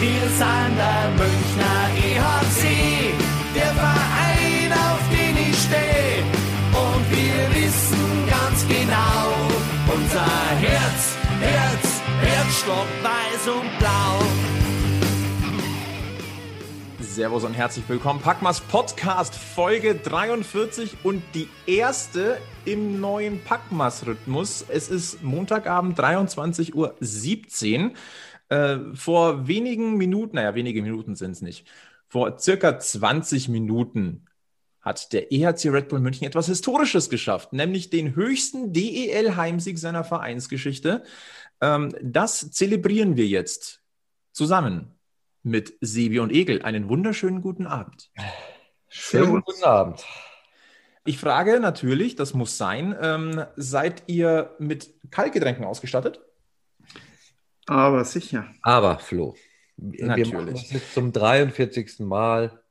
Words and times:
Wir 0.00 0.28
sind 0.28 0.76
der 0.76 1.10
Münchner 1.16 1.90
EHC, 1.96 3.12
der 3.52 3.74
Verein, 3.74 4.72
auf 4.72 5.00
den 5.10 5.36
ich 5.50 5.58
stehe. 5.58 6.22
Und 6.70 7.10
wir 7.10 7.64
wissen 7.64 8.28
ganz 8.30 8.64
genau, 8.68 9.34
unser 9.92 10.24
Herz, 10.60 11.16
Herz, 11.40 12.00
Herzstock 12.20 12.86
weiß 13.02 13.48
und 13.56 13.78
blau. 13.80 14.22
Servus 17.00 17.42
und 17.42 17.54
herzlich 17.54 17.84
willkommen. 17.88 18.20
Packmas 18.20 18.60
Podcast 18.60 19.34
Folge 19.34 19.96
43 19.96 20.98
und 21.02 21.24
die 21.34 21.48
erste 21.66 22.38
im 22.64 23.00
neuen 23.00 23.42
Packmas-Rhythmus. 23.42 24.64
Es 24.68 24.88
ist 24.88 25.24
Montagabend 25.24 25.98
23.17 25.98 26.74
Uhr. 26.74 26.94
Äh, 28.48 28.78
vor 28.94 29.46
wenigen 29.46 29.96
Minuten, 29.96 30.36
naja, 30.36 30.54
wenige 30.54 30.82
Minuten 30.82 31.14
sind 31.14 31.32
es 31.32 31.42
nicht, 31.42 31.66
vor 32.08 32.38
circa 32.38 32.78
20 32.78 33.48
Minuten 33.48 34.24
hat 34.80 35.12
der 35.12 35.30
EHC 35.32 35.68
Red 35.68 35.88
Bull 35.88 36.00
München 36.00 36.26
etwas 36.26 36.46
Historisches 36.46 37.10
geschafft, 37.10 37.52
nämlich 37.52 37.90
den 37.90 38.14
höchsten 38.14 38.72
DEL-Heimsieg 38.72 39.78
seiner 39.78 40.04
Vereinsgeschichte. 40.04 41.02
Ähm, 41.60 41.94
das 42.02 42.50
zelebrieren 42.50 43.16
wir 43.16 43.26
jetzt 43.26 43.82
zusammen 44.32 44.98
mit 45.42 45.74
Sebi 45.80 46.20
und 46.20 46.32
Egel. 46.32 46.62
Einen 46.62 46.88
wunderschönen 46.88 47.42
guten 47.42 47.66
Abend. 47.66 48.10
Schönen 48.88 49.42
guten 49.42 49.64
Abend. 49.64 50.04
Ich 51.04 51.18
frage 51.18 51.60
natürlich, 51.60 52.16
das 52.16 52.34
muss 52.34 52.56
sein, 52.56 52.96
ähm, 53.00 53.44
seid 53.56 54.04
ihr 54.06 54.54
mit 54.58 54.94
Kaltgetränken 55.10 55.64
ausgestattet? 55.64 56.20
Aber 57.68 58.04
sicher. 58.04 58.46
Aber 58.62 58.98
Flo, 58.98 59.36
Natürlich. 59.76 60.32
wir 60.32 60.38
machen 60.38 60.52
das 60.54 60.70
jetzt 60.72 60.94
zum 60.94 61.12
43. 61.12 62.00
Mal 62.00 62.62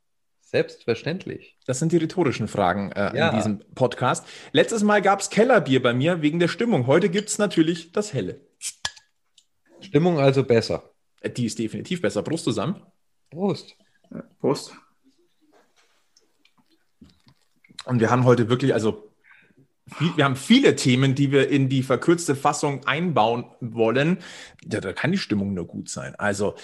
selbstverständlich. 0.42 1.58
Das 1.66 1.80
sind 1.80 1.92
die 1.92 1.98
rhetorischen 1.98 2.48
Fragen 2.48 2.92
äh, 2.94 3.16
Ja. 3.18 3.30
in 3.30 3.36
diesem 3.36 3.60
Podcast. 3.76 4.26
Letztes 4.54 4.82
Mal 4.84 5.02
gab 5.02 5.20
es 5.20 5.30
Kellerbier 5.30 5.82
bei 5.82 5.94
mir 5.94 6.22
wegen 6.22 6.40
der 6.40 6.48
Stimmung. 6.48 6.88
Heute 6.88 7.10
gibt 7.10 7.30
es 7.30 7.38
natürlich 7.38 7.92
das 7.92 8.14
Helle. 8.14 8.42
Stimmung 9.82 10.20
also 10.20 10.44
besser. 10.44 10.90
Äh, 11.22 11.30
Die 11.30 11.46
ist 11.46 11.60
definitiv 11.60 12.02
besser. 12.02 12.24
Brust 12.24 12.46
zusammen. 12.46 12.82
Prost. 13.30 13.76
Äh, 14.12 14.22
Prost. 14.40 14.74
Und 17.86 18.00
wir 18.00 18.10
haben 18.10 18.26
heute 18.26 18.50
wirklich, 18.50 18.74
also 18.74 19.07
wir 20.16 20.26
haben 20.26 20.36
viele 20.36 20.76
Themen, 20.76 21.16
die 21.16 21.32
wir 21.32 21.50
in 21.50 21.70
die 21.70 21.84
verkürzte 21.84 22.36
Fassung 22.36 22.86
einbauen 22.86 23.46
wollen. 23.62 24.20
Ja, 24.72 24.82
da 24.82 24.94
kann 24.94 25.12
die 25.12 25.18
Stimmung 25.18 25.54
nur 25.54 25.66
gut 25.66 25.90
sein. 25.90 26.16
Also 26.16 26.56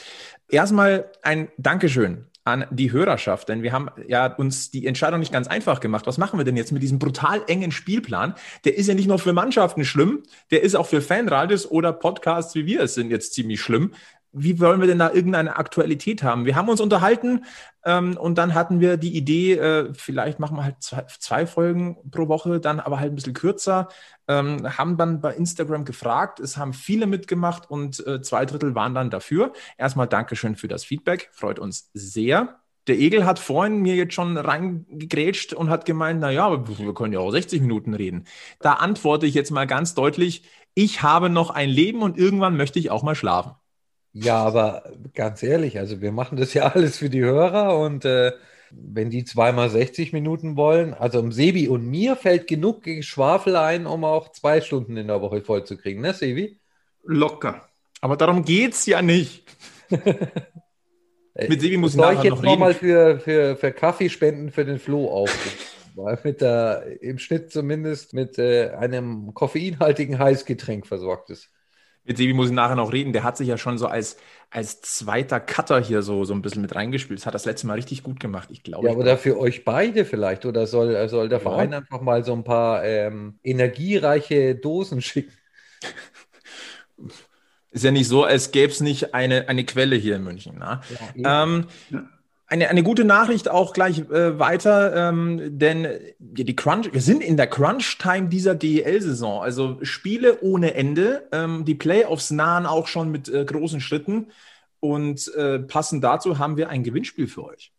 erstmal 0.50 1.12
ein 1.22 1.50
Dankeschön 1.58 2.28
an 2.46 2.66
die 2.72 2.92
Hörerschaft, 2.92 3.48
denn 3.48 3.64
wir 3.64 3.72
haben 3.72 3.90
ja 4.08 4.26
uns 4.26 4.70
die 4.70 4.86
Entscheidung 4.86 5.22
nicht 5.22 5.32
ganz 5.32 5.48
einfach 5.48 5.80
gemacht. 5.80 6.06
Was 6.08 6.18
machen 6.18 6.38
wir 6.38 6.44
denn 6.44 6.58
jetzt 6.58 6.74
mit 6.74 6.84
diesem 6.84 7.00
brutal 7.00 7.42
engen 7.48 7.72
Spielplan? 7.72 8.36
Der 8.66 8.76
ist 8.78 8.88
ja 8.88 8.94
nicht 8.94 9.08
nur 9.08 9.20
für 9.20 9.32
Mannschaften 9.32 9.86
schlimm, 9.86 10.24
der 10.52 10.62
ist 10.62 10.76
auch 10.76 10.88
für 10.88 11.02
Fanradios 11.02 11.70
oder 11.70 11.94
Podcasts, 11.94 12.54
wie 12.56 12.66
wir 12.66 12.82
es 12.82 12.96
sind, 12.96 13.12
jetzt 13.12 13.34
ziemlich 13.34 13.62
schlimm. 13.62 13.94
Wie 14.34 14.60
wollen 14.60 14.82
wir 14.82 14.88
denn 14.88 15.00
da 15.00 15.12
irgendeine 15.12 15.58
Aktualität 15.58 16.24
haben? 16.24 16.46
Wir 16.46 16.56
haben 16.56 16.68
uns 16.68 16.82
unterhalten 16.82 17.46
ähm, 17.86 18.18
und 18.18 18.38
dann 18.38 18.56
hatten 18.56 18.80
wir 18.80 18.98
die 18.98 19.16
Idee, 19.16 19.54
äh, 19.54 19.94
vielleicht 19.94 20.40
machen 20.40 20.58
wir 20.58 20.64
halt 20.64 20.82
zwei, 20.82 21.04
zwei 21.20 21.46
Folgen 21.46 21.98
pro 22.12 22.28
Woche, 22.28 22.60
dann 22.60 22.80
aber 22.80 23.00
halt 23.00 23.12
ein 23.12 23.16
bisschen 23.16 23.34
kürzer. 23.34 23.90
Ähm, 24.28 24.78
haben 24.78 24.98
dann 24.98 25.22
bei 25.22 25.34
Instagram 25.34 25.86
gefragt, 25.86 26.40
es 26.40 26.58
haben 26.58 26.74
viele 26.74 27.06
mitgemacht 27.06 27.70
und 27.70 28.06
äh, 28.08 28.22
zwei 28.22 28.46
Drittel 28.46 28.74
waren 28.76 28.96
dann 28.96 29.10
dafür. 29.10 29.54
Erstmal 29.78 30.08
Dankeschön 30.08 30.56
für 30.56 30.68
das 30.68 30.84
Feedback, 30.84 31.30
freut 31.32 31.60
uns 31.60 31.92
sehr. 31.94 32.60
Der 32.88 32.98
Egel 33.00 33.26
hat 33.26 33.40
vorhin 33.40 33.82
mir 33.82 33.96
jetzt 33.96 34.14
schon 34.14 34.38
reingegrätscht 34.38 35.54
und 35.54 35.70
hat 35.70 35.86
gemeint, 35.86 36.20
na 36.20 36.32
ja, 36.32 36.68
wir 36.68 36.94
können 36.94 37.14
ja 37.14 37.20
auch 37.20 37.32
60 37.32 37.62
Minuten 37.62 37.94
reden. 37.94 38.26
Da 38.60 38.74
antworte 38.74 39.26
ich 39.26 39.36
jetzt 39.36 39.52
mal 39.52 39.68
ganz 39.68 39.94
deutlich, 39.94 40.44
ich 40.74 41.02
habe 41.02 41.30
noch 41.30 41.50
ein 41.50 41.70
Leben 41.70 42.02
und 42.02 42.18
irgendwann 42.18 42.58
möchte 42.58 42.80
ich 42.80 42.92
auch 42.92 43.04
mal 43.04 43.16
schlafen. 43.16 43.54
Ja, 44.14 44.44
aber 44.44 44.92
ganz 45.16 45.42
ehrlich, 45.42 45.80
also 45.80 46.00
wir 46.00 46.12
machen 46.12 46.38
das 46.38 46.54
ja 46.54 46.68
alles 46.74 46.98
für 46.98 47.10
die 47.10 47.22
Hörer 47.22 47.78
und 47.78 48.06
äh, 48.06 48.32
wenn 48.72 49.10
die 49.10 49.24
zweimal 49.24 49.70
60 49.70 50.14
Minuten 50.14 50.56
wollen, 50.56 50.94
also 50.94 51.20
um 51.20 51.32
Sebi 51.32 51.68
und 51.68 51.86
mir 51.86 52.16
fällt 52.16 52.48
genug 52.48 52.84
Schwafel 53.02 53.56
ein, 53.56 53.86
um 53.86 54.04
auch 54.04 54.32
zwei 54.32 54.62
Stunden 54.62 54.98
in 54.98 55.08
der 55.08 55.22
Woche 55.22 55.42
voll 55.42 55.64
zu 55.64 55.78
kriegen, 55.78 56.02
ne, 56.02 56.14
Sebi? 56.14 56.60
Locker. 57.04 57.68
Aber 58.02 58.18
darum 58.18 58.44
geht's 58.44 58.86
ja 58.86 59.02
nicht. 59.02 59.44
Mit 59.90 61.62
Sebi 61.62 61.78
muss 61.78 61.92
ich 61.92 61.98
Soll 61.98 62.14
nachher 62.14 62.26
ich 62.26 62.32
jetzt 62.32 62.44
noch 62.44 62.52
nochmal 62.52 62.74
für, 62.74 63.20
für, 63.20 63.56
für 63.56 63.72
Kaffeespenden 63.72 64.52
für 64.52 64.66
den 64.66 64.80
Flo 64.80 65.08
aufrufen? 65.10 65.60
Weil 65.96 66.18
mit 66.24 66.42
der, 66.42 67.02
im 67.02 67.20
Schnitt 67.20 67.52
zumindest 67.52 68.14
mit 68.14 68.40
äh, 68.40 68.72
einem 68.72 69.34
koffeinhaltigen 69.36 70.18
Heißgetränk 70.18 70.88
versorgt 70.88 71.30
ist. 71.30 71.52
Mit 72.06 72.18
Sebi 72.18 72.34
muss 72.34 72.48
ich 72.48 72.54
nachher 72.54 72.76
noch 72.76 72.92
reden. 72.94 73.14
Der 73.14 73.24
hat 73.24 73.38
sich 73.38 73.48
ja 73.48 73.58
schon 73.58 73.78
so 73.78 73.88
als, 73.88 74.18
als 74.50 74.82
zweiter 74.82 75.40
Cutter 75.40 75.80
hier 75.82 76.02
so, 76.02 76.26
so 76.26 76.34
ein 76.34 76.42
bisschen 76.42 76.62
mit 76.62 76.76
reingespielt. 76.76 77.20
Das 77.20 77.26
hat 77.26 77.34
das 77.34 77.46
letzte 77.46 77.68
Mal 77.68 77.76
richtig 77.76 78.04
gut 78.04 78.20
gemacht. 78.20 78.50
Ich 78.52 78.64
glaube. 78.64 78.88
Ja, 78.88 78.92
ich 78.92 78.96
aber 78.96 79.04
dafür 79.04 79.38
euch 79.40 79.64
beide 79.66 80.06
vielleicht. 80.06 80.46
Oder 80.46 80.68
soll, 80.68 81.08
soll 81.10 81.30
der 81.30 81.40
Ja. 81.40 81.42
Verein 81.42 81.74
einfach 81.74 82.02
mal 82.02 82.24
so 82.24 82.34
ein 82.34 82.44
paar 82.44 82.84
ähm, 82.84 83.40
energiereiche 83.44 84.56
Dosen 84.56 85.02
schicken? 85.02 85.32
ist 87.72 87.84
ja 87.84 87.92
nicht 87.92 88.08
so, 88.08 88.24
als 88.24 88.52
gäbe 88.52 88.72
es 88.72 88.82
nicht 88.82 89.14
eine, 89.14 89.50
eine 89.50 89.66
Quelle 89.66 89.96
hier 89.96 90.16
in 90.16 90.24
München. 90.24 90.60
Ne? 90.60 90.82
Ähm, 91.24 91.68
Ja. 91.90 92.04
Eine, 92.48 92.70
eine 92.70 92.84
gute 92.84 93.04
Nachricht 93.04 93.50
auch 93.50 93.74
gleich 93.74 94.00
äh, 94.00 94.38
weiter, 94.38 95.10
ähm, 95.10 95.58
denn 95.58 95.88
die 96.20 96.56
Crunch, 96.56 96.94
wir 96.94 97.02
sind 97.02 97.24
in 97.24 97.38
der 97.38 97.48
Crunch-Time 97.48 98.30
dieser 98.30 98.56
DEL-Saison. 98.56 99.42
Also 99.42 99.80
Spiele 99.82 100.42
ohne 100.42 100.74
Ende. 100.74 101.28
Ähm, 101.32 101.66
die 101.66 101.76
Playoffs 101.76 102.32
nahen 102.32 102.66
auch 102.66 102.88
schon 102.88 103.12
mit 103.12 103.30
äh, 103.30 103.46
großen 103.46 103.82
Schritten. 103.82 104.28
Und 104.80 105.34
äh, 105.36 105.60
passend 105.60 106.04
dazu 106.04 106.38
haben 106.40 106.58
wir 106.58 106.70
ein 106.70 106.84
Gewinnspiel 106.84 107.28
für 107.28 107.46
euch. 107.46 107.72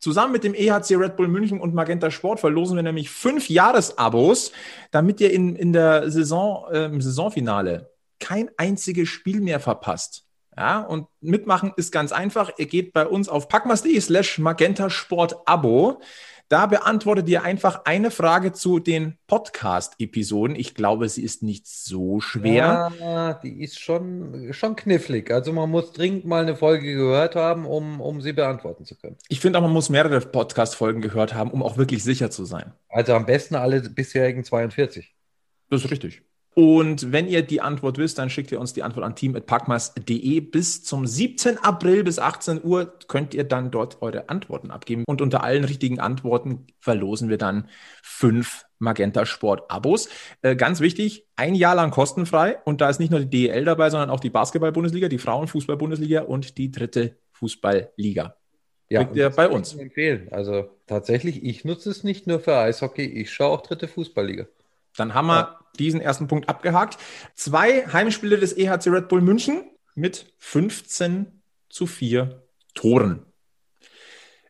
Zusammen 0.00 0.32
mit 0.32 0.42
dem 0.42 0.54
EHC 0.54 0.96
Red 0.96 1.16
Bull 1.16 1.28
München 1.28 1.60
und 1.60 1.74
Magenta 1.74 2.10
Sport 2.10 2.40
verlosen 2.40 2.74
wir 2.74 2.82
nämlich 2.82 3.08
fünf 3.08 3.48
Jahresabos, 3.48 4.50
damit 4.90 5.20
ihr 5.20 5.32
in, 5.32 5.54
in 5.54 5.72
der 5.72 6.10
Saison, 6.10 6.66
äh, 6.72 6.86
im 6.86 7.00
Saisonfinale 7.00 7.92
kein 8.18 8.50
einziges 8.56 9.08
Spiel 9.08 9.40
mehr 9.40 9.60
verpasst. 9.60 10.21
Ja, 10.56 10.80
und 10.80 11.06
mitmachen 11.20 11.72
ist 11.76 11.92
ganz 11.92 12.12
einfach. 12.12 12.50
Ihr 12.58 12.66
geht 12.66 12.92
bei 12.92 13.06
uns 13.06 13.28
auf 13.28 13.48
packmas.de 13.48 13.98
slash 14.00 14.38
Magenta 14.38 14.90
Sport 14.90 15.36
Abo. 15.46 16.00
Da 16.52 16.66
beantwortet 16.66 17.30
ihr 17.30 17.44
einfach 17.44 17.86
eine 17.86 18.10
Frage 18.10 18.52
zu 18.52 18.78
den 18.78 19.16
Podcast-Episoden. 19.26 20.54
Ich 20.54 20.74
glaube, 20.74 21.08
sie 21.08 21.22
ist 21.22 21.42
nicht 21.42 21.66
so 21.66 22.20
schwer. 22.20 22.92
Ja, 23.00 23.32
die 23.32 23.62
ist 23.62 23.80
schon, 23.80 24.52
schon 24.52 24.76
knifflig. 24.76 25.30
Also 25.30 25.54
man 25.54 25.70
muss 25.70 25.92
dringend 25.92 26.26
mal 26.26 26.42
eine 26.42 26.54
Folge 26.54 26.92
gehört 26.92 27.36
haben, 27.36 27.64
um, 27.64 28.02
um 28.02 28.20
sie 28.20 28.34
beantworten 28.34 28.84
zu 28.84 28.96
können. 28.98 29.16
Ich 29.28 29.40
finde 29.40 29.58
auch, 29.58 29.62
man 29.62 29.72
muss 29.72 29.88
mehrere 29.88 30.20
Podcast-Folgen 30.20 31.00
gehört 31.00 31.32
haben, 31.32 31.50
um 31.50 31.62
auch 31.62 31.78
wirklich 31.78 32.04
sicher 32.04 32.30
zu 32.30 32.44
sein. 32.44 32.74
Also 32.90 33.14
am 33.14 33.24
besten 33.24 33.54
alle 33.54 33.80
bisherigen 33.80 34.44
42. 34.44 35.14
Das 35.70 35.82
ist 35.82 35.90
richtig. 35.90 36.22
Und 36.54 37.12
wenn 37.12 37.28
ihr 37.28 37.42
die 37.42 37.62
Antwort 37.62 37.96
wisst, 37.96 38.18
dann 38.18 38.28
schickt 38.28 38.52
ihr 38.52 38.60
uns 38.60 38.74
die 38.74 38.82
Antwort 38.82 39.06
an 39.06 39.16
team.packmas.de. 39.16 40.40
Bis 40.40 40.84
zum 40.84 41.06
17. 41.06 41.56
April 41.58 42.04
bis 42.04 42.18
18 42.18 42.62
Uhr 42.62 42.92
könnt 43.08 43.32
ihr 43.32 43.44
dann 43.44 43.70
dort 43.70 44.02
eure 44.02 44.28
Antworten 44.28 44.70
abgeben. 44.70 45.04
Und 45.06 45.22
unter 45.22 45.42
allen 45.42 45.64
richtigen 45.64 45.98
Antworten 45.98 46.66
verlosen 46.78 47.30
wir 47.30 47.38
dann 47.38 47.68
fünf 48.02 48.66
Magenta 48.78 49.24
Sport 49.24 49.70
Abos. 49.70 50.10
Äh, 50.42 50.56
ganz 50.56 50.80
wichtig, 50.80 51.26
ein 51.36 51.54
Jahr 51.54 51.74
lang 51.74 51.90
kostenfrei. 51.90 52.58
Und 52.64 52.82
da 52.82 52.90
ist 52.90 53.00
nicht 53.00 53.10
nur 53.10 53.20
die 53.20 53.48
DEL 53.48 53.64
dabei, 53.64 53.88
sondern 53.88 54.10
auch 54.10 54.20
die 54.20 54.30
Basketball-Bundesliga, 54.30 55.08
die 55.08 55.18
Frauenfußball-Bundesliga 55.18 56.22
und 56.22 56.58
die 56.58 56.70
dritte 56.70 57.16
Fußballliga. 57.32 58.36
Ja, 58.90 59.08
ihr 59.14 59.30
bei 59.30 59.48
uns. 59.48 59.72
ich 59.72 59.80
empfehlen. 59.80 60.28
Also 60.32 60.68
tatsächlich, 60.86 61.42
ich 61.44 61.64
nutze 61.64 61.88
es 61.88 62.04
nicht 62.04 62.26
nur 62.26 62.40
für 62.40 62.58
Eishockey, 62.58 63.04
ich 63.04 63.30
schaue 63.32 63.48
auch 63.48 63.62
dritte 63.62 63.88
Fußballliga. 63.88 64.46
Dann 64.96 65.14
haben 65.14 65.26
wir 65.26 65.58
diesen 65.78 66.00
ersten 66.00 66.28
Punkt 66.28 66.48
abgehakt. 66.48 66.98
Zwei 67.34 67.86
Heimspiele 67.86 68.38
des 68.38 68.56
EHC 68.56 68.88
Red 68.88 69.08
Bull 69.08 69.20
München 69.20 69.64
mit 69.94 70.34
15 70.38 71.42
zu 71.68 71.86
4 71.86 72.42
Toren. 72.74 73.26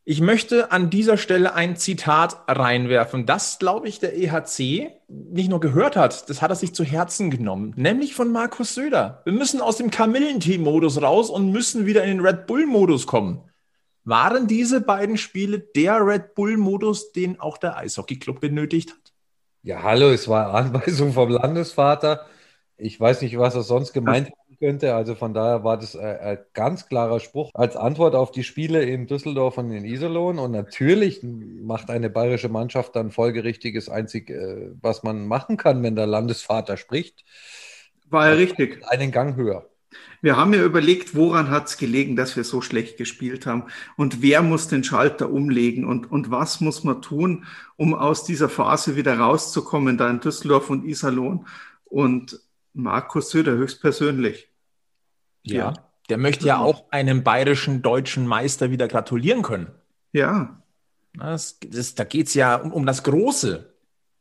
Ich 0.04 0.20
möchte 0.20 0.72
an 0.72 0.90
dieser 0.90 1.16
Stelle 1.16 1.54
ein 1.54 1.76
Zitat 1.76 2.42
reinwerfen, 2.48 3.24
das, 3.24 3.60
glaube 3.60 3.86
ich, 3.86 4.00
der 4.00 4.16
EHC 4.16 4.90
nicht 5.06 5.48
nur 5.48 5.60
gehört 5.60 5.94
hat, 5.94 6.28
das 6.28 6.42
hat 6.42 6.50
er 6.50 6.56
sich 6.56 6.74
zu 6.74 6.82
Herzen 6.82 7.30
genommen, 7.30 7.72
nämlich 7.76 8.12
von 8.12 8.32
Markus 8.32 8.74
Söder. 8.74 9.22
Wir 9.24 9.32
müssen 9.32 9.60
aus 9.60 9.76
dem 9.76 9.92
Kamillentee-Modus 9.92 11.00
raus 11.00 11.30
und 11.30 11.52
müssen 11.52 11.86
wieder 11.86 12.02
in 12.02 12.16
den 12.16 12.26
Red 12.26 12.48
Bull-Modus 12.48 13.06
kommen. 13.06 13.48
Waren 14.02 14.48
diese 14.48 14.80
beiden 14.80 15.16
Spiele 15.16 15.60
der 15.60 16.04
Red 16.04 16.34
Bull-Modus, 16.34 17.12
den 17.12 17.38
auch 17.38 17.56
der 17.56 17.76
Eishockey-Club 17.76 18.40
benötigt 18.40 18.90
hat? 18.90 19.11
Ja, 19.64 19.84
hallo, 19.84 20.10
es 20.10 20.26
war 20.26 20.54
Anweisung 20.54 21.12
vom 21.12 21.30
Landesvater. 21.30 22.26
Ich 22.76 22.98
weiß 22.98 23.22
nicht, 23.22 23.38
was 23.38 23.54
er 23.54 23.62
sonst 23.62 23.92
gemeint 23.92 24.28
hat. 24.28 24.58
könnte. 24.58 24.94
Also 24.94 25.14
von 25.14 25.34
daher 25.34 25.62
war 25.62 25.78
das 25.78 25.94
ein, 25.94 26.18
ein, 26.18 26.38
ganz 26.52 26.88
klarer 26.88 27.20
Spruch 27.20 27.50
als 27.54 27.76
Antwort 27.76 28.16
auf 28.16 28.32
die 28.32 28.42
Spiele 28.42 28.82
in 28.82 29.06
Düsseldorf 29.06 29.58
und 29.58 29.70
in 29.70 29.84
Iserlohn. 29.84 30.40
Und 30.40 30.50
natürlich 30.50 31.20
macht 31.22 31.90
eine 31.90 32.10
bayerische 32.10 32.48
Mannschaft 32.48 32.96
dann 32.96 33.12
folgerichtiges 33.12 33.88
einzig, 33.88 34.30
äh, 34.30 34.72
was 34.80 35.04
man 35.04 35.28
machen 35.28 35.56
kann, 35.56 35.80
wenn 35.84 35.94
der 35.94 36.08
Landesvater 36.08 36.76
spricht. 36.76 37.24
War 38.10 38.30
er 38.30 38.38
richtig. 38.38 38.82
Einen 38.88 39.12
Gang 39.12 39.36
höher. 39.36 39.71
Wir 40.22 40.36
haben 40.36 40.54
ja 40.54 40.62
überlegt, 40.62 41.16
woran 41.16 41.50
hat 41.50 41.66
es 41.66 41.76
gelegen, 41.76 42.14
dass 42.14 42.36
wir 42.36 42.44
so 42.44 42.60
schlecht 42.60 42.96
gespielt 42.96 43.44
haben 43.44 43.64
und 43.96 44.22
wer 44.22 44.40
muss 44.40 44.68
den 44.68 44.84
Schalter 44.84 45.30
umlegen 45.30 45.84
und, 45.84 46.10
und 46.10 46.30
was 46.30 46.60
muss 46.60 46.84
man 46.84 47.02
tun, 47.02 47.44
um 47.76 47.92
aus 47.92 48.24
dieser 48.24 48.48
Phase 48.48 48.94
wieder 48.94 49.18
rauszukommen, 49.18 49.98
da 49.98 50.08
in 50.08 50.20
Düsseldorf 50.20 50.70
und 50.70 50.84
Iserlohn. 50.84 51.46
Und 51.84 52.40
Markus 52.72 53.30
Söder 53.30 53.52
höchstpersönlich. 53.52 54.48
Ja, 55.42 55.56
ja. 55.56 55.74
der 56.08 56.18
möchte 56.18 56.46
ja 56.46 56.58
auch 56.58 56.84
einem 56.90 57.24
bayerischen 57.24 57.82
deutschen 57.82 58.24
Meister 58.26 58.70
wieder 58.70 58.86
gratulieren 58.86 59.42
können. 59.42 59.72
Ja. 60.12 60.62
Das, 61.14 61.58
das, 61.60 61.96
da 61.96 62.04
geht 62.04 62.28
es 62.28 62.34
ja 62.34 62.56
um, 62.56 62.72
um 62.72 62.86
das 62.86 63.02
Große. 63.02 63.74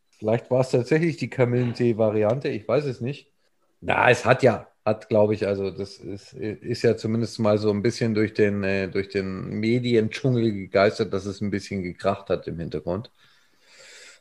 Vielleicht 0.09 0.49
war 0.49 0.61
es 0.61 0.69
tatsächlich 0.69 1.17
die 1.17 1.29
Kamillentee-Variante, 1.29 2.49
ich 2.49 2.67
weiß 2.67 2.85
es 2.85 3.01
nicht. 3.01 3.31
Na, 3.79 4.09
es 4.09 4.25
hat 4.25 4.43
ja, 4.43 4.67
hat, 4.85 5.09
glaube 5.09 5.33
ich, 5.35 5.45
also 5.47 5.69
das 5.69 5.97
ist, 5.97 6.33
ist 6.33 6.81
ja 6.81 6.97
zumindest 6.97 7.39
mal 7.39 7.57
so 7.57 7.69
ein 7.69 7.81
bisschen 7.81 8.13
durch 8.13 8.33
den, 8.33 8.63
äh, 8.63 8.89
durch 8.89 9.09
den 9.09 9.59
Mediendschungel 9.59 10.51
gegeistert, 10.51 11.13
dass 11.13 11.25
es 11.25 11.41
ein 11.41 11.51
bisschen 11.51 11.83
gekracht 11.83 12.29
hat 12.29 12.47
im 12.47 12.59
Hintergrund. 12.59 13.11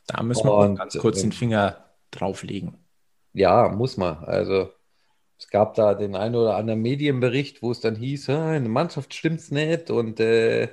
Da 0.06 0.22
müssen 0.22 0.44
wir 0.46 0.54
Und, 0.54 0.76
ganz 0.76 0.98
kurz 0.98 1.22
den 1.22 1.32
Finger 1.32 1.84
drauflegen. 2.10 2.76
Ja, 3.32 3.68
muss 3.68 3.96
man. 3.96 4.18
Also 4.24 4.70
es 5.38 5.48
gab 5.48 5.74
da 5.74 5.94
den 5.94 6.14
einen 6.14 6.34
oder 6.34 6.56
anderen 6.56 6.82
Medienbericht, 6.82 7.62
wo 7.62 7.70
es 7.70 7.80
dann 7.80 7.96
hieß, 7.96 8.28
eine 8.30 8.68
Mannschaft 8.68 9.14
stimmt's 9.14 9.50
nicht 9.50 9.90
und 9.90 10.20
äh, 10.20 10.68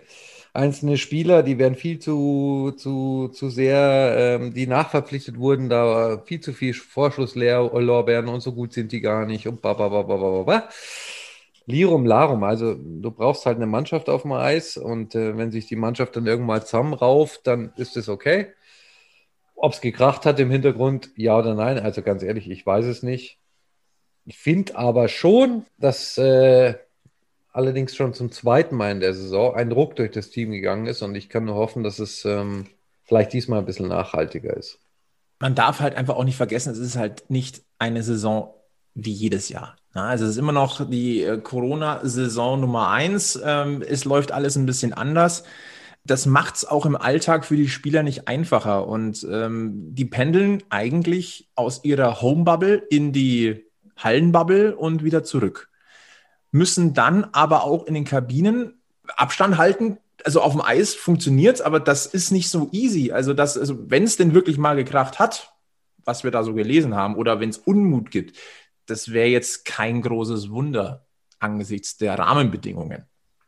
einzelne 0.58 0.98
Spieler, 0.98 1.44
die 1.44 1.60
werden 1.60 1.76
viel 1.76 2.00
zu, 2.00 2.74
zu, 2.76 3.30
zu 3.30 3.50
sehr, 3.50 4.40
ähm, 4.42 4.54
die 4.54 4.66
nachverpflichtet 4.68 5.38
wurden, 5.38 5.70
da 5.70 5.86
war 5.86 6.26
viel 6.26 6.40
zu 6.40 6.52
viel 6.52 6.74
Vorschusslorbeeren 6.74 8.28
und 8.28 8.42
so 8.42 8.54
gut 8.54 8.74
sind 8.74 8.92
die 8.92 9.02
gar 9.02 9.26
nicht 9.26 9.48
und 9.48 9.62
babababababa. 9.62 10.68
Lirum 11.68 12.06
Larum, 12.06 12.44
also 12.44 12.74
du 12.76 13.12
brauchst 13.12 13.46
halt 13.46 13.58
eine 13.58 13.68
Mannschaft 13.68 14.10
auf 14.10 14.24
dem 14.24 14.32
Eis 14.32 14.78
und 14.78 15.16
äh, 15.16 15.38
wenn 15.38 15.52
sich 15.52 15.68
die 15.68 15.76
Mannschaft 15.76 16.16
dann 16.16 16.26
irgendwann 16.26 16.62
zusammenrauft, 16.62 17.46
dann 17.46 17.74
ist 17.76 17.96
es 17.96 18.10
okay. 18.10 18.48
Ob 19.56 19.74
es 19.74 19.82
gekracht 19.82 20.26
hat 20.26 20.40
im 20.40 20.50
Hintergrund, 20.50 21.12
ja 21.16 21.38
oder 21.38 21.54
nein, 21.56 21.78
also 21.80 22.02
ganz 22.02 22.24
ehrlich, 22.24 22.50
ich 22.50 22.66
weiß 22.66 22.86
es 22.86 23.04
nicht. 23.04 23.40
Ich 24.26 24.38
finde 24.38 24.76
aber 24.78 25.08
schon, 25.08 25.66
dass 25.78 26.18
äh, 26.18 26.76
allerdings 27.58 27.96
schon 27.96 28.14
zum 28.14 28.32
zweiten 28.32 28.76
Mal 28.76 28.92
in 28.92 29.00
der 29.00 29.16
Saison 29.16 29.56
ein 29.56 29.72
Druck 29.72 29.96
durch 29.96 30.12
das 30.12 30.30
Team 30.30 30.52
gegangen 30.52 30.86
ist 30.86 31.02
und 31.02 31.16
ich 31.16 31.28
kann 31.28 31.46
nur 31.46 31.56
hoffen, 31.56 31.84
dass 31.84 31.98
es 31.98 32.24
ähm, 32.24 32.68
vielleicht 33.04 33.34
diesmal 33.34 33.60
ein 33.60 33.66
bisschen 33.66 33.88
nachhaltiger 33.88 34.56
ist. 34.56 34.80
Man 35.40 35.56
darf 35.56 35.80
halt 35.80 35.96
einfach 35.96 36.16
auch 36.16 36.24
nicht 36.24 36.38
vergessen, 36.38 36.72
es 36.72 36.78
ist 36.78 36.98
halt 36.98 37.30
nicht 37.30 37.64
eine 37.80 38.04
Saison 38.04 38.54
wie 38.94 39.12
jedes 39.12 39.50
Jahr. 39.50 39.76
Also 39.94 40.26
es 40.26 40.32
ist 40.32 40.38
immer 40.38 40.52
noch 40.52 40.88
die 40.88 41.24
äh, 41.24 41.40
Corona-Saison 41.40 42.62
Nummer 42.62 42.90
eins. 42.90 43.40
Ähm, 43.44 43.82
es 43.82 44.06
läuft 44.06 44.32
alles 44.32 44.56
ein 44.56 44.68
bisschen 44.68 44.94
anders. 44.94 45.44
Das 46.04 46.28
macht 46.28 46.58
es 46.58 46.66
auch 46.66 46.86
im 46.86 46.96
Alltag 46.96 47.44
für 47.44 47.56
die 47.56 47.70
Spieler 47.70 48.04
nicht 48.04 48.28
einfacher. 48.28 48.88
Und 48.88 49.28
ähm, 49.30 49.96
die 49.96 50.06
pendeln 50.06 50.62
eigentlich 50.70 51.50
aus 51.56 51.84
ihrer 51.84 52.22
Home-Bubble 52.22 52.84
in 52.90 53.14
die 53.14 53.66
Hallenbubble 53.98 54.76
und 54.76 55.04
wieder 55.04 55.24
zurück. 55.24 55.70
Müssen 56.52 56.94
dann 56.94 57.26
aber 57.32 57.64
auch 57.64 57.86
in 57.86 57.94
den 57.94 58.06
Kabinen 58.06 58.82
Abstand 59.16 59.58
halten. 59.58 59.98
Also 60.24 60.42
auf 60.42 60.54
dem 60.54 60.62
Eis 60.62 60.96
funktioniert 60.96 61.62
aber 61.62 61.80
das 61.80 62.06
ist 62.06 62.32
nicht 62.32 62.50
so 62.50 62.70
easy. 62.72 63.12
Also, 63.12 63.34
also 63.34 63.90
wenn 63.90 64.04
es 64.04 64.18
denn 64.18 64.34
wirklich 64.34 64.58
mal 64.58 64.76
gekracht 64.76 65.20
hat, 65.20 65.54
was 66.04 66.24
wir 66.24 66.32
da 66.32 66.44
so 66.44 66.54
gelesen 66.54 66.96
haben, 66.96 67.16
oder 67.16 67.40
wenn 67.40 67.50
es 67.50 67.58
Unmut 67.58 68.12
gibt, 68.12 68.38
das 68.86 69.12
wäre 69.12 69.28
jetzt 69.28 69.66
kein 69.66 70.02
großes 70.02 70.50
Wunder 70.50 71.06
angesichts 71.40 71.98
der 71.98 72.18
Rahmenbedingungen. 72.18 73.06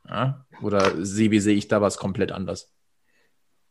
Ja? 0.08 0.46
Oder 0.62 1.04
sehe, 1.04 1.42
sehe 1.42 1.56
ich 1.56 1.68
da 1.68 1.82
was 1.82 1.98
komplett 1.98 2.32
anders? 2.32 2.72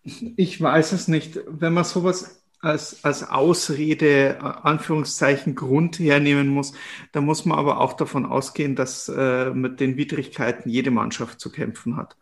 Ich 0.03 0.61
weiß 0.61 0.93
es 0.93 1.09
nicht. 1.09 1.39
Wenn 1.47 1.75
man 1.75 1.85
sowas 1.85 2.43
als, 2.61 3.05
als 3.05 3.29
Ausrede, 3.29 4.37
äh, 4.37 4.39
Anführungszeichen, 4.39 5.55
Grund 5.55 5.99
hernehmen 5.99 6.49
muss. 6.49 6.73
Da 7.13 7.21
muss 7.21 7.45
man 7.45 7.59
aber 7.59 7.81
auch 7.81 7.95
davon 7.95 8.27
ausgehen, 8.27 8.75
dass 8.75 9.09
äh, 9.09 9.51
mit 9.51 9.81
den 9.81 9.97
Widrigkeiten 9.97 10.71
jede 10.71 10.91
Mannschaft 10.91 11.41
zu 11.41 11.51
kämpfen 11.51 11.97
hat. 11.97 12.17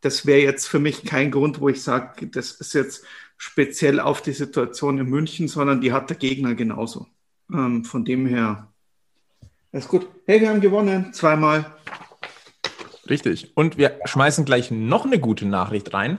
Das 0.00 0.26
wäre 0.26 0.40
jetzt 0.40 0.66
für 0.66 0.78
mich 0.78 1.04
kein 1.04 1.30
Grund, 1.30 1.60
wo 1.60 1.68
ich 1.68 1.82
sage, 1.82 2.26
das 2.28 2.52
ist 2.52 2.74
jetzt 2.74 3.04
speziell 3.36 4.00
auf 4.00 4.22
die 4.22 4.32
Situation 4.32 4.98
in 4.98 5.06
München, 5.06 5.48
sondern 5.48 5.80
die 5.80 5.92
hat 5.92 6.10
der 6.10 6.16
Gegner 6.16 6.54
genauso. 6.54 7.06
Ähm, 7.52 7.84
von 7.84 8.04
dem 8.04 8.26
her 8.26 8.68
ist 9.72 9.88
gut. 9.88 10.06
Hey, 10.26 10.40
wir 10.40 10.48
haben 10.48 10.60
gewonnen, 10.60 11.12
zweimal. 11.12 11.76
Richtig. 13.08 13.52
Und 13.56 13.76
wir 13.76 14.00
schmeißen 14.04 14.44
gleich 14.44 14.70
noch 14.70 15.04
eine 15.04 15.20
gute 15.20 15.46
Nachricht 15.46 15.92
rein, 15.92 16.18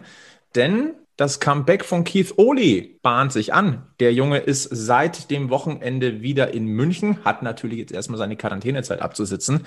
denn 0.56 0.94
das 1.18 1.40
Comeback 1.40 1.84
von 1.84 2.04
Keith 2.04 2.34
Oli 2.38 3.00
bahnt 3.02 3.34
sich 3.34 3.54
an. 3.54 3.88
Der 4.00 4.14
Junge 4.14 4.38
ist 4.38 4.70
seit 4.72 5.32
dem 5.32 5.50
Wochenende 5.50 6.22
wieder 6.22 6.54
in 6.54 6.68
München, 6.68 7.26
hat 7.26 7.42
natürlich 7.42 7.80
jetzt 7.80 7.92
erstmal 7.92 8.20
seine 8.20 8.38
Quarantänezeit 8.38 9.02
abzusitzen, 9.02 9.66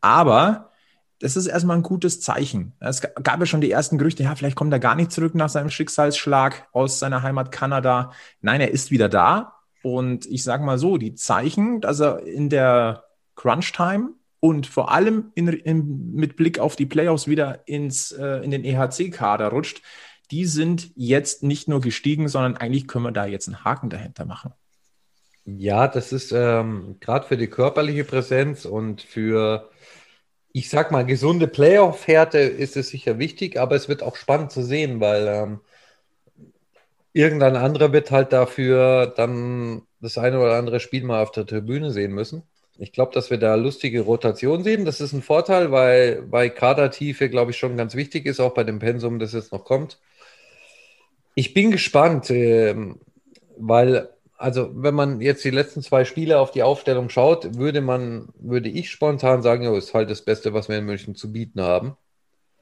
aber 0.00 0.70
das 1.18 1.36
ist 1.36 1.46
erstmal 1.46 1.76
ein 1.76 1.82
gutes 1.82 2.20
Zeichen. 2.20 2.72
Es 2.80 3.00
gab 3.00 3.38
ja 3.38 3.46
schon 3.46 3.60
die 3.60 3.70
ersten 3.70 3.98
Gerüchte, 3.98 4.24
ja, 4.24 4.34
vielleicht 4.34 4.56
kommt 4.56 4.72
er 4.72 4.80
gar 4.80 4.96
nicht 4.96 5.12
zurück 5.12 5.34
nach 5.34 5.48
seinem 5.48 5.70
Schicksalsschlag 5.70 6.68
aus 6.72 6.98
seiner 6.98 7.22
Heimat 7.22 7.52
Kanada. 7.52 8.12
Nein, 8.40 8.60
er 8.60 8.72
ist 8.72 8.90
wieder 8.90 9.08
da. 9.08 9.54
Und 9.82 10.26
ich 10.26 10.42
sage 10.42 10.64
mal 10.64 10.78
so, 10.78 10.96
die 10.96 11.14
Zeichen, 11.14 11.80
dass 11.80 12.00
er 12.00 12.24
in 12.26 12.48
der 12.48 13.04
Crunch-Time 13.36 14.10
und 14.40 14.66
vor 14.66 14.90
allem 14.90 15.30
in, 15.36 15.46
in, 15.46 16.12
mit 16.12 16.34
Blick 16.34 16.58
auf 16.58 16.74
die 16.74 16.86
Playoffs 16.86 17.28
wieder 17.28 17.68
ins, 17.68 18.10
äh, 18.10 18.38
in 18.38 18.50
den 18.50 18.64
EHC-Kader 18.64 19.48
rutscht, 19.48 19.82
die 20.32 20.46
sind 20.46 20.90
jetzt 20.96 21.42
nicht 21.42 21.68
nur 21.68 21.80
gestiegen, 21.80 22.26
sondern 22.26 22.56
eigentlich 22.56 22.88
können 22.88 23.04
wir 23.04 23.12
da 23.12 23.26
jetzt 23.26 23.46
einen 23.48 23.64
Haken 23.64 23.90
dahinter 23.90 24.24
machen. 24.24 24.54
Ja, 25.44 25.88
das 25.88 26.12
ist 26.12 26.32
ähm, 26.32 26.96
gerade 27.00 27.26
für 27.26 27.36
die 27.36 27.48
körperliche 27.48 28.04
Präsenz 28.04 28.64
und 28.64 29.02
für, 29.02 29.70
ich 30.52 30.70
sag 30.70 30.90
mal, 30.90 31.04
gesunde 31.04 31.48
Playoff-Härte 31.48 32.38
ist 32.38 32.76
es 32.76 32.88
sicher 32.88 33.18
wichtig, 33.18 33.58
aber 33.58 33.76
es 33.76 33.88
wird 33.88 34.02
auch 34.02 34.16
spannend 34.16 34.52
zu 34.52 34.62
sehen, 34.62 35.00
weil 35.00 35.26
ähm, 35.26 35.60
irgendein 37.12 37.56
anderer 37.56 37.92
wird 37.92 38.10
halt 38.10 38.32
dafür 38.32 39.06
dann 39.06 39.82
das 40.00 40.16
eine 40.16 40.40
oder 40.40 40.54
andere 40.56 40.80
Spiel 40.80 41.04
mal 41.04 41.22
auf 41.22 41.32
der 41.32 41.46
Tribüne 41.46 41.90
sehen 41.90 42.12
müssen. 42.12 42.44
Ich 42.78 42.92
glaube, 42.92 43.12
dass 43.12 43.30
wir 43.30 43.38
da 43.38 43.54
lustige 43.56 44.00
Rotation 44.00 44.64
sehen. 44.64 44.86
Das 44.86 45.00
ist 45.00 45.12
ein 45.12 45.22
Vorteil, 45.22 45.70
weil 45.72 46.22
bei 46.22 46.48
Kadertiefe, 46.48 47.28
glaube 47.28 47.50
ich, 47.50 47.58
schon 47.58 47.76
ganz 47.76 47.94
wichtig 47.94 48.24
ist, 48.26 48.40
auch 48.40 48.54
bei 48.54 48.64
dem 48.64 48.78
Pensum, 48.78 49.18
das 49.18 49.34
jetzt 49.34 49.52
noch 49.52 49.64
kommt. 49.64 49.98
Ich 51.34 51.54
bin 51.54 51.70
gespannt, 51.70 52.30
äh, 52.30 52.74
weil, 53.56 54.10
also 54.36 54.70
wenn 54.74 54.94
man 54.94 55.20
jetzt 55.20 55.44
die 55.44 55.50
letzten 55.50 55.82
zwei 55.82 56.04
Spiele 56.04 56.38
auf 56.38 56.50
die 56.50 56.62
Aufstellung 56.62 57.08
schaut, 57.08 57.56
würde 57.56 57.80
man, 57.80 58.28
würde 58.38 58.68
ich 58.68 58.90
spontan 58.90 59.42
sagen, 59.42 59.64
ja, 59.64 59.76
ist 59.76 59.94
halt 59.94 60.10
das 60.10 60.22
Beste, 60.22 60.52
was 60.52 60.68
wir 60.68 60.78
in 60.78 60.84
München 60.84 61.14
zu 61.14 61.32
bieten 61.32 61.60
haben. 61.60 61.96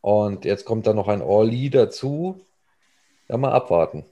Und 0.01 0.45
jetzt 0.45 0.65
kommt 0.65 0.87
da 0.87 0.95
noch 0.95 1.09
ein 1.09 1.23
Orly 1.23 1.71
dazu. 1.71 2.47
Ja, 3.29 3.37
mal 3.37 3.53
abwarten. 3.53 4.05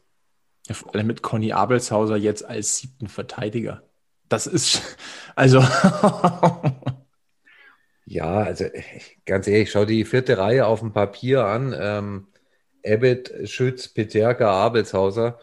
Ja, 0.69 0.75
vor 0.75 0.95
allem 0.95 1.07
mit 1.07 1.23
Conny 1.23 1.53
Abelshauser 1.53 2.17
jetzt 2.17 2.45
als 2.45 2.77
siebten 2.79 3.09
Verteidiger. 3.09 3.83
Das 4.29 4.47
ist, 4.47 4.83
also. 5.35 5.61
ja, 8.05 8.43
also 8.43 8.67
ganz 9.25 9.47
ehrlich, 9.47 9.71
schau 9.71 9.87
die 9.87 10.05
vierte 10.05 10.37
Reihe 10.37 10.67
auf 10.67 10.81
dem 10.81 10.93
Papier 10.93 11.47
an. 11.47 11.75
Ähm, 11.79 12.27
Abbott, 12.89 13.33
Schütz, 13.45 13.89
Peterka, 13.89 14.51
Abelshauser. 14.51 15.39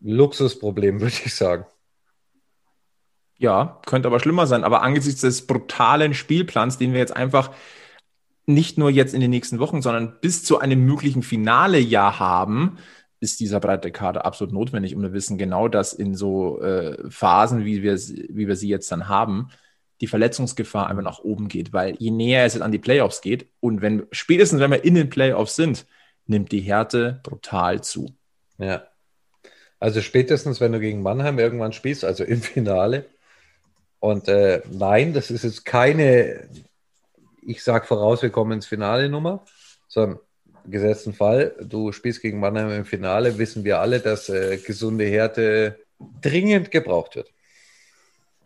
Luxusproblem, 0.00 1.00
würde 1.00 1.16
ich 1.24 1.34
sagen. 1.34 1.66
Ja, 3.38 3.80
könnte 3.86 4.08
aber 4.08 4.20
schlimmer 4.20 4.46
sein. 4.46 4.64
Aber 4.64 4.82
angesichts 4.82 5.22
des 5.22 5.46
brutalen 5.46 6.14
Spielplans, 6.14 6.78
den 6.78 6.92
wir 6.92 7.00
jetzt 7.00 7.16
einfach 7.16 7.50
nicht 8.46 8.78
nur 8.78 8.90
jetzt 8.90 9.14
in 9.14 9.20
den 9.20 9.30
nächsten 9.30 9.58
Wochen, 9.58 9.82
sondern 9.82 10.20
bis 10.20 10.44
zu 10.44 10.58
einem 10.58 10.84
möglichen 10.84 11.22
Finale 11.22 11.78
ja 11.78 12.18
haben, 12.18 12.78
ist 13.20 13.40
dieser 13.40 13.60
breite 13.60 13.92
Kader 13.92 14.26
absolut 14.26 14.52
notwendig. 14.52 14.96
Und 14.96 15.02
wir 15.02 15.12
wissen 15.12 15.38
genau, 15.38 15.68
dass 15.68 15.92
in 15.92 16.14
so 16.14 16.60
äh, 16.60 16.98
Phasen, 17.08 17.64
wie 17.64 17.82
wir, 17.82 17.94
wie 17.94 18.48
wir 18.48 18.56
sie 18.56 18.68
jetzt 18.68 18.90
dann 18.90 19.08
haben, 19.08 19.48
die 20.02 20.06
Verletzungsgefahr 20.06 20.88
einfach 20.88 21.02
nach 21.02 21.20
oben 21.20 21.48
geht, 21.48 21.72
weil 21.72 21.96
je 21.98 22.10
näher 22.10 22.44
es 22.44 22.60
an 22.60 22.72
die 22.72 22.78
Playoffs 22.78 23.22
geht 23.22 23.46
und 23.60 23.80
wenn 23.80 24.06
spätestens 24.12 24.60
wenn 24.60 24.70
wir 24.70 24.84
in 24.84 24.94
den 24.94 25.08
Playoffs 25.08 25.56
sind, 25.56 25.86
nimmt 26.26 26.52
die 26.52 26.60
Härte 26.60 27.20
brutal 27.22 27.82
zu. 27.82 28.14
Ja. 28.58 28.86
Also 29.80 30.02
spätestens 30.02 30.60
wenn 30.60 30.72
du 30.72 30.80
gegen 30.80 31.02
Mannheim 31.02 31.38
irgendwann 31.38 31.72
spielst, 31.72 32.04
also 32.04 32.24
im 32.24 32.42
Finale, 32.42 33.06
Und 34.02 34.26
äh, 34.26 34.62
nein, 34.68 35.12
das 35.12 35.30
ist 35.30 35.44
jetzt 35.44 35.64
keine, 35.64 36.48
ich 37.40 37.62
sage 37.62 37.86
voraus, 37.86 38.20
wir 38.20 38.30
kommen 38.30 38.50
ins 38.50 38.66
Finale 38.66 39.08
Nummer, 39.08 39.44
sondern 39.86 40.18
gesetzten 40.66 41.12
Fall, 41.12 41.54
du 41.60 41.92
spielst 41.92 42.20
gegen 42.20 42.40
Mannheim 42.40 42.70
im 42.70 42.84
Finale, 42.84 43.38
wissen 43.38 43.62
wir 43.62 43.78
alle, 43.78 44.00
dass 44.00 44.28
äh, 44.28 44.56
gesunde 44.56 45.04
Härte 45.04 45.78
dringend 46.20 46.72
gebraucht 46.72 47.14
wird. 47.14 47.32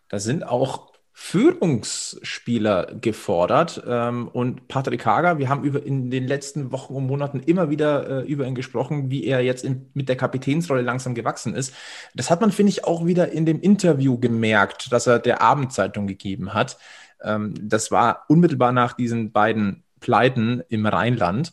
Da 0.09 0.19
sind 0.19 0.43
auch 0.43 0.93
Führungsspieler 1.19 2.93
gefordert. 3.01 3.83
Ähm, 3.87 4.27
und 4.27 4.67
Patrick 4.67 5.03
Hager, 5.03 5.39
wir 5.39 5.49
haben 5.49 5.63
über 5.63 5.83
in 5.83 6.11
den 6.11 6.27
letzten 6.27 6.71
Wochen 6.71 6.93
und 6.93 7.07
Monaten 7.07 7.39
immer 7.39 7.71
wieder 7.71 8.21
äh, 8.21 8.27
über 8.27 8.45
ihn 8.45 8.53
gesprochen, 8.53 9.09
wie 9.09 9.25
er 9.25 9.41
jetzt 9.41 9.65
in, 9.65 9.89
mit 9.95 10.09
der 10.09 10.15
Kapitänsrolle 10.15 10.83
langsam 10.83 11.15
gewachsen 11.15 11.55
ist. 11.55 11.73
Das 12.13 12.29
hat 12.29 12.39
man, 12.39 12.51
finde 12.51 12.69
ich, 12.69 12.85
auch 12.85 13.07
wieder 13.07 13.31
in 13.31 13.47
dem 13.47 13.59
Interview 13.59 14.19
gemerkt, 14.19 14.91
das 14.91 15.07
er 15.07 15.17
der 15.17 15.41
Abendzeitung 15.41 16.05
gegeben 16.05 16.53
hat. 16.53 16.77
Ähm, 17.23 17.55
das 17.59 17.89
war 17.89 18.25
unmittelbar 18.27 18.71
nach 18.71 18.93
diesen 18.93 19.31
beiden 19.31 19.83
Pleiten 19.99 20.61
im 20.69 20.85
Rheinland. 20.85 21.51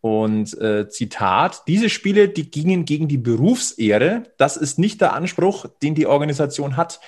Und 0.00 0.56
äh, 0.60 0.88
Zitat, 0.88 1.64
diese 1.66 1.88
Spiele, 1.90 2.28
die 2.28 2.48
gingen 2.48 2.84
gegen 2.84 3.08
die 3.08 3.18
Berufsehre. 3.18 4.22
Das 4.38 4.56
ist 4.56 4.78
nicht 4.78 5.00
der 5.00 5.14
Anspruch, 5.14 5.66
den 5.82 5.96
die 5.96 6.06
Organisation 6.06 6.76
hat. 6.76 7.00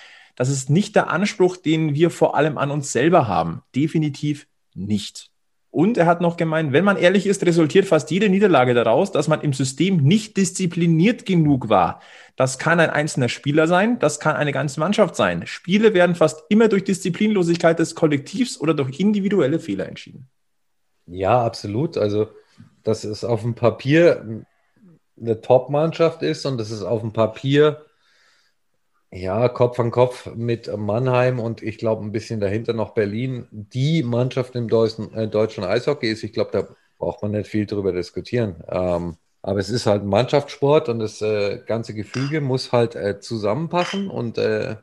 Das 0.42 0.48
ist 0.48 0.70
nicht 0.70 0.96
der 0.96 1.08
Anspruch, 1.08 1.56
den 1.56 1.94
wir 1.94 2.10
vor 2.10 2.34
allem 2.36 2.58
an 2.58 2.72
uns 2.72 2.90
selber 2.90 3.28
haben. 3.28 3.62
Definitiv 3.76 4.48
nicht. 4.74 5.30
Und 5.70 5.96
er 5.96 6.06
hat 6.06 6.20
noch 6.20 6.36
gemeint, 6.36 6.72
wenn 6.72 6.84
man 6.84 6.96
ehrlich 6.96 7.28
ist, 7.28 7.46
resultiert 7.46 7.86
fast 7.86 8.10
jede 8.10 8.28
Niederlage 8.28 8.74
daraus, 8.74 9.12
dass 9.12 9.28
man 9.28 9.42
im 9.42 9.52
System 9.52 9.98
nicht 9.98 10.36
diszipliniert 10.36 11.26
genug 11.26 11.68
war. 11.68 12.00
Das 12.34 12.58
kann 12.58 12.80
ein 12.80 12.90
einzelner 12.90 13.28
Spieler 13.28 13.68
sein, 13.68 14.00
das 14.00 14.18
kann 14.18 14.34
eine 14.34 14.50
ganze 14.50 14.80
Mannschaft 14.80 15.14
sein. 15.14 15.46
Spiele 15.46 15.94
werden 15.94 16.16
fast 16.16 16.42
immer 16.48 16.66
durch 16.66 16.82
Disziplinlosigkeit 16.82 17.78
des 17.78 17.94
Kollektivs 17.94 18.60
oder 18.60 18.74
durch 18.74 18.98
individuelle 18.98 19.60
Fehler 19.60 19.88
entschieden. 19.88 20.28
Ja, 21.06 21.40
absolut. 21.46 21.96
Also, 21.96 22.30
dass 22.82 23.04
es 23.04 23.22
auf 23.22 23.42
dem 23.42 23.54
Papier 23.54 24.44
eine 25.20 25.40
Top-Mannschaft 25.40 26.22
ist 26.22 26.44
und 26.46 26.58
dass 26.58 26.72
es 26.72 26.82
auf 26.82 27.00
dem 27.00 27.12
Papier 27.12 27.84
ja, 29.12 29.48
Kopf 29.48 29.78
an 29.78 29.90
Kopf 29.90 30.34
mit 30.34 30.74
Mannheim 30.74 31.38
und 31.38 31.62
ich 31.62 31.76
glaube 31.76 32.02
ein 32.04 32.12
bisschen 32.12 32.40
dahinter 32.40 32.72
noch 32.72 32.94
Berlin. 32.94 33.46
Die 33.50 34.02
Mannschaft 34.02 34.56
im 34.56 34.68
deutschen, 34.68 35.12
äh, 35.14 35.28
deutschen 35.28 35.64
Eishockey 35.64 36.10
ist, 36.10 36.22
ich 36.24 36.32
glaube, 36.32 36.50
da 36.52 36.66
braucht 36.98 37.22
man 37.22 37.32
nicht 37.32 37.48
viel 37.48 37.66
drüber 37.66 37.92
diskutieren. 37.92 38.64
Ähm, 38.68 39.16
aber 39.42 39.58
es 39.60 39.68
ist 39.68 39.86
halt 39.86 40.04
Mannschaftssport 40.04 40.88
und 40.88 40.98
das 41.00 41.20
äh, 41.20 41.60
ganze 41.66 41.94
Gefüge 41.94 42.40
muss 42.40 42.72
halt 42.72 42.94
äh, 42.94 43.20
zusammenpassen 43.20 44.08
und 44.08 44.38
äh, 44.38 44.76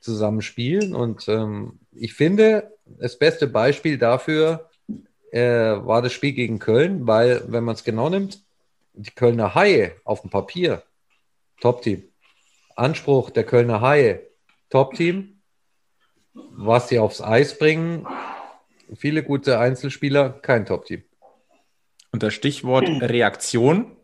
zusammenspielen. 0.00 0.94
Und 0.94 1.28
ähm, 1.28 1.78
ich 1.92 2.14
finde, 2.14 2.72
das 2.86 3.18
beste 3.18 3.46
Beispiel 3.46 3.96
dafür 3.96 4.70
äh, 5.30 5.40
war 5.40 6.02
das 6.02 6.12
Spiel 6.12 6.32
gegen 6.32 6.58
Köln, 6.58 7.06
weil, 7.06 7.44
wenn 7.46 7.64
man 7.64 7.76
es 7.76 7.84
genau 7.84 8.08
nimmt, 8.10 8.42
die 8.94 9.10
Kölner 9.10 9.54
Haie 9.54 9.92
auf 10.04 10.22
dem 10.22 10.30
Papier, 10.30 10.82
Top-Team 11.60 12.07
Anspruch 12.78 13.30
der 13.30 13.44
Kölner 13.44 13.80
Haie, 13.80 14.28
Top-Team. 14.70 15.40
Was 16.50 16.88
sie 16.88 16.98
aufs 16.98 17.20
Eis 17.20 17.58
bringen, 17.58 18.06
viele 18.94 19.22
gute 19.22 19.58
Einzelspieler, 19.58 20.30
kein 20.30 20.66
Top-Team. 20.66 21.02
Und 22.12 22.22
das 22.22 22.34
Stichwort 22.34 22.88
Reaktion, 22.88 23.96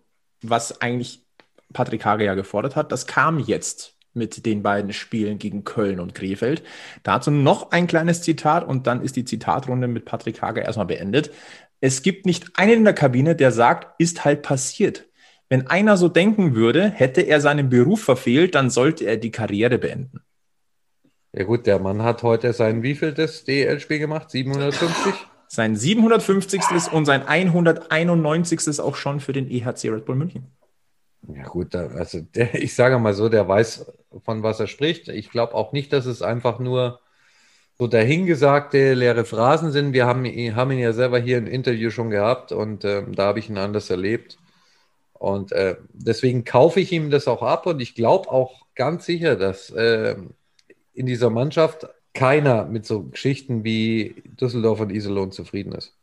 was 0.42 0.80
eigentlich 0.80 1.24
Patrick 1.72 2.04
Hage 2.04 2.24
ja 2.24 2.34
gefordert 2.34 2.76
hat, 2.76 2.92
das 2.92 3.06
kam 3.06 3.38
jetzt 3.38 3.96
mit 4.12 4.46
den 4.46 4.62
beiden 4.62 4.92
Spielen 4.92 5.38
gegen 5.38 5.64
Köln 5.64 6.00
und 6.00 6.14
Krefeld. 6.14 6.62
Dazu 7.02 7.30
noch 7.30 7.72
ein 7.72 7.86
kleines 7.86 8.22
Zitat 8.22 8.64
und 8.64 8.86
dann 8.86 9.02
ist 9.02 9.16
die 9.16 9.24
Zitatrunde 9.24 9.88
mit 9.88 10.04
Patrick 10.04 10.40
Hage 10.40 10.60
erstmal 10.60 10.86
beendet. 10.86 11.32
Es 11.80 12.02
gibt 12.02 12.26
nicht 12.26 12.52
einen 12.54 12.72
in 12.72 12.84
der 12.84 12.94
Kabine, 12.94 13.34
der 13.34 13.50
sagt, 13.50 14.00
ist 14.00 14.24
halt 14.24 14.42
passiert. 14.42 15.06
Wenn 15.48 15.66
einer 15.66 15.96
so 15.96 16.08
denken 16.08 16.54
würde, 16.54 16.88
hätte 16.88 17.20
er 17.20 17.40
seinen 17.40 17.68
Beruf 17.68 18.02
verfehlt, 18.02 18.54
dann 18.54 18.70
sollte 18.70 19.04
er 19.04 19.16
die 19.16 19.30
Karriere 19.30 19.78
beenden. 19.78 20.20
Ja 21.32 21.44
gut, 21.44 21.66
der 21.66 21.80
Mann 21.80 22.02
hat 22.02 22.22
heute 22.22 22.52
sein 22.52 22.82
wievieltes 22.82 23.44
DL-Spiel 23.44 23.98
gemacht? 23.98 24.30
750? 24.30 25.14
Sein 25.48 25.76
750. 25.76 26.92
und 26.92 27.04
sein 27.04 27.26
191. 27.26 28.80
auch 28.80 28.96
schon 28.96 29.20
für 29.20 29.32
den 29.32 29.50
EHC 29.50 29.90
Red 29.90 30.04
Bull 30.04 30.16
München. 30.16 30.46
Ja 31.28 31.44
gut, 31.44 31.74
also 31.74 32.20
der, 32.20 32.54
ich 32.54 32.74
sage 32.74 32.98
mal 32.98 33.14
so, 33.14 33.28
der 33.28 33.48
weiß, 33.48 33.86
von 34.24 34.42
was 34.42 34.60
er 34.60 34.66
spricht. 34.66 35.08
Ich 35.08 35.30
glaube 35.30 35.54
auch 35.54 35.72
nicht, 35.72 35.92
dass 35.92 36.06
es 36.06 36.22
einfach 36.22 36.58
nur 36.58 37.00
so 37.78 37.86
dahingesagte 37.86 38.94
leere 38.94 39.24
Phrasen 39.24 39.72
sind. 39.72 39.92
Wir 39.92 40.06
haben, 40.06 40.24
haben 40.24 40.70
ihn 40.70 40.78
ja 40.78 40.92
selber 40.92 41.18
hier 41.18 41.38
im 41.38 41.46
Interview 41.46 41.90
schon 41.90 42.10
gehabt 42.10 42.52
und 42.52 42.84
ähm, 42.84 43.14
da 43.14 43.26
habe 43.26 43.38
ich 43.38 43.48
ihn 43.48 43.58
anders 43.58 43.90
erlebt. 43.90 44.38
Und 45.24 45.52
äh, 45.52 45.76
deswegen 45.94 46.44
kaufe 46.44 46.80
ich 46.80 46.92
ihm 46.92 47.10
das 47.10 47.28
auch 47.28 47.42
ab 47.42 47.64
und 47.64 47.80
ich 47.80 47.94
glaube 47.94 48.30
auch 48.30 48.66
ganz 48.74 49.06
sicher, 49.06 49.36
dass 49.36 49.70
äh, 49.70 50.16
in 50.92 51.06
dieser 51.06 51.30
Mannschaft 51.30 51.88
keiner 52.12 52.66
mit 52.66 52.84
so 52.84 53.04
Geschichten 53.04 53.64
wie 53.64 54.22
Düsseldorf 54.38 54.80
und 54.80 54.90
Iserlohn 54.90 55.32
zufrieden 55.32 55.72
ist. 55.72 55.96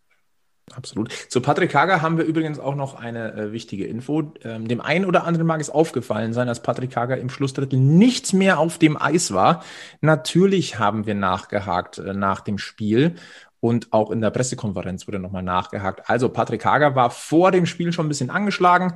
Absolut. 0.74 1.12
Zu 1.12 1.40
Patrick 1.40 1.75
Hager 1.75 2.01
haben 2.01 2.18
wir 2.18 2.25
übrigens 2.25 2.58
auch 2.58 2.74
noch 2.74 2.96
eine 2.96 3.34
äh, 3.34 3.51
wichtige 3.51 3.86
Info. 3.86 4.34
Ähm, 4.44 4.68
dem 4.68 4.82
einen 4.82 5.06
oder 5.06 5.25
anderen 5.25 5.46
mag 5.46 5.62
es 5.62 5.70
aufgefallen 5.70 6.34
sein, 6.34 6.48
dass 6.48 6.63
Patrick 6.63 6.96
Hager 6.96 7.18
im 7.18 7.30
Schlussdrittel 7.30 7.78
nichts 7.78 8.34
mehr 8.34 8.58
auf 8.58 8.80
dem 8.80 9.00
Eis 9.00 9.34
war. 9.34 9.63
Natürlich 10.01 10.80
haben 10.80 11.06
wir 11.06 11.13
nachgehakt 11.13 12.00
äh, 12.00 12.16
nach 12.16 12.42
dem 12.42 12.58
Spiel 12.58 13.18
und 13.62 13.94
auch 13.94 14.12
in 14.12 14.20
der 14.20 14.32
Pressekonferenz 14.32 15.08
wurde 15.08 15.20
nochmal 15.20 15.44
nachgehakt. 15.44 16.10
Also 16.10 16.27
Patrick 16.27 16.65
Hager 16.65 16.96
war 16.96 17.10
vor 17.10 17.51
dem 17.51 17.65
Spiel 17.65 17.94
schon 17.94 18.08
ein 18.08 18.10
bisschen 18.10 18.30
angeschlagen 18.30 18.96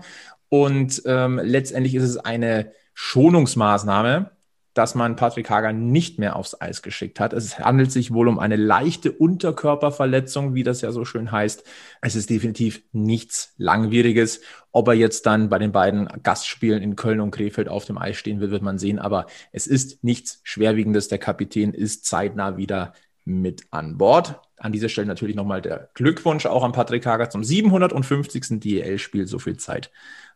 und 0.50 1.02
ähm, 1.06 1.40
letztendlich 1.42 1.96
ist 1.96 2.04
es 2.04 2.18
eine 2.18 2.72
Schonungsmaßnahme, 2.94 4.32
dass 4.76 4.94
man 4.94 5.16
Patrick 5.16 5.50
Hager 5.50 5.72
nicht 5.72 6.20
mehr 6.20 6.36
aufs 6.36 6.60
Eis 6.60 6.82
geschickt 6.82 7.22
hat. 7.22 7.32
Es 7.32 7.60
handelt 7.60 7.94
sich 7.94 8.14
wohl 8.14 8.28
um 8.28 8.40
eine 8.40 8.58
leichte 8.58 9.12
Unterkörperverletzung, 9.12 10.54
wie 10.54 10.64
das 10.64 10.82
ja 10.82 10.92
so 10.92 11.06
schön 11.06 11.32
heißt. 11.32 11.64
Es 12.02 12.16
ist 12.16 12.30
definitiv 12.30 12.84
nichts 12.92 13.54
Langwieriges. 13.58 14.42
Ob 14.74 14.90
er 14.90 14.94
jetzt 14.94 15.26
dann 15.26 15.48
bei 15.48 15.60
den 15.60 15.72
beiden 15.72 16.08
Gastspielen 16.24 16.84
in 16.84 16.98
Köln 16.98 17.22
und 17.22 17.32
Krefeld 17.32 17.70
auf 17.70 17.86
dem 17.86 17.98
Eis 17.98 18.18
stehen 18.18 18.42
will, 18.42 18.52
wird 18.52 18.64
man 18.64 18.78
sehen. 18.78 19.00
Aber 19.00 19.28
es 19.54 19.66
ist 19.66 20.04
nichts 20.04 20.42
Schwerwiegendes. 20.44 21.08
Der 21.08 21.20
Kapitän 21.20 21.74
ist 21.74 22.06
zeitnah 22.06 22.58
wieder 22.58 22.92
mit 23.26 23.64
an 23.72 23.98
Bord. 23.98 24.40
An 24.58 24.72
dieser 24.72 24.90
Stelle 24.90 25.08
natürlich 25.08 25.36
nochmal 25.36 25.62
der 25.62 25.90
Glückwunsch 25.96 26.46
auch 26.46 26.64
an 26.64 26.72
Patrick 26.72 27.06
Hager 27.06 27.30
zum 27.30 27.44
750. 27.44 28.60
DEL-Spiel. 28.60 29.28
So 29.28 29.40
viel 29.40 29.58
Zeit 29.58 29.92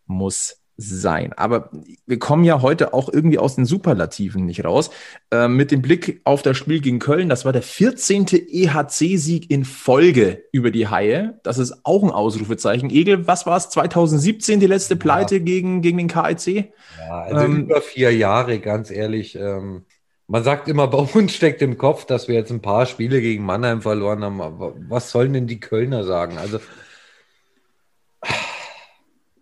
muss 0.05 0.59
sein. 0.81 1.33
Aber 1.33 1.69
wir 2.05 2.19
kommen 2.19 2.45
ja 2.45 2.61
heute 2.61 2.93
auch 2.93 3.11
irgendwie 3.11 3.37
aus 3.37 3.55
den 3.55 3.65
Superlativen 3.65 4.45
nicht 4.45 4.63
raus. 4.63 4.91
Äh, 5.29 5.49
mit 5.49 5.71
dem 5.71 5.81
Blick 5.81 6.21
auf 6.23 6.41
das 6.41 6.57
Spiel 6.57 6.79
gegen 6.79 6.99
Köln, 6.99 7.27
das 7.27 7.43
war 7.43 7.51
der 7.51 7.61
14. 7.61 8.27
EHC-Sieg 8.27 9.51
in 9.51 9.65
Folge 9.65 10.43
über 10.53 10.71
die 10.71 10.87
Haie. 10.87 11.37
Das 11.43 11.57
ist 11.57 11.81
auch 11.83 12.01
ein 12.01 12.11
Ausrufezeichen. 12.11 12.89
Egel, 12.89 13.27
was 13.27 13.45
war 13.45 13.57
es? 13.57 13.69
2017 13.69 14.61
die 14.61 14.67
letzte 14.67 14.95
Pleite 14.95 15.35
ja. 15.35 15.43
gegen, 15.43 15.81
gegen 15.81 15.97
den 15.97 16.07
KIC? 16.07 16.71
Ja, 16.97 17.23
also 17.23 17.45
ähm, 17.45 17.63
über 17.63 17.81
vier 17.81 18.15
Jahre, 18.15 18.59
ganz 18.59 18.89
ehrlich. 18.89 19.35
Ähm 19.35 19.83
man 20.29 20.43
sagt 20.43 20.69
immer, 20.69 20.87
bei 20.87 20.97
uns 20.99 21.33
steckt 21.33 21.61
im 21.61 21.77
Kopf, 21.77 22.05
dass 22.05 22.27
wir 22.27 22.35
jetzt 22.35 22.51
ein 22.51 22.61
paar 22.61 22.85
Spiele 22.85 23.19
gegen 23.19 23.43
Mannheim 23.43 23.81
verloren 23.81 24.23
haben. 24.23 24.41
Aber 24.41 24.73
was 24.87 25.11
sollen 25.11 25.33
denn 25.33 25.47
die 25.47 25.59
Kölner 25.59 26.05
sagen? 26.05 26.37
Also. 26.37 26.59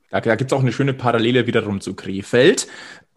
Da, 0.10 0.22
da 0.22 0.36
gibt 0.36 0.52
es 0.52 0.58
auch 0.58 0.62
eine 0.62 0.72
schöne 0.72 0.94
Parallele 0.94 1.48
wiederum 1.48 1.82
zu 1.82 1.94
Krefeld. 1.94 2.68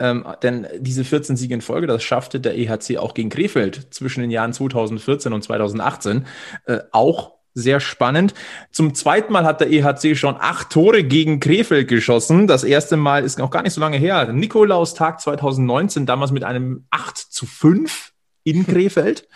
Ähm, 0.01 0.27
denn 0.43 0.67
diese 0.79 1.05
14 1.05 1.37
Siege 1.37 1.55
in 1.55 1.61
Folge, 1.61 1.87
das 1.87 2.03
schaffte 2.03 2.41
der 2.41 2.59
EHC 2.59 2.99
auch 2.99 3.15
gegen 3.15 3.31
Krefeld 3.31 3.95
zwischen 3.95 4.23
den 4.23 4.31
Jahren 4.31 4.53
2014 4.53 5.33
und 5.33 5.43
2018. 5.43 6.27
Äh, 6.67 6.79
auch 6.91 7.40
sehr 7.55 7.81
spannend. 7.81 8.35
Zum 8.71 8.95
zweiten 8.95 9.33
Mal 9.33 9.45
hat 9.45 9.61
der 9.61 9.71
EHC 9.71 10.17
schon 10.17 10.37
acht 10.39 10.71
Tore 10.71 11.03
gegen 11.05 11.41
Krefeld 11.41 11.89
geschossen. 11.89 12.47
Das 12.47 12.65
erste 12.65 12.97
Mal 12.97 13.25
ist 13.25 13.39
noch 13.39 13.51
gar 13.51 13.63
nicht 13.63 13.73
so 13.73 13.81
lange 13.81 13.97
her. 13.97 14.33
Nikolaus 14.33 14.95
Tag 14.95 15.21
2019, 15.21 16.07
damals 16.07 16.31
mit 16.31 16.45
einem 16.45 16.85
8 16.91 17.17
zu 17.17 17.47
5 17.47 18.13
in 18.45 18.67
Krefeld. 18.69 19.29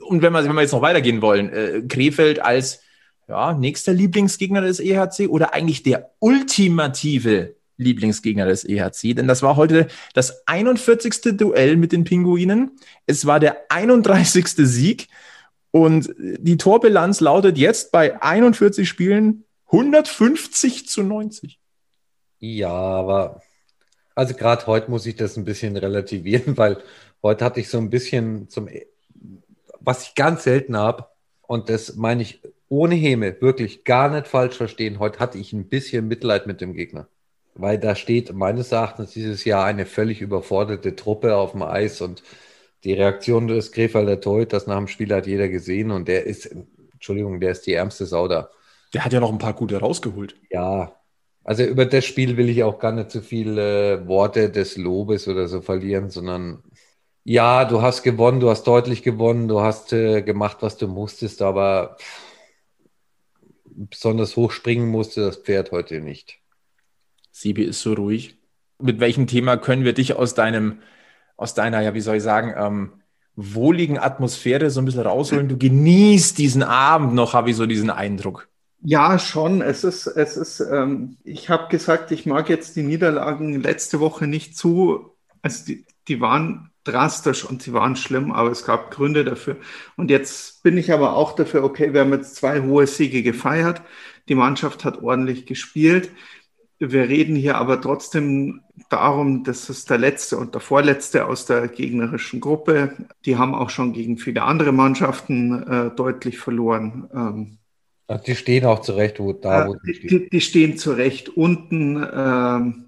Und 0.00 0.22
wenn 0.22 0.32
wir, 0.32 0.44
wenn 0.44 0.54
wir 0.54 0.62
jetzt 0.62 0.72
noch 0.72 0.82
weitergehen 0.82 1.22
wollen, 1.22 1.52
äh, 1.52 1.82
Krefeld 1.88 2.40
als 2.40 2.80
ja, 3.28 3.52
nächster 3.52 3.92
Lieblingsgegner 3.92 4.62
des 4.62 4.80
EHC 4.80 5.28
oder 5.28 5.52
eigentlich 5.52 5.82
der 5.82 6.12
ultimative 6.18 7.56
Lieblingsgegner 7.76 8.46
des 8.46 8.64
EHC, 8.64 9.14
denn 9.14 9.28
das 9.28 9.42
war 9.42 9.56
heute 9.56 9.88
das 10.14 10.46
41. 10.46 11.36
Duell 11.36 11.76
mit 11.76 11.92
den 11.92 12.04
Pinguinen. 12.04 12.72
Es 13.06 13.26
war 13.26 13.38
der 13.38 13.70
31. 13.70 14.46
Sieg. 14.46 15.08
Und 15.70 16.14
die 16.18 16.56
Torbilanz 16.56 17.20
lautet 17.20 17.58
jetzt 17.58 17.92
bei 17.92 18.20
41 18.22 18.88
Spielen 18.88 19.44
150 19.66 20.88
zu 20.88 21.02
90. 21.02 21.60
Ja, 22.38 22.70
aber 22.70 23.42
also 24.14 24.34
gerade 24.34 24.66
heute 24.66 24.90
muss 24.90 25.06
ich 25.06 25.16
das 25.16 25.36
ein 25.36 25.44
bisschen 25.44 25.76
relativieren, 25.76 26.56
weil 26.56 26.78
heute 27.22 27.44
hatte 27.44 27.60
ich 27.60 27.68
so 27.68 27.78
ein 27.78 27.90
bisschen 27.90 28.48
zum 28.48 28.68
was 29.80 30.08
ich 30.08 30.14
ganz 30.14 30.44
selten 30.44 30.76
habe, 30.76 31.06
und 31.42 31.70
das 31.70 31.96
meine 31.96 32.22
ich 32.22 32.42
ohne 32.68 32.94
Häme, 32.94 33.40
wirklich 33.40 33.84
gar 33.84 34.10
nicht 34.10 34.28
falsch 34.28 34.56
verstehen, 34.56 34.98
heute 34.98 35.18
hatte 35.18 35.38
ich 35.38 35.52
ein 35.54 35.68
bisschen 35.68 36.08
Mitleid 36.08 36.46
mit 36.46 36.60
dem 36.60 36.74
Gegner. 36.74 37.08
Weil 37.54 37.78
da 37.78 37.96
steht 37.96 38.32
meines 38.34 38.70
Erachtens 38.70 39.12
dieses 39.12 39.44
Jahr 39.44 39.64
eine 39.64 39.86
völlig 39.86 40.20
überforderte 40.20 40.94
Truppe 40.94 41.36
auf 41.36 41.52
dem 41.52 41.62
Eis 41.62 42.02
und 42.02 42.22
die 42.84 42.92
Reaktion 42.92 43.48
des 43.48 43.72
Krefelder 43.72 44.20
Torhüters 44.20 44.66
nach 44.66 44.76
dem 44.76 44.88
Spiel 44.88 45.12
hat 45.12 45.26
jeder 45.26 45.48
gesehen 45.48 45.90
und 45.90 46.08
der 46.08 46.26
ist, 46.26 46.54
Entschuldigung, 46.92 47.40
der 47.40 47.52
ist 47.52 47.66
die 47.66 47.74
ärmste 47.74 48.06
Sau 48.06 48.28
da. 48.28 48.50
Der 48.94 49.04
hat 49.04 49.12
ja 49.12 49.20
noch 49.20 49.32
ein 49.32 49.38
paar 49.38 49.54
gute 49.54 49.78
rausgeholt. 49.78 50.36
Ja, 50.50 50.98
also 51.44 51.64
über 51.64 51.86
das 51.86 52.04
Spiel 52.04 52.36
will 52.36 52.48
ich 52.48 52.62
auch 52.62 52.78
gar 52.78 52.92
nicht 52.92 53.10
so 53.10 53.20
viele 53.20 54.06
Worte 54.06 54.50
des 54.50 54.76
Lobes 54.76 55.28
oder 55.28 55.48
so 55.48 55.60
verlieren, 55.60 56.10
sondern 56.10 56.62
ja, 57.24 57.64
du 57.64 57.82
hast 57.82 58.02
gewonnen, 58.02 58.40
du 58.40 58.48
hast 58.50 58.64
deutlich 58.64 59.02
gewonnen, 59.02 59.48
du 59.48 59.60
hast 59.60 59.92
äh, 59.92 60.22
gemacht, 60.22 60.58
was 60.60 60.76
du 60.76 60.88
musstest, 60.88 61.42
aber 61.42 61.96
besonders 63.64 64.36
hoch 64.36 64.50
springen 64.50 64.88
musste 64.88 65.22
das 65.22 65.36
Pferd 65.36 65.70
heute 65.72 66.00
nicht. 66.00 66.38
Sibi 67.30 67.64
ist 67.64 67.80
so 67.80 67.92
ruhig. 67.92 68.36
Mit 68.80 69.00
welchem 69.00 69.26
Thema 69.26 69.56
können 69.56 69.84
wir 69.84 69.92
dich 69.92 70.14
aus 70.14 70.34
deinem, 70.34 70.80
aus 71.38 71.54
deiner, 71.54 71.80
ja, 71.80 71.94
wie 71.94 72.00
soll 72.00 72.16
ich 72.16 72.22
sagen, 72.22 72.52
ähm, 72.54 72.92
wohligen 73.36 73.98
Atmosphäre 73.98 74.68
so 74.68 74.82
ein 74.82 74.84
bisschen 74.84 75.02
rausholen? 75.02 75.48
Du 75.48 75.56
genießt 75.56 76.36
diesen 76.36 76.64
Abend 76.64 77.14
noch, 77.14 77.32
habe 77.32 77.48
ich 77.48 77.56
so 77.56 77.64
diesen 77.64 77.88
Eindruck. 77.88 78.48
Ja, 78.80 79.18
schon. 79.18 79.62
Es 79.62 79.84
ist, 79.84 80.06
es 80.06 80.36
ist, 80.36 80.60
ähm, 80.60 81.16
ich 81.24 81.48
habe 81.48 81.68
gesagt, 81.68 82.10
ich 82.10 82.26
mag 82.26 82.48
jetzt 82.48 82.76
die 82.76 82.82
Niederlagen 82.82 83.62
letzte 83.62 84.00
Woche 84.00 84.26
nicht 84.26 84.56
zu. 84.56 85.16
Also 85.40 85.64
die, 85.66 85.86
die 86.08 86.20
waren 86.20 86.70
drastisch 86.84 87.44
und 87.44 87.62
sie 87.62 87.72
waren 87.72 87.96
schlimm, 87.96 88.32
aber 88.32 88.50
es 88.50 88.64
gab 88.64 88.90
Gründe 88.90 89.24
dafür. 89.24 89.56
Und 89.96 90.10
jetzt 90.10 90.62
bin 90.64 90.76
ich 90.76 90.92
aber 90.92 91.14
auch 91.14 91.34
dafür, 91.34 91.62
okay, 91.62 91.92
wir 91.92 92.00
haben 92.00 92.12
jetzt 92.12 92.34
zwei 92.36 92.62
hohe 92.62 92.86
Siege 92.86 93.22
gefeiert. 93.22 93.82
Die 94.28 94.34
Mannschaft 94.34 94.84
hat 94.84 95.02
ordentlich 95.02 95.46
gespielt. 95.46 96.10
Wir 96.80 97.08
reden 97.08 97.34
hier 97.34 97.56
aber 97.56 97.80
trotzdem 97.80 98.60
darum, 98.88 99.42
dass 99.42 99.68
es 99.68 99.84
der 99.84 99.98
letzte 99.98 100.36
und 100.36 100.54
der 100.54 100.60
vorletzte 100.60 101.26
aus 101.26 101.44
der 101.44 101.66
gegnerischen 101.66 102.40
Gruppe. 102.40 102.92
Die 103.24 103.36
haben 103.36 103.54
auch 103.54 103.70
schon 103.70 103.92
gegen 103.92 104.16
viele 104.16 104.42
andere 104.42 104.70
Mannschaften 104.70 105.62
äh, 105.64 105.90
deutlich 105.96 106.38
verloren. 106.38 107.08
Ähm, 107.12 107.58
also 108.06 108.24
die 108.24 108.36
stehen 108.36 108.64
auch 108.64 108.80
zurecht, 108.80 109.18
wo 109.18 109.32
da 109.32 109.66
wo 109.66 109.74
die, 109.74 110.06
die, 110.06 110.30
die 110.30 110.40
stehen 110.40 110.78
zurecht 110.78 111.30
unten. 111.30 111.96
Ähm, 111.96 112.84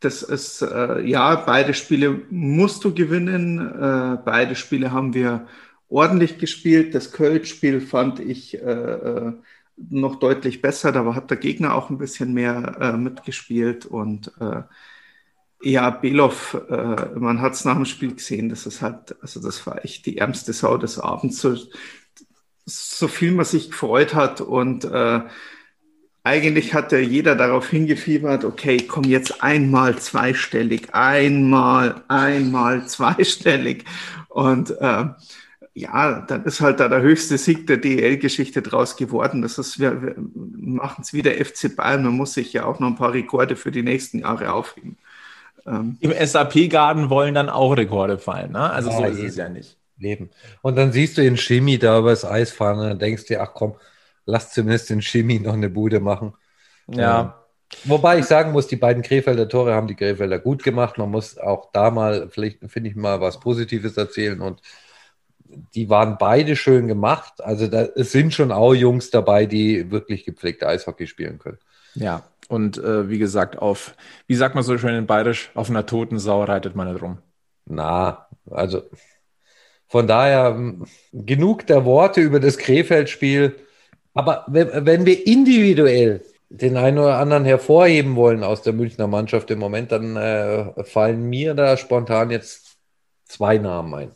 das 0.00 0.22
ist 0.22 0.62
äh, 0.62 1.02
ja 1.02 1.36
beide 1.36 1.74
Spiele 1.74 2.22
musst 2.30 2.84
du 2.84 2.94
gewinnen. 2.94 3.58
Äh, 3.58 4.18
beide 4.24 4.56
Spiele 4.56 4.92
haben 4.92 5.12
wir 5.12 5.46
ordentlich 5.88 6.38
gespielt. 6.38 6.94
Das 6.94 7.12
Köln-Spiel 7.12 7.82
fand 7.82 8.18
ich 8.18 8.54
äh, 8.54 8.58
äh 8.60 9.32
noch 9.76 10.16
deutlich 10.16 10.62
besser. 10.62 10.92
Da 10.92 11.14
hat 11.14 11.30
der 11.30 11.36
Gegner 11.38 11.74
auch 11.74 11.90
ein 11.90 11.98
bisschen 11.98 12.34
mehr 12.34 12.76
äh, 12.80 12.96
mitgespielt 12.96 13.86
und 13.86 14.32
äh, 14.40 14.62
ja, 15.64 15.90
Belov, 15.90 16.60
man 17.14 17.40
hat 17.40 17.52
es 17.52 17.64
nach 17.64 17.76
dem 17.76 17.84
Spiel 17.84 18.16
gesehen, 18.16 18.48
das 18.48 18.66
ist 18.66 18.82
halt, 18.82 19.14
also 19.22 19.40
das 19.40 19.64
war 19.64 19.84
echt 19.84 20.06
die 20.06 20.18
ärmste 20.18 20.52
Sau 20.52 20.76
des 20.76 20.98
Abends. 20.98 21.40
So, 21.40 21.56
so 22.66 23.06
viel 23.06 23.30
man 23.30 23.44
sich 23.44 23.70
gefreut 23.70 24.12
hat 24.14 24.40
und 24.40 24.84
äh, 24.84 25.20
eigentlich 26.24 26.72
hatte 26.74 26.98
jeder 26.98 27.34
darauf 27.34 27.68
hingefiebert, 27.68 28.44
okay, 28.44 28.78
komm 28.86 29.04
jetzt 29.04 29.42
einmal 29.42 29.98
zweistellig, 29.98 30.94
einmal, 30.94 32.04
einmal 32.08 32.86
zweistellig. 32.86 33.84
Und 34.28 34.70
äh, 34.80 35.06
ja, 35.74 36.20
dann 36.20 36.44
ist 36.44 36.60
halt 36.60 36.80
da 36.80 36.88
der 36.88 37.00
höchste 37.00 37.38
Sieg 37.38 37.66
der 37.66 37.78
DL-Geschichte 37.78 38.60
draus 38.60 38.96
geworden. 38.96 39.40
Das 39.40 39.58
ist, 39.58 39.80
wir, 39.80 40.02
wir 40.02 40.14
machen 40.16 41.02
es 41.02 41.14
wie 41.14 41.22
der 41.22 41.42
FC 41.44 41.74
Bayern. 41.74 42.02
Man 42.02 42.12
muss 42.12 42.34
sich 42.34 42.52
ja 42.52 42.64
auch 42.64 42.78
noch 42.78 42.88
ein 42.88 42.96
paar 42.96 43.14
Rekorde 43.14 43.56
für 43.56 43.70
die 43.70 43.82
nächsten 43.82 44.18
Jahre 44.18 44.52
aufheben. 44.52 44.98
Ähm, 45.66 45.96
Im 46.00 46.12
SAP-Garden 46.12 47.08
wollen 47.08 47.34
dann 47.34 47.48
auch 47.48 47.76
Rekorde 47.76 48.18
fallen, 48.18 48.52
ne? 48.52 48.70
Also 48.70 48.90
ja, 48.90 48.96
so 48.98 49.04
ist 49.04 49.18
es 49.20 49.36
ja 49.36 49.48
nicht. 49.48 49.78
Leben. 49.96 50.30
Und 50.60 50.76
dann 50.76 50.92
siehst 50.92 51.16
du 51.16 51.22
den 51.22 51.36
Chemie 51.36 51.78
da 51.78 51.98
übers 51.98 52.24
Eis 52.24 52.50
fahren 52.50 52.80
und 52.80 52.88
dann 52.88 52.98
denkst 52.98 53.22
du 53.22 53.34
dir, 53.34 53.42
ach 53.42 53.54
komm, 53.54 53.76
lass 54.26 54.52
zumindest 54.52 54.90
den 54.90 55.00
Chemie 55.00 55.38
noch 55.38 55.54
eine 55.54 55.70
Bude 55.70 56.00
machen. 56.00 56.34
Ja. 56.88 57.38
Wobei 57.84 58.18
ich 58.18 58.26
sagen 58.26 58.52
muss, 58.52 58.66
die 58.66 58.76
beiden 58.76 59.02
Krefelder 59.02 59.48
Tore 59.48 59.74
haben 59.74 59.86
die 59.86 59.94
Krefelder 59.94 60.38
gut 60.38 60.62
gemacht. 60.62 60.98
Man 60.98 61.10
muss 61.10 61.38
auch 61.38 61.70
da 61.72 61.90
mal, 61.90 62.28
vielleicht 62.28 62.58
finde 62.70 62.90
ich 62.90 62.96
mal 62.96 63.20
was 63.20 63.40
Positives 63.40 63.96
erzählen 63.96 64.40
und 64.40 64.60
die 65.74 65.88
waren 65.88 66.16
beide 66.18 66.56
schön 66.56 66.88
gemacht. 66.88 67.42
Also 67.42 67.66
da, 67.66 67.82
es 67.94 68.12
sind 68.12 68.34
schon 68.34 68.52
auch 68.52 68.74
Jungs 68.74 69.10
dabei, 69.10 69.46
die 69.46 69.90
wirklich 69.90 70.24
gepflegte 70.24 70.66
Eishockey 70.66 71.06
spielen 71.06 71.38
können. 71.38 71.58
Ja, 71.94 72.22
und 72.48 72.76
äh, 72.76 73.08
wie 73.08 73.18
gesagt, 73.18 73.58
auf, 73.58 73.94
wie 74.26 74.34
sagt 74.34 74.54
man 74.54 74.62
so 74.62 74.76
schön 74.76 74.94
in 74.94 75.06
Bayerisch, 75.06 75.50
auf 75.54 75.70
einer 75.70 75.86
toten 75.86 76.18
Sau 76.18 76.44
reitet 76.44 76.76
man 76.76 76.92
nicht 76.92 77.02
rum. 77.02 77.18
Na, 77.64 78.26
also 78.50 78.82
von 79.88 80.06
daher 80.06 80.58
genug 81.12 81.66
der 81.66 81.84
Worte 81.84 82.20
über 82.20 82.40
das 82.40 82.58
Krefeld-Spiel. 82.58 83.56
Aber 84.14 84.44
wenn 84.48 85.06
wir 85.06 85.26
individuell 85.26 86.22
den 86.50 86.76
einen 86.76 86.98
oder 86.98 87.18
anderen 87.18 87.46
hervorheben 87.46 88.16
wollen 88.16 88.44
aus 88.44 88.60
der 88.60 88.74
Münchner 88.74 89.06
Mannschaft 89.06 89.50
im 89.50 89.58
Moment, 89.58 89.90
dann 89.90 90.16
äh, 90.16 90.84
fallen 90.84 91.28
mir 91.30 91.54
da 91.54 91.78
spontan 91.78 92.30
jetzt 92.30 92.76
zwei 93.24 93.56
Namen 93.56 93.94
ein. 93.94 94.10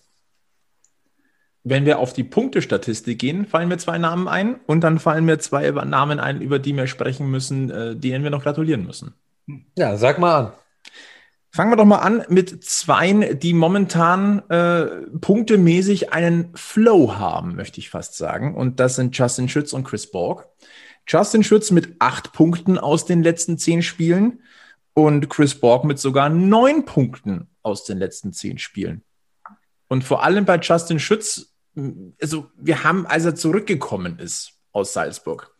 Wenn 1.68 1.84
wir 1.84 1.98
auf 1.98 2.12
die 2.12 2.22
Punktestatistik 2.22 3.18
gehen, 3.18 3.44
fallen 3.44 3.66
mir 3.68 3.76
zwei 3.78 3.98
Namen 3.98 4.28
ein 4.28 4.60
und 4.66 4.82
dann 4.82 5.00
fallen 5.00 5.24
mir 5.24 5.40
zwei 5.40 5.68
Namen 5.72 6.20
ein, 6.20 6.40
über 6.40 6.60
die 6.60 6.76
wir 6.76 6.86
sprechen 6.86 7.28
müssen, 7.28 7.70
äh, 7.70 7.96
denen 7.96 8.22
wir 8.22 8.30
noch 8.30 8.44
gratulieren 8.44 8.86
müssen. 8.86 9.14
Ja, 9.76 9.96
sag 9.96 10.20
mal 10.20 10.38
an. 10.38 10.52
Fangen 11.50 11.72
wir 11.72 11.76
doch 11.76 11.84
mal 11.84 11.98
an 11.98 12.22
mit 12.28 12.62
Zweien, 12.62 13.40
die 13.40 13.52
momentan 13.52 14.48
äh, 14.48 14.84
punktemäßig 15.20 16.12
einen 16.12 16.52
Flow 16.54 17.16
haben, 17.16 17.56
möchte 17.56 17.80
ich 17.80 17.90
fast 17.90 18.16
sagen. 18.16 18.54
Und 18.54 18.78
das 18.78 18.94
sind 18.94 19.18
Justin 19.18 19.48
Schütz 19.48 19.72
und 19.72 19.82
Chris 19.82 20.08
Borg. 20.08 20.48
Justin 21.08 21.42
Schütz 21.42 21.72
mit 21.72 21.96
acht 21.98 22.32
Punkten 22.32 22.78
aus 22.78 23.06
den 23.06 23.24
letzten 23.24 23.58
zehn 23.58 23.82
Spielen 23.82 24.40
und 24.94 25.28
Chris 25.30 25.56
Borg 25.56 25.82
mit 25.82 25.98
sogar 25.98 26.28
neun 26.28 26.84
Punkten 26.84 27.48
aus 27.64 27.82
den 27.82 27.98
letzten 27.98 28.32
zehn 28.32 28.58
Spielen. 28.58 29.02
Und 29.88 30.04
vor 30.04 30.22
allem 30.22 30.44
bei 30.44 30.58
Justin 30.58 31.00
Schütz, 31.00 31.55
also 32.20 32.46
wir 32.56 32.84
haben, 32.84 33.06
als 33.06 33.24
er 33.24 33.34
zurückgekommen 33.34 34.18
ist 34.18 34.52
aus 34.72 34.92
Salzburg, 34.92 35.54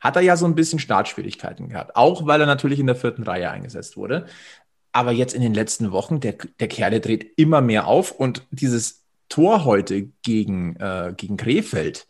hat 0.00 0.16
er 0.16 0.22
ja 0.22 0.36
so 0.36 0.46
ein 0.46 0.54
bisschen 0.54 0.78
Startschwierigkeiten 0.78 1.68
gehabt. 1.68 1.96
Auch 1.96 2.26
weil 2.26 2.40
er 2.40 2.46
natürlich 2.46 2.80
in 2.80 2.86
der 2.86 2.96
vierten 2.96 3.22
Reihe 3.22 3.50
eingesetzt 3.50 3.96
wurde. 3.96 4.26
Aber 4.90 5.12
jetzt 5.12 5.34
in 5.34 5.42
den 5.42 5.54
letzten 5.54 5.92
Wochen, 5.92 6.20
der, 6.20 6.34
der 6.60 6.68
Kerl 6.68 7.00
dreht 7.00 7.32
immer 7.36 7.60
mehr 7.60 7.86
auf 7.86 8.10
und 8.10 8.46
dieses 8.50 9.04
Tor 9.28 9.64
heute 9.64 10.10
gegen, 10.22 10.76
äh, 10.76 11.14
gegen 11.16 11.36
Krefeld, 11.36 12.06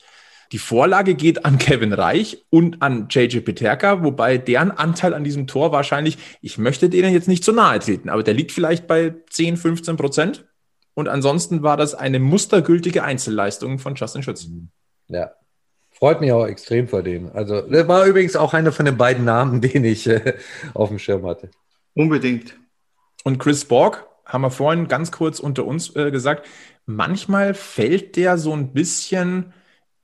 die 0.52 0.58
Vorlage 0.58 1.14
geht 1.14 1.46
an 1.46 1.58
Kevin 1.58 1.94
Reich 1.94 2.44
und 2.50 2.82
an 2.82 3.06
JJ 3.08 3.40
Peterka, 3.40 4.02
wobei 4.02 4.36
deren 4.36 4.70
Anteil 4.70 5.14
an 5.14 5.24
diesem 5.24 5.46
Tor 5.46 5.72
wahrscheinlich, 5.72 6.18
ich 6.42 6.58
möchte 6.58 6.90
denen 6.90 7.12
jetzt 7.12 7.28
nicht 7.28 7.42
zu 7.42 7.52
nahe 7.52 7.78
treten, 7.78 8.10
aber 8.10 8.22
der 8.22 8.34
liegt 8.34 8.52
vielleicht 8.52 8.86
bei 8.86 9.14
10, 9.30 9.56
15 9.56 9.96
Prozent. 9.96 10.44
Und 10.94 11.08
ansonsten 11.08 11.62
war 11.62 11.76
das 11.76 11.94
eine 11.94 12.18
mustergültige 12.18 13.02
Einzelleistung 13.02 13.78
von 13.78 13.94
Justin 13.94 14.22
Schütz. 14.22 14.46
Ja, 15.08 15.32
freut 15.90 16.20
mich 16.20 16.32
auch 16.32 16.46
extrem 16.46 16.88
vor 16.88 17.02
denen. 17.02 17.30
Also, 17.32 17.62
das 17.62 17.88
war 17.88 18.06
übrigens 18.06 18.36
auch 18.36 18.54
einer 18.54 18.72
von 18.72 18.86
den 18.86 18.96
beiden 18.96 19.24
Namen, 19.24 19.60
den 19.62 19.84
ich 19.84 20.06
äh, 20.06 20.34
auf 20.74 20.88
dem 20.88 20.98
Schirm 20.98 21.26
hatte. 21.26 21.50
Unbedingt. 21.94 22.56
Und 23.24 23.38
Chris 23.38 23.64
Borg, 23.64 24.06
haben 24.24 24.42
wir 24.42 24.50
vorhin 24.50 24.88
ganz 24.88 25.12
kurz 25.12 25.40
unter 25.40 25.64
uns 25.64 25.94
äh, 25.94 26.10
gesagt, 26.10 26.46
manchmal 26.86 27.54
fällt 27.54 28.16
der 28.16 28.38
so 28.38 28.52
ein 28.52 28.72
bisschen 28.72 29.52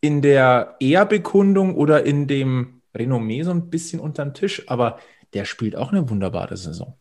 in 0.00 0.22
der 0.22 0.76
Ehrbekundung 0.80 1.74
oder 1.74 2.04
in 2.04 2.26
dem 2.26 2.82
Renommee 2.94 3.42
so 3.42 3.50
ein 3.50 3.70
bisschen 3.70 4.00
unter 4.00 4.24
den 4.24 4.34
Tisch, 4.34 4.68
aber 4.68 4.98
der 5.34 5.44
spielt 5.44 5.76
auch 5.76 5.92
eine 5.92 6.08
wunderbare 6.08 6.56
Saison. 6.56 6.98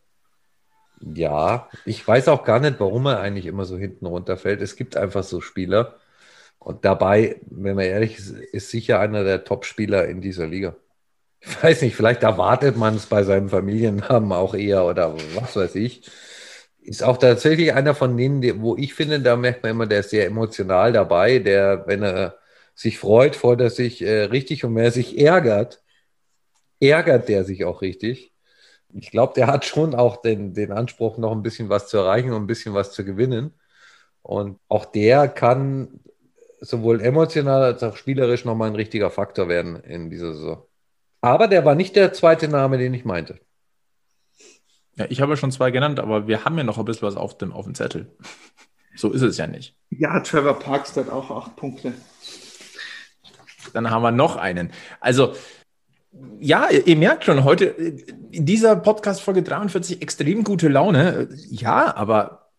Ja, 1.00 1.68
ich 1.84 2.06
weiß 2.06 2.28
auch 2.28 2.44
gar 2.44 2.60
nicht, 2.60 2.80
warum 2.80 3.06
er 3.06 3.20
eigentlich 3.20 3.46
immer 3.46 3.64
so 3.64 3.76
hinten 3.78 4.06
runterfällt. 4.06 4.60
Es 4.62 4.76
gibt 4.76 4.96
einfach 4.96 5.22
so 5.24 5.40
Spieler. 5.40 5.96
Und 6.58 6.84
dabei, 6.84 7.40
wenn 7.46 7.76
man 7.76 7.84
ehrlich 7.86 8.18
ist, 8.18 8.30
ist 8.32 8.70
sicher 8.70 9.00
einer 9.00 9.24
der 9.24 9.44
Top-Spieler 9.44 10.08
in 10.08 10.20
dieser 10.22 10.46
Liga 10.46 10.76
ich 11.40 11.62
weiß 11.62 11.82
nicht, 11.82 11.96
vielleicht 11.96 12.22
erwartet 12.22 12.76
man 12.76 12.96
es 12.96 13.06
bei 13.06 13.22
seinem 13.22 13.48
Familiennamen 13.48 14.32
auch 14.32 14.54
eher 14.54 14.84
oder 14.84 15.14
was 15.34 15.56
weiß 15.56 15.74
ich. 15.76 16.10
Ist 16.80 17.02
auch 17.02 17.18
tatsächlich 17.18 17.72
einer 17.74 17.94
von 17.94 18.16
denen, 18.16 18.62
wo 18.62 18.76
ich 18.76 18.94
finde, 18.94 19.20
da 19.20 19.36
merkt 19.36 19.62
man 19.62 19.72
immer, 19.72 19.86
der 19.86 20.00
ist 20.00 20.10
sehr 20.10 20.26
emotional 20.26 20.92
dabei, 20.92 21.38
der, 21.38 21.86
wenn 21.86 22.02
er 22.02 22.38
sich 22.74 22.98
freut, 22.98 23.36
freut 23.36 23.60
er 23.60 23.70
sich 23.70 24.02
äh, 24.02 24.24
richtig 24.24 24.64
und 24.64 24.74
wenn 24.74 24.84
er 24.84 24.90
sich 24.92 25.18
ärgert, 25.18 25.82
ärgert 26.80 27.28
der 27.28 27.44
sich 27.44 27.64
auch 27.64 27.82
richtig. 27.82 28.32
Ich 28.94 29.10
glaube, 29.10 29.34
der 29.34 29.46
hat 29.46 29.64
schon 29.64 29.94
auch 29.94 30.22
den, 30.22 30.54
den 30.54 30.72
Anspruch, 30.72 31.18
noch 31.18 31.32
ein 31.32 31.42
bisschen 31.42 31.68
was 31.68 31.88
zu 31.88 31.98
erreichen 31.98 32.32
und 32.32 32.42
ein 32.42 32.46
bisschen 32.46 32.74
was 32.74 32.92
zu 32.92 33.04
gewinnen. 33.04 33.52
Und 34.22 34.58
auch 34.68 34.84
der 34.84 35.28
kann 35.28 36.00
sowohl 36.60 37.00
emotional 37.00 37.62
als 37.62 37.82
auch 37.82 37.96
spielerisch 37.96 38.44
nochmal 38.44 38.68
ein 38.68 38.76
richtiger 38.76 39.10
Faktor 39.10 39.48
werden 39.48 39.76
in 39.76 40.10
dieser 40.10 40.34
Saison. 40.34 40.66
Aber 41.20 41.48
der 41.48 41.64
war 41.64 41.74
nicht 41.74 41.96
der 41.96 42.12
zweite 42.12 42.48
Name, 42.48 42.78
den 42.78 42.94
ich 42.94 43.04
meinte. 43.04 43.40
Ja, 44.96 45.06
ich 45.08 45.20
habe 45.20 45.36
schon 45.36 45.52
zwei 45.52 45.70
genannt, 45.70 46.00
aber 46.00 46.26
wir 46.26 46.44
haben 46.44 46.58
ja 46.58 46.64
noch 46.64 46.78
ein 46.78 46.84
bisschen 46.84 47.06
was 47.06 47.16
auf 47.16 47.38
dem, 47.38 47.52
auf 47.52 47.64
dem 47.64 47.74
Zettel. 47.74 48.10
So 48.96 49.12
ist 49.12 49.22
es 49.22 49.36
ja 49.38 49.46
nicht. 49.46 49.76
Ja, 49.90 50.18
Trevor 50.20 50.58
Parks 50.58 50.96
hat 50.96 51.08
auch 51.08 51.30
acht 51.30 51.54
Punkte. 51.54 51.94
Dann 53.72 53.90
haben 53.90 54.02
wir 54.02 54.10
noch 54.10 54.36
einen. 54.36 54.72
Also, 55.00 55.34
ja, 56.40 56.68
ihr, 56.70 56.96
merkt 56.96 57.24
schon, 57.24 57.44
heute 57.44 57.64
in 58.30 58.46
dieser 58.46 58.76
Podcast-Folge 58.76 59.42
43 59.42 60.02
extrem 60.02 60.44
gute 60.44 60.68
Laune. 60.68 61.28
Ja, 61.50 61.94
aber 61.96 62.50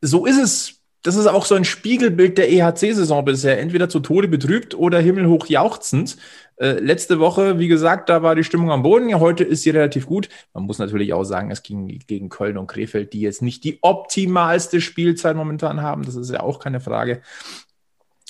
so 0.00 0.26
ist 0.26 0.38
es. 0.38 0.72
Das 1.02 1.14
ist 1.14 1.26
auch 1.26 1.44
so 1.44 1.54
ein 1.54 1.64
Spiegelbild 1.64 2.36
der 2.36 2.50
EHC-Saison 2.50 3.24
bisher. 3.24 3.60
Entweder 3.60 3.88
zu 3.88 4.00
Tode 4.00 4.26
betrübt 4.28 4.74
oder 4.74 4.98
himmelhoch 4.98 5.46
jauchzend. 5.46 6.16
Äh, 6.56 6.80
letzte 6.80 7.20
Woche, 7.20 7.58
wie 7.58 7.68
gesagt, 7.68 8.08
da 8.08 8.22
war 8.22 8.34
die 8.34 8.42
Stimmung 8.42 8.72
am 8.72 8.82
Boden. 8.82 9.08
Ja, 9.08 9.20
heute 9.20 9.44
ist 9.44 9.62
sie 9.62 9.70
relativ 9.70 10.06
gut. 10.06 10.28
Man 10.52 10.64
muss 10.64 10.78
natürlich 10.78 11.12
auch 11.12 11.24
sagen, 11.24 11.50
es 11.50 11.62
ging 11.62 12.00
gegen 12.06 12.28
Köln 12.28 12.58
und 12.58 12.66
Krefeld, 12.66 13.12
die 13.12 13.20
jetzt 13.20 13.42
nicht 13.42 13.62
die 13.62 13.78
optimalste 13.82 14.80
Spielzeit 14.80 15.36
momentan 15.36 15.80
haben. 15.80 16.02
Das 16.02 16.16
ist 16.16 16.30
ja 16.30 16.40
auch 16.40 16.58
keine 16.58 16.80
Frage. 16.80 17.20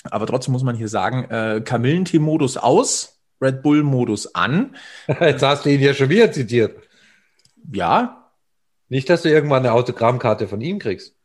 Aber 0.03 0.27
trotzdem 0.27 0.51
muss 0.51 0.63
man 0.63 0.75
hier 0.75 0.89
sagen, 0.89 1.23
äh, 1.31 1.61
Kamillentee-Modus 1.61 2.57
aus, 2.57 3.16
Red 3.41 3.61
Bull-Modus 3.61 4.33
an. 4.35 4.75
Jetzt 5.07 5.43
hast 5.43 5.65
du 5.65 5.69
ihn 5.69 5.81
ja 5.81 5.93
schon 5.93 6.09
wieder 6.09 6.31
zitiert. 6.31 6.77
Ja. 7.71 8.31
Nicht, 8.89 9.09
dass 9.09 9.21
du 9.21 9.29
irgendwann 9.29 9.65
eine 9.65 9.73
Autogrammkarte 9.73 10.47
von 10.47 10.61
ihm 10.61 10.79
kriegst. 10.79 11.15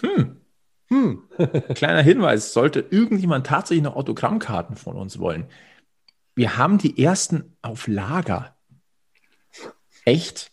Hm. 0.00 0.40
Hm. 0.88 1.22
Kleiner 1.74 2.02
Hinweis, 2.02 2.52
sollte 2.52 2.84
irgendjemand 2.90 3.46
tatsächlich 3.46 3.84
noch 3.84 3.96
Autogrammkarten 3.96 4.76
von 4.76 4.96
uns 4.96 5.18
wollen. 5.18 5.46
Wir 6.34 6.56
haben 6.56 6.78
die 6.78 7.02
ersten 7.02 7.56
auf 7.62 7.86
Lager. 7.86 8.56
Echt? 10.04 10.52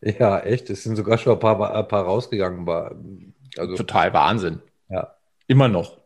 Ja, 0.00 0.40
echt. 0.40 0.68
Es 0.68 0.82
sind 0.82 0.96
sogar 0.96 1.16
schon 1.16 1.32
ein 1.32 1.38
paar, 1.38 1.74
ein 1.74 1.88
paar 1.88 2.04
rausgegangen. 2.04 3.34
Also, 3.56 3.76
Total 3.76 4.12
Wahnsinn. 4.12 4.60
Ja. 4.88 5.14
Immer 5.46 5.68
noch. 5.68 6.01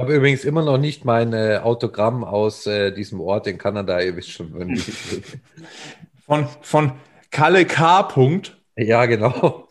Ich 0.00 0.02
habe 0.02 0.16
übrigens 0.16 0.46
immer 0.46 0.64
noch 0.64 0.78
nicht 0.78 1.04
mein 1.04 1.34
äh, 1.34 1.60
Autogramm 1.62 2.24
aus 2.24 2.66
äh, 2.66 2.90
diesem 2.90 3.20
Ort 3.20 3.46
in 3.46 3.58
Kanada. 3.58 4.00
Ihr 4.00 4.16
wisst 4.16 4.30
schon, 4.30 4.54
wenn 4.54 4.74
von, 6.24 6.46
von 6.62 6.92
Kalle 7.30 7.66
K. 7.66 8.04
Punkt. 8.04 8.58
Ja, 8.76 9.04
genau. 9.04 9.68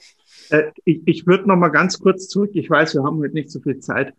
Äh, 0.52 0.66
ich 0.86 1.02
ich 1.08 1.26
würde 1.26 1.48
noch 1.48 1.56
mal 1.56 1.70
ganz 1.70 1.98
kurz 1.98 2.28
zurück. 2.28 2.52
Ich 2.54 2.70
weiß, 2.70 2.94
wir 2.94 3.04
haben 3.04 3.18
heute 3.18 3.34
nicht 3.34 3.50
so 3.50 3.60
viel 3.60 3.80
Zeit. 3.80 4.14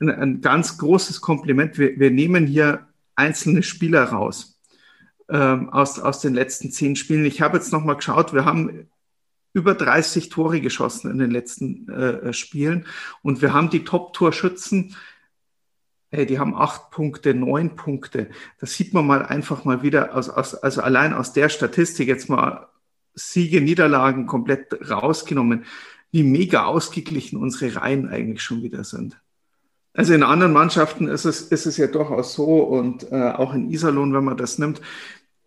Ein, 0.00 0.10
ein 0.10 0.40
ganz 0.40 0.78
großes 0.78 1.20
Kompliment. 1.20 1.78
Wir, 1.78 1.96
wir, 1.96 2.10
nehmen 2.10 2.48
hier 2.48 2.88
einzelne 3.14 3.62
Spieler 3.62 4.02
raus 4.02 4.58
ähm, 5.28 5.70
aus, 5.70 6.00
aus 6.00 6.20
den 6.20 6.34
letzten 6.34 6.72
zehn 6.72 6.96
Spielen. 6.96 7.24
Ich 7.24 7.40
habe 7.40 7.56
jetzt 7.56 7.72
noch 7.72 7.84
mal 7.84 7.94
geschaut. 7.94 8.34
Wir 8.34 8.46
haben 8.46 8.88
über 9.52 9.74
30 9.74 10.28
Tore 10.28 10.60
geschossen 10.60 11.08
in 11.08 11.18
den 11.18 11.30
letzten 11.30 11.88
äh, 11.88 12.32
Spielen 12.32 12.86
und 13.22 13.42
wir 13.42 13.52
haben 13.52 13.70
die 13.70 13.84
Top-Torschützen. 13.84 14.96
Hey, 16.10 16.26
die 16.26 16.40
haben 16.40 16.56
acht 16.56 16.90
Punkte, 16.90 17.34
neun 17.34 17.76
Punkte. 17.76 18.30
Das 18.58 18.74
sieht 18.74 18.92
man 18.92 19.06
mal 19.06 19.24
einfach 19.24 19.64
mal 19.64 19.82
wieder 19.82 20.16
aus, 20.16 20.28
aus, 20.28 20.56
also 20.56 20.82
allein 20.82 21.14
aus 21.14 21.32
der 21.32 21.48
Statistik 21.48 22.08
jetzt 22.08 22.28
mal 22.28 22.68
Siege, 23.14 23.60
Niederlagen 23.60 24.26
komplett 24.26 24.90
rausgenommen, 24.90 25.64
wie 26.10 26.24
mega 26.24 26.64
ausgeglichen 26.64 27.38
unsere 27.38 27.76
Reihen 27.76 28.08
eigentlich 28.08 28.42
schon 28.42 28.62
wieder 28.62 28.82
sind. 28.82 29.20
Also 29.92 30.14
in 30.14 30.22
anderen 30.22 30.52
Mannschaften 30.52 31.08
ist 31.08 31.24
es, 31.24 31.42
ist 31.42 31.66
es 31.66 31.76
ja 31.76 31.86
durchaus 31.86 32.34
so 32.34 32.60
und 32.60 33.10
äh, 33.12 33.30
auch 33.30 33.54
in 33.54 33.70
Iserlohn, 33.70 34.12
wenn 34.12 34.24
man 34.24 34.36
das 34.36 34.58
nimmt, 34.58 34.80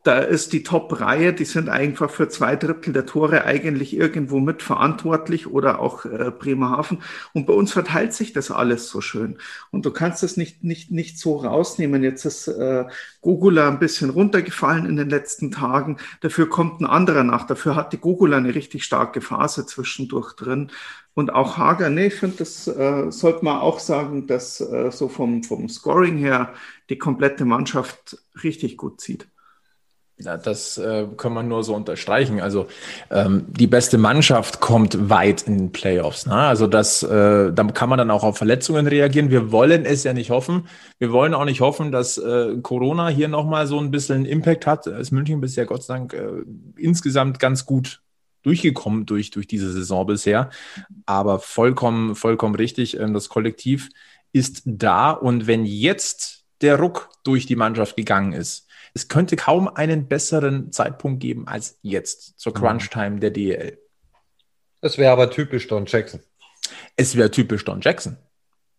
da 0.03 0.19
ist 0.19 0.51
die 0.51 0.63
Top-Reihe, 0.63 1.31
die 1.31 1.45
sind 1.45 1.69
einfach 1.69 2.09
für 2.09 2.27
zwei 2.27 2.57
Drittel 2.57 2.91
der 2.91 3.05
Tore 3.05 3.45
eigentlich 3.45 3.95
irgendwo 3.95 4.41
mitverantwortlich 4.41 5.47
oder 5.47 5.79
auch 5.79 6.03
äh, 6.03 6.29
Bremerhaven. 6.37 7.01
Und 7.31 7.45
bei 7.47 7.53
uns 7.53 7.71
verteilt 7.71 8.13
sich 8.13 8.33
das 8.33 8.51
alles 8.51 8.89
so 8.89 8.99
schön. 8.99 9.37
Und 9.71 9.85
du 9.85 9.91
kannst 9.91 10.21
das 10.21 10.35
nicht, 10.35 10.61
nicht, 10.61 10.91
nicht 10.91 11.17
so 11.17 11.37
rausnehmen. 11.37 12.03
Jetzt 12.03 12.25
ist 12.25 12.49
äh, 12.49 12.83
Gogula 13.21 13.69
ein 13.69 13.79
bisschen 13.79 14.09
runtergefallen 14.09 14.85
in 14.85 14.97
den 14.97 15.09
letzten 15.09 15.51
Tagen. 15.51 15.97
Dafür 16.19 16.49
kommt 16.49 16.81
ein 16.81 16.85
anderer 16.85 17.23
nach. 17.23 17.47
Dafür 17.47 17.77
hat 17.77 17.93
die 17.93 17.99
Gogula 17.99 18.37
eine 18.37 18.55
richtig 18.55 18.83
starke 18.83 19.21
Phase 19.21 19.65
zwischendurch 19.65 20.33
drin. 20.33 20.69
Und 21.13 21.31
auch 21.31 21.57
Hager, 21.57 21.89
nee, 21.89 22.07
ich 22.07 22.15
finde, 22.15 22.37
das 22.37 22.67
äh, 22.67 23.09
sollte 23.09 23.45
man 23.45 23.59
auch 23.59 23.79
sagen, 23.79 24.27
dass 24.27 24.59
äh, 24.59 24.91
so 24.91 25.07
vom, 25.07 25.43
vom 25.43 25.69
Scoring 25.69 26.17
her 26.17 26.53
die 26.89 26.97
komplette 26.97 27.45
Mannschaft 27.45 28.17
richtig 28.43 28.77
gut 28.77 28.99
zieht. 28.99 29.27
Ja, 30.17 30.37
das 30.37 30.77
äh, 30.77 31.07
kann 31.17 31.33
man 31.33 31.47
nur 31.47 31.63
so 31.63 31.75
unterstreichen. 31.75 32.39
Also 32.39 32.67
ähm, 33.09 33.45
die 33.49 33.65
beste 33.65 33.97
Mannschaft 33.97 34.59
kommt 34.59 35.09
weit 35.09 35.41
in 35.43 35.57
den 35.57 35.71
Playoffs. 35.71 36.27
Ne? 36.27 36.35
Also 36.35 36.67
das, 36.67 37.01
äh, 37.01 37.51
da 37.51 37.63
kann 37.73 37.89
man 37.89 37.97
dann 37.97 38.11
auch 38.11 38.23
auf 38.23 38.37
Verletzungen 38.37 38.85
reagieren. 38.85 39.31
Wir 39.31 39.51
wollen 39.51 39.85
es 39.85 40.03
ja 40.03 40.13
nicht 40.13 40.29
hoffen. 40.29 40.67
Wir 40.99 41.11
wollen 41.11 41.33
auch 41.33 41.45
nicht 41.45 41.61
hoffen, 41.61 41.91
dass 41.91 42.19
äh, 42.19 42.57
Corona 42.61 43.07
hier 43.07 43.27
nochmal 43.27 43.65
so 43.65 43.79
ein 43.79 43.89
bisschen 43.89 44.25
Impact 44.25 44.67
hat. 44.67 44.85
Ist 44.85 45.11
München 45.11 45.41
bisher 45.41 45.65
Gott 45.65 45.83
sei 45.83 45.95
Dank 45.95 46.13
äh, 46.13 46.43
insgesamt 46.77 47.39
ganz 47.39 47.65
gut 47.65 48.01
durchgekommen 48.43 49.07
durch, 49.07 49.31
durch 49.31 49.47
diese 49.47 49.71
Saison 49.71 50.05
bisher. 50.05 50.51
Aber 51.07 51.39
vollkommen, 51.39 52.15
vollkommen 52.15 52.55
richtig. 52.55 52.99
Ähm, 52.99 53.15
das 53.15 53.29
Kollektiv 53.29 53.89
ist 54.31 54.61
da. 54.65 55.09
Und 55.09 55.47
wenn 55.47 55.65
jetzt 55.65 56.45
der 56.61 56.77
Ruck 56.77 57.09
durch 57.23 57.47
die 57.47 57.55
Mannschaft 57.55 57.95
gegangen 57.95 58.33
ist, 58.33 58.67
es 58.93 59.07
könnte 59.07 59.35
kaum 59.35 59.67
einen 59.67 60.07
besseren 60.07 60.71
Zeitpunkt 60.71 61.19
geben 61.19 61.47
als 61.47 61.79
jetzt 61.81 62.39
zur 62.39 62.53
mhm. 62.53 62.57
Crunch-Time 62.57 63.19
der 63.19 63.31
DL. 63.31 63.79
Das 64.81 64.97
wäre 64.97 65.11
aber 65.11 65.31
typisch 65.31 65.67
Don 65.67 65.85
Jackson. 65.85 66.19
Es 66.95 67.15
wäre 67.15 67.31
typisch 67.31 67.63
Don 67.65 67.81
Jackson. 67.81 68.17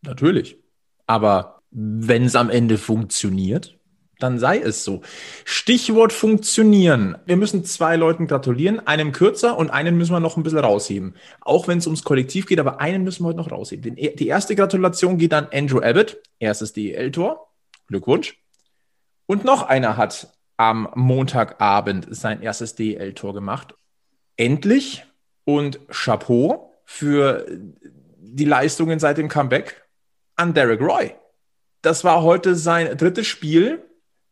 Natürlich. 0.03 0.59
Aber 1.07 1.61
wenn 1.71 2.25
es 2.25 2.37
am 2.37 2.51
Ende 2.51 2.79
funktioniert, 2.79 3.79
dann 4.21 4.39
sei 4.39 4.59
es 4.59 4.85
so. 4.85 5.03
Stichwort 5.45 6.13
funktionieren. 6.13 7.19
Wir 7.27 7.37
müssen 7.37 7.65
zwei 7.65 7.97
Leuten 7.97 8.27
gratulieren, 8.27 8.87
einem 8.87 9.13
kürzer 9.13 9.57
und 9.57 9.71
einen 9.71 9.97
müssen 9.99 10.13
wir 10.13 10.21
noch 10.21 10.37
ein 10.37 10.45
bisschen 10.45 10.61
rausheben. 10.61 11.15
Auch 11.41 11.67
wenn 11.67 11.79
es 11.79 11.87
ums 11.87 12.05
Kollektiv 12.05 12.47
geht, 12.47 12.61
aber 12.61 12.81
einen 12.81 13.03
müssen 13.03 13.25
wir 13.25 13.29
heute 13.29 13.39
noch 13.39 13.51
rausheben. 13.51 13.97
Die 13.97 14.29
erste 14.29 14.55
Gratulation 14.55 15.19
geht 15.19 15.35
an 15.35 15.49
Andrew 15.53 15.81
Abbott, 15.81 16.19
erstes 16.39 16.73
DEL-Tor. 16.73 17.51
Glückwunsch. 17.89 18.44
Und 19.27 19.45
noch 19.45 19.63
einer 19.63 19.97
hat 19.97 20.29
am 20.57 20.89
Montagabend 20.95 22.07
sein 22.11 22.43
erstes 22.43 22.75
DL-Tor 22.75 23.35
gemacht. 23.35 23.75
Endlich 24.37 25.05
und 25.45 25.81
Chapeau 25.89 26.75
für 26.85 27.47
die 27.49 28.45
Leistungen 28.45 28.99
seit 28.99 29.19
dem 29.19 29.29
Comeback 29.29 29.85
an 30.37 30.55
Derek 30.55 30.81
Roy. 30.81 31.15
Das 31.83 32.05
war 32.05 32.23
heute 32.23 32.55
sein 32.55 32.97
drittes 32.97 33.27
Spiel. 33.27 33.85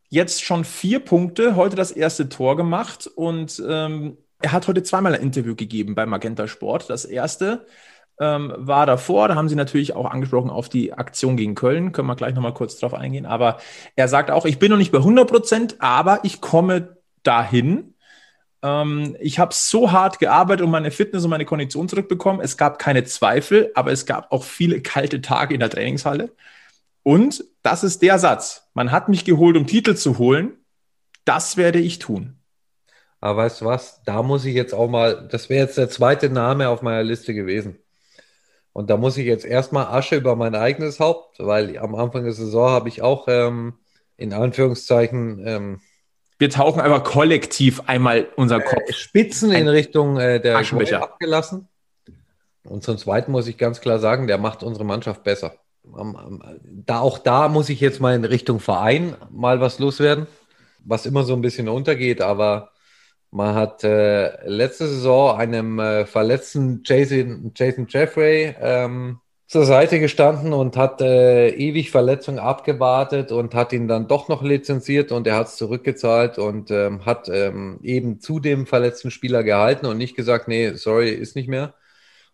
Jetzt 0.08 0.42
schon 0.44 0.64
vier 0.64 1.00
Punkte, 1.00 1.56
heute 1.56 1.76
das 1.76 1.90
erste 1.90 2.28
Tor 2.28 2.56
gemacht 2.56 3.06
und 3.06 3.62
ähm, 3.66 4.18
er 4.40 4.52
hat 4.52 4.66
heute 4.68 4.82
zweimal 4.82 5.14
ein 5.14 5.22
Interview 5.22 5.54
gegeben 5.54 5.94
bei 5.94 6.04
Magenta 6.04 6.48
Sport. 6.48 6.90
Das 6.90 7.04
erste 7.04 7.66
ähm, 8.20 8.52
war 8.56 8.86
davor. 8.86 9.28
Da 9.28 9.34
haben 9.34 9.48
sie 9.48 9.56
natürlich 9.56 9.94
auch 9.94 10.10
angesprochen 10.10 10.50
auf 10.50 10.68
die 10.68 10.92
Aktion 10.92 11.36
gegen 11.36 11.54
Köln. 11.54 11.92
Können 11.92 12.08
wir 12.08 12.16
gleich 12.16 12.34
nochmal 12.34 12.54
kurz 12.54 12.78
drauf 12.78 12.94
eingehen. 12.94 13.26
Aber 13.26 13.58
er 13.96 14.08
sagt 14.08 14.30
auch, 14.30 14.44
ich 14.44 14.58
bin 14.58 14.70
noch 14.70 14.78
nicht 14.78 14.92
bei 14.92 14.98
100 14.98 15.28
Prozent, 15.28 15.76
aber 15.80 16.20
ich 16.22 16.40
komme 16.40 16.96
dahin. 17.22 17.94
Ähm, 18.62 19.16
ich 19.20 19.38
habe 19.38 19.54
so 19.54 19.92
hart 19.92 20.18
gearbeitet 20.18 20.64
und 20.64 20.70
meine 20.70 20.90
Fitness 20.90 21.24
und 21.24 21.30
meine 21.30 21.44
Kondition 21.44 21.88
zurückbekommen. 21.88 22.40
Es 22.40 22.56
gab 22.56 22.78
keine 22.78 23.04
Zweifel, 23.04 23.72
aber 23.74 23.92
es 23.92 24.06
gab 24.06 24.30
auch 24.32 24.44
viele 24.44 24.80
kalte 24.80 25.20
Tage 25.20 25.54
in 25.54 25.60
der 25.60 25.70
Trainingshalle. 25.70 26.30
Und 27.02 27.44
das 27.62 27.82
ist 27.82 28.02
der 28.02 28.18
Satz. 28.18 28.68
Man 28.74 28.92
hat 28.92 29.08
mich 29.08 29.24
geholt, 29.24 29.56
um 29.56 29.66
Titel 29.66 29.94
zu 29.96 30.18
holen. 30.18 30.52
Das 31.24 31.56
werde 31.56 31.78
ich 31.78 31.98
tun. 31.98 32.38
Aber 33.20 33.42
weißt 33.44 33.60
du 33.60 33.64
was? 33.66 34.02
Da 34.04 34.22
muss 34.22 34.44
ich 34.44 34.54
jetzt 34.54 34.74
auch 34.74 34.88
mal, 34.88 35.28
das 35.30 35.48
wäre 35.48 35.64
jetzt 35.64 35.78
der 35.78 35.88
zweite 35.88 36.28
Name 36.28 36.68
auf 36.68 36.82
meiner 36.82 37.04
Liste 37.04 37.34
gewesen. 37.34 37.78
Und 38.72 38.88
da 38.88 38.96
muss 38.96 39.16
ich 39.18 39.26
jetzt 39.26 39.44
erstmal 39.44 39.86
Asche 39.86 40.16
über 40.16 40.34
mein 40.34 40.54
eigenes 40.54 40.98
Haupt, 40.98 41.38
weil 41.38 41.76
am 41.78 41.94
Anfang 41.94 42.24
der 42.24 42.32
Saison 42.32 42.70
habe 42.70 42.88
ich 42.88 43.02
auch 43.02 43.26
ähm, 43.28 43.74
in 44.16 44.32
Anführungszeichen. 44.32 45.42
Ähm, 45.46 45.80
wir 46.38 46.50
tauchen 46.50 46.80
einfach 46.80 47.04
kollektiv 47.04 47.82
einmal 47.86 48.28
unser 48.36 48.58
äh, 48.58 48.64
Kopf. 48.64 48.92
Spitzen 48.94 49.52
in 49.52 49.68
Richtung 49.68 50.18
äh, 50.18 50.40
der 50.40 50.56
Aschenbecher 50.56 51.02
abgelassen. 51.02 51.68
Und 52.64 52.82
zum 52.82 52.96
Zweiten 52.96 53.32
muss 53.32 53.46
ich 53.46 53.58
ganz 53.58 53.80
klar 53.80 53.98
sagen, 53.98 54.26
der 54.26 54.38
macht 54.38 54.62
unsere 54.62 54.84
Mannschaft 54.84 55.22
besser. 55.24 55.54
Da 55.84 57.00
auch 57.00 57.18
da 57.18 57.48
muss 57.48 57.68
ich 57.68 57.80
jetzt 57.80 58.00
mal 58.00 58.14
in 58.14 58.24
Richtung 58.24 58.60
Verein 58.60 59.16
mal 59.30 59.60
was 59.60 59.80
loswerden, 59.80 60.28
was 60.84 61.06
immer 61.06 61.24
so 61.24 61.34
ein 61.34 61.42
bisschen 61.42 61.68
untergeht, 61.68 62.22
aber 62.22 62.70
man 63.32 63.54
hat 63.54 63.82
äh, 63.82 64.46
letzte 64.46 64.86
Saison 64.86 65.36
einem 65.38 65.78
äh, 65.78 66.06
verletzten 66.06 66.82
Jason, 66.84 67.52
Jason 67.56 67.86
Jeffrey 67.88 68.54
ähm, 68.60 69.20
zur 69.46 69.64
Seite 69.64 70.00
gestanden 70.00 70.52
und 70.52 70.76
hat 70.76 71.00
äh, 71.00 71.48
ewig 71.50 71.90
Verletzungen 71.90 72.38
abgewartet 72.38 73.32
und 73.32 73.54
hat 73.54 73.72
ihn 73.72 73.88
dann 73.88 74.06
doch 74.06 74.28
noch 74.28 74.42
lizenziert 74.42 75.12
und 75.12 75.26
er 75.26 75.36
hat 75.36 75.48
es 75.48 75.56
zurückgezahlt 75.56 76.38
und 76.38 76.70
ähm, 76.70 77.06
hat 77.06 77.28
ähm, 77.30 77.80
eben 77.82 78.20
zu 78.20 78.38
dem 78.38 78.66
verletzten 78.66 79.10
Spieler 79.10 79.42
gehalten 79.44 79.86
und 79.86 79.98
nicht 79.98 80.14
gesagt, 80.14 80.46
nee, 80.48 80.72
sorry, 80.74 81.10
ist 81.10 81.34
nicht 81.34 81.48
mehr. 81.48 81.74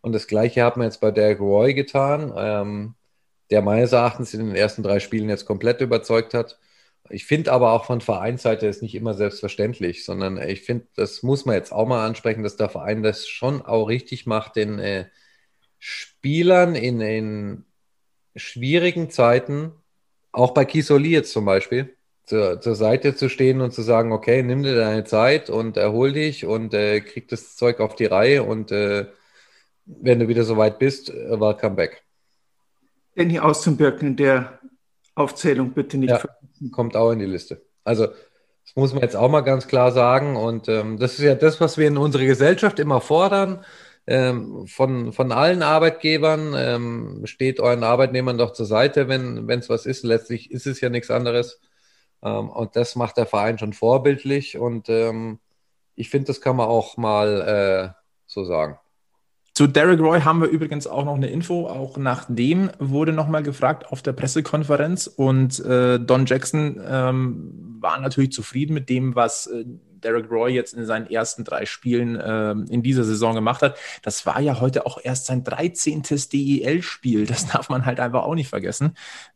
Und 0.00 0.12
das 0.14 0.26
gleiche 0.26 0.62
haben 0.62 0.80
wir 0.80 0.86
jetzt 0.86 1.00
bei 1.00 1.10
Derek 1.12 1.40
Roy 1.40 1.74
getan, 1.74 2.32
ähm, 2.36 2.94
der 3.50 3.62
meines 3.62 3.92
Erachtens 3.92 4.34
in 4.34 4.46
den 4.46 4.56
ersten 4.56 4.82
drei 4.82 5.00
Spielen 5.00 5.28
jetzt 5.28 5.46
komplett 5.46 5.80
überzeugt 5.80 6.34
hat. 6.34 6.58
Ich 7.10 7.26
finde 7.26 7.52
aber 7.52 7.72
auch 7.72 7.84
von 7.84 8.00
Vereinsseite 8.00 8.66
ist 8.66 8.82
nicht 8.82 8.94
immer 8.94 9.14
selbstverständlich, 9.14 10.04
sondern 10.04 10.40
ich 10.40 10.62
finde, 10.62 10.86
das 10.94 11.22
muss 11.22 11.46
man 11.46 11.54
jetzt 11.54 11.72
auch 11.72 11.86
mal 11.86 12.06
ansprechen, 12.06 12.42
dass 12.42 12.56
der 12.56 12.68
Verein 12.68 13.02
das 13.02 13.28
schon 13.28 13.62
auch 13.62 13.86
richtig 13.86 14.26
macht, 14.26 14.56
denn 14.56 14.78
äh, 14.78 15.06
Spielern 15.78 16.74
in, 16.74 17.00
in 17.00 17.64
schwierigen 18.36 19.10
Zeiten, 19.10 19.72
auch 20.32 20.52
bei 20.52 20.64
Kisoli 20.64 21.10
jetzt 21.10 21.32
zum 21.32 21.44
Beispiel, 21.44 21.96
zur, 22.24 22.60
zur 22.60 22.74
Seite 22.74 23.14
zu 23.14 23.28
stehen 23.28 23.60
und 23.60 23.72
zu 23.72 23.82
sagen, 23.82 24.12
okay, 24.12 24.42
nimm 24.42 24.62
dir 24.62 24.76
deine 24.76 25.04
Zeit 25.04 25.50
und 25.50 25.76
erhol 25.76 26.12
dich 26.12 26.44
und 26.44 26.74
äh, 26.74 27.00
krieg 27.00 27.28
das 27.28 27.56
Zeug 27.56 27.80
auf 27.80 27.94
die 27.94 28.04
Reihe 28.04 28.42
und 28.42 28.70
äh, 28.70 29.06
wenn 29.86 30.18
du 30.18 30.28
wieder 30.28 30.44
soweit 30.44 30.78
bist, 30.78 31.10
äh, 31.10 31.40
welcome 31.40 31.76
back. 31.76 32.02
Danny 33.14 33.38
Austenbirken 33.38 34.08
in 34.08 34.16
der 34.16 34.60
Aufzählung 35.14 35.72
bitte 35.72 35.96
nicht 35.96 36.10
ja. 36.10 36.22
Kommt 36.72 36.96
auch 36.96 37.10
in 37.12 37.18
die 37.18 37.26
Liste. 37.26 37.62
Also 37.84 38.06
das 38.06 38.76
muss 38.76 38.92
man 38.92 39.02
jetzt 39.02 39.16
auch 39.16 39.30
mal 39.30 39.40
ganz 39.40 39.66
klar 39.66 39.92
sagen 39.92 40.36
und 40.36 40.68
ähm, 40.68 40.98
das 40.98 41.14
ist 41.14 41.24
ja 41.24 41.34
das, 41.34 41.60
was 41.60 41.78
wir 41.78 41.88
in 41.88 41.96
unserer 41.96 42.24
Gesellschaft 42.24 42.78
immer 42.78 43.00
fordern 43.00 43.64
ähm, 44.08 44.66
von, 44.66 45.12
von 45.12 45.32
allen 45.32 45.62
Arbeitgebern. 45.62 46.54
Ähm, 46.56 47.26
steht 47.26 47.60
euren 47.60 47.84
Arbeitnehmern 47.84 48.38
doch 48.38 48.52
zur 48.52 48.66
Seite, 48.66 49.06
wenn 49.08 49.48
es 49.48 49.68
was 49.68 49.86
ist. 49.86 50.02
Letztlich 50.02 50.50
ist 50.50 50.66
es 50.66 50.80
ja 50.80 50.88
nichts 50.88 51.10
anderes. 51.10 51.60
Ähm, 52.22 52.48
und 52.48 52.74
das 52.74 52.96
macht 52.96 53.18
der 53.18 53.26
Verein 53.26 53.58
schon 53.58 53.74
vorbildlich. 53.74 54.56
Und 54.58 54.88
ähm, 54.88 55.40
ich 55.94 56.10
finde, 56.10 56.28
das 56.28 56.40
kann 56.40 56.56
man 56.56 56.68
auch 56.68 56.96
mal 56.96 57.94
äh, 57.94 58.00
so 58.26 58.44
sagen. 58.44 58.78
Zu 59.58 59.66
Derek 59.66 59.98
Roy 59.98 60.20
haben 60.20 60.40
wir 60.40 60.46
übrigens 60.46 60.86
auch 60.86 61.04
noch 61.04 61.16
eine 61.16 61.30
Info. 61.30 61.66
Auch 61.66 61.96
nach 61.96 62.26
dem 62.28 62.70
wurde 62.78 63.12
nochmal 63.12 63.42
gefragt 63.42 63.90
auf 63.90 64.02
der 64.02 64.12
Pressekonferenz. 64.12 65.08
Und 65.08 65.58
äh, 65.64 65.98
Don 65.98 66.26
Jackson 66.26 66.80
ähm, 66.88 67.76
war 67.80 67.98
natürlich 67.98 68.30
zufrieden 68.30 68.72
mit 68.72 68.88
dem, 68.88 69.16
was 69.16 69.48
äh, 69.48 69.64
Derek 70.00 70.30
Roy 70.30 70.52
jetzt 70.52 70.74
in 70.74 70.86
seinen 70.86 71.10
ersten 71.10 71.42
drei 71.42 71.66
Spielen 71.66 72.14
äh, 72.14 72.52
in 72.52 72.84
dieser 72.84 73.02
Saison 73.02 73.34
gemacht 73.34 73.62
hat. 73.62 73.76
Das 74.02 74.24
war 74.26 74.40
ja 74.40 74.60
heute 74.60 74.86
auch 74.86 75.00
erst 75.02 75.26
sein 75.26 75.42
13. 75.42 76.04
DEL-Spiel. 76.32 77.26
Das 77.26 77.46
darf 77.52 77.68
man 77.68 77.84
halt 77.84 77.98
einfach 77.98 78.22
auch 78.22 78.36
nicht 78.36 78.50
vergessen. 78.50 78.92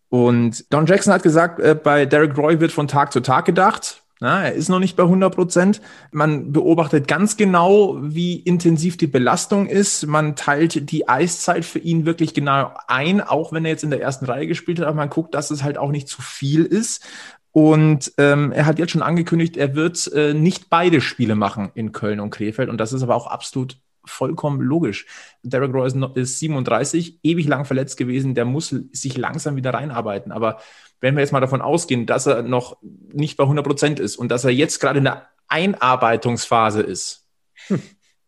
Und 0.08 0.72
Don 0.72 0.86
Jackson 0.86 1.12
hat 1.12 1.24
gesagt, 1.24 1.58
äh, 1.58 1.74
bei 1.74 2.06
Derek 2.06 2.38
Roy 2.38 2.60
wird 2.60 2.70
von 2.70 2.86
Tag 2.86 3.12
zu 3.12 3.22
Tag 3.22 3.44
gedacht. 3.44 4.01
Na, 4.22 4.44
er 4.44 4.52
ist 4.52 4.68
noch 4.68 4.78
nicht 4.78 4.94
bei 4.94 5.02
100 5.02 5.34
Prozent. 5.34 5.80
Man 6.12 6.52
beobachtet 6.52 7.08
ganz 7.08 7.36
genau, 7.36 7.98
wie 8.00 8.36
intensiv 8.36 8.96
die 8.96 9.08
Belastung 9.08 9.66
ist. 9.66 10.06
Man 10.06 10.36
teilt 10.36 10.92
die 10.92 11.08
Eiszeit 11.08 11.64
für 11.64 11.80
ihn 11.80 12.06
wirklich 12.06 12.32
genau 12.32 12.72
ein, 12.86 13.20
auch 13.20 13.52
wenn 13.52 13.64
er 13.64 13.72
jetzt 13.72 13.82
in 13.82 13.90
der 13.90 14.00
ersten 14.00 14.26
Reihe 14.26 14.46
gespielt 14.46 14.78
hat. 14.78 14.86
Aber 14.86 14.94
man 14.94 15.10
guckt, 15.10 15.34
dass 15.34 15.50
es 15.50 15.64
halt 15.64 15.76
auch 15.76 15.90
nicht 15.90 16.06
zu 16.06 16.22
viel 16.22 16.64
ist. 16.64 17.04
Und 17.50 18.12
ähm, 18.16 18.52
er 18.52 18.66
hat 18.66 18.78
jetzt 18.78 18.92
schon 18.92 19.02
angekündigt, 19.02 19.56
er 19.56 19.74
wird 19.74 20.12
äh, 20.12 20.34
nicht 20.34 20.70
beide 20.70 21.00
Spiele 21.00 21.34
machen 21.34 21.72
in 21.74 21.90
Köln 21.90 22.20
und 22.20 22.30
Krefeld. 22.30 22.68
Und 22.68 22.78
das 22.78 22.92
ist 22.92 23.02
aber 23.02 23.16
auch 23.16 23.26
absolut 23.26 23.76
vollkommen 24.04 24.60
logisch. 24.60 25.04
Derek 25.42 25.74
Roy 25.74 25.88
ist 25.88 26.38
37, 26.38 27.18
ewig 27.24 27.48
lang 27.48 27.64
verletzt 27.64 27.96
gewesen. 27.96 28.36
Der 28.36 28.44
muss 28.44 28.68
sich 28.92 29.16
langsam 29.16 29.56
wieder 29.56 29.74
reinarbeiten. 29.74 30.30
Aber 30.30 30.58
wenn 31.02 31.16
wir 31.16 31.20
jetzt 31.20 31.32
mal 31.32 31.40
davon 31.40 31.60
ausgehen, 31.60 32.06
dass 32.06 32.26
er 32.26 32.42
noch 32.42 32.78
nicht 32.80 33.36
bei 33.36 33.42
100 33.42 33.66
Prozent 33.66 34.00
ist 34.00 34.16
und 34.16 34.30
dass 34.30 34.44
er 34.44 34.50
jetzt 34.50 34.78
gerade 34.78 34.98
in 34.98 35.04
der 35.04 35.28
Einarbeitungsphase 35.48 36.80
ist, 36.80 37.28
hm. 37.66 37.82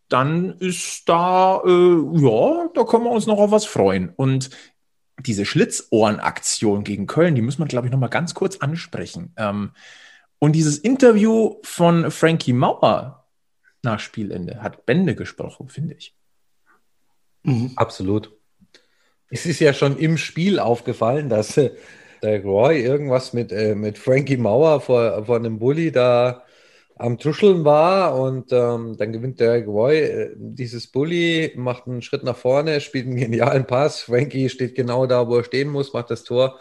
dann 0.08 0.58
ist 0.58 1.08
da, 1.08 1.62
äh, 1.64 1.70
ja, 1.70 2.68
da 2.74 2.84
können 2.84 3.04
wir 3.04 3.12
uns 3.12 3.26
noch 3.26 3.38
auf 3.38 3.52
was 3.52 3.64
freuen. 3.64 4.12
Und 4.14 4.50
diese 5.20 5.46
Schlitzohrenaktion 5.46 6.82
gegen 6.82 7.06
Köln, 7.06 7.36
die 7.36 7.42
muss 7.42 7.58
man, 7.58 7.68
glaube 7.68 7.86
ich, 7.86 7.92
noch 7.92 8.00
mal 8.00 8.08
ganz 8.08 8.34
kurz 8.34 8.56
ansprechen. 8.56 9.32
Ähm, 9.36 9.70
und 10.40 10.52
dieses 10.52 10.76
Interview 10.76 11.60
von 11.62 12.10
Frankie 12.10 12.52
Mauer 12.52 13.24
nach 13.82 14.00
Spielende 14.00 14.62
hat 14.62 14.84
Bände 14.84 15.14
gesprochen, 15.14 15.68
finde 15.68 15.94
ich. 15.94 16.16
Mhm. 17.44 17.72
Absolut. 17.76 18.32
Es 19.30 19.46
ist 19.46 19.60
ja 19.60 19.72
schon 19.72 19.96
im 19.96 20.18
Spiel 20.18 20.58
aufgefallen, 20.58 21.28
dass 21.28 21.56
äh, 22.24 22.40
der 22.40 22.42
Roy 22.42 22.80
irgendwas 22.80 23.32
mit, 23.32 23.52
äh, 23.52 23.74
mit 23.74 23.98
Frankie 23.98 24.36
Mauer 24.36 24.80
vor, 24.80 25.24
vor 25.26 25.36
einem 25.36 25.58
Bully 25.58 25.92
da 25.92 26.44
am 26.96 27.18
Tuscheln 27.18 27.64
war 27.64 28.18
und 28.18 28.52
ähm, 28.52 28.96
dann 28.96 29.12
gewinnt 29.12 29.40
der 29.40 29.64
Roy 29.64 29.98
äh, 29.98 30.30
dieses 30.36 30.86
Bully, 30.86 31.52
macht 31.56 31.86
einen 31.86 32.02
Schritt 32.02 32.22
nach 32.24 32.36
vorne, 32.36 32.80
spielt 32.80 33.06
einen 33.06 33.16
genialen 33.16 33.66
Pass. 33.66 34.02
Frankie 34.02 34.48
steht 34.48 34.74
genau 34.74 35.06
da, 35.06 35.28
wo 35.28 35.36
er 35.38 35.44
stehen 35.44 35.70
muss, 35.70 35.92
macht 35.92 36.10
das 36.10 36.24
Tor. 36.24 36.58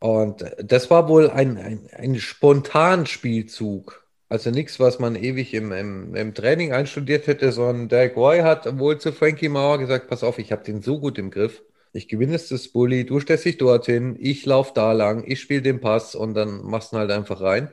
Und 0.00 0.44
das 0.58 0.90
war 0.90 1.08
wohl 1.08 1.30
ein, 1.30 1.58
ein, 1.58 1.88
ein 1.96 2.18
Spontanspielzug. 2.18 4.04
Also 4.28 4.50
nichts, 4.50 4.80
was 4.80 4.98
man 4.98 5.14
ewig 5.14 5.54
im, 5.54 5.72
im, 5.72 6.14
im 6.14 6.34
Training 6.34 6.72
einstudiert 6.72 7.26
hätte, 7.26 7.52
sondern 7.52 7.88
Derek 7.88 8.16
Roy 8.16 8.40
hat 8.40 8.78
wohl 8.78 8.98
zu 8.98 9.12
Frankie 9.12 9.48
Mauer 9.48 9.78
gesagt, 9.78 10.08
pass 10.08 10.24
auf, 10.24 10.38
ich 10.38 10.52
habe 10.52 10.64
den 10.64 10.82
so 10.82 10.98
gut 11.00 11.18
im 11.18 11.30
Griff. 11.30 11.62
Ich 11.92 12.08
gewinne 12.08 12.32
jetzt 12.32 12.50
das 12.50 12.68
Bully, 12.68 13.04
du 13.04 13.20
stellst 13.20 13.44
dich 13.44 13.58
dorthin, 13.58 14.16
ich 14.18 14.46
laufe 14.46 14.72
da 14.74 14.92
lang, 14.92 15.24
ich 15.26 15.40
spiele 15.40 15.60
den 15.60 15.80
Pass 15.80 16.14
und 16.14 16.34
dann 16.34 16.64
machst 16.64 16.92
du 16.92 16.96
ihn 16.96 17.00
halt 17.00 17.10
einfach 17.10 17.42
rein. 17.42 17.70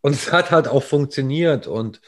Und 0.00 0.12
es 0.12 0.32
hat 0.32 0.50
halt 0.50 0.68
auch 0.68 0.82
funktioniert 0.82 1.66
und 1.66 2.00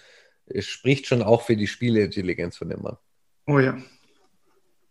es 0.47 0.67
spricht 0.67 1.07
schon 1.07 1.23
auch 1.23 1.43
für 1.43 1.57
die 1.57 1.67
Spieleintelligenz 1.67 2.57
von 2.57 2.71
dem 2.71 2.83
Mann. 2.83 2.97
Oh 3.47 3.59
ja. 3.59 3.77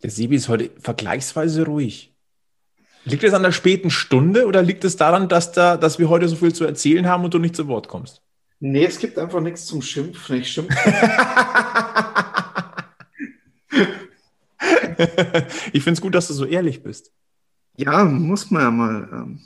Der 0.04 0.12
Sebi 0.12 0.36
ist 0.36 0.50
heute 0.50 0.70
vergleichsweise 0.80 1.66
ruhig. 1.66 2.14
Liegt 3.06 3.24
es 3.24 3.34
an 3.34 3.44
der 3.44 3.52
späten 3.52 3.90
Stunde 3.90 4.48
oder 4.48 4.62
liegt 4.62 4.84
es 4.84 4.98
daran, 4.98 5.30
dass, 5.30 5.52
da, 5.52 5.78
dass 5.78 6.00
wir 6.00 6.10
heute 6.10 6.28
so 6.28 6.36
viel 6.36 6.54
zu 6.54 6.66
erzählen 6.66 7.08
haben 7.08 7.24
und 7.24 7.34
du 7.34 7.40
nicht 7.40 7.56
zu 7.56 7.68
Wort 7.68 7.88
kommst? 7.88 8.22
Nee, 8.60 8.86
es 8.86 9.00
gibt 9.00 9.18
einfach 9.20 9.42
nichts 9.42 9.66
zum 9.66 9.82
Schimpfen. 9.82 10.38
Ich 10.38 10.52
schimpfe. 10.52 10.76
ich 15.74 15.84
finde 15.84 15.98
es 15.98 16.02
gut, 16.02 16.16
dass 16.16 16.28
du 16.28 16.34
so 16.34 16.46
ehrlich 16.46 16.84
bist. 16.84 17.12
Ja, 17.78 18.04
muss 18.06 18.52
man 18.52 18.62
ja 18.62 18.72
mal. 18.72 19.10
Ähm 19.12 19.40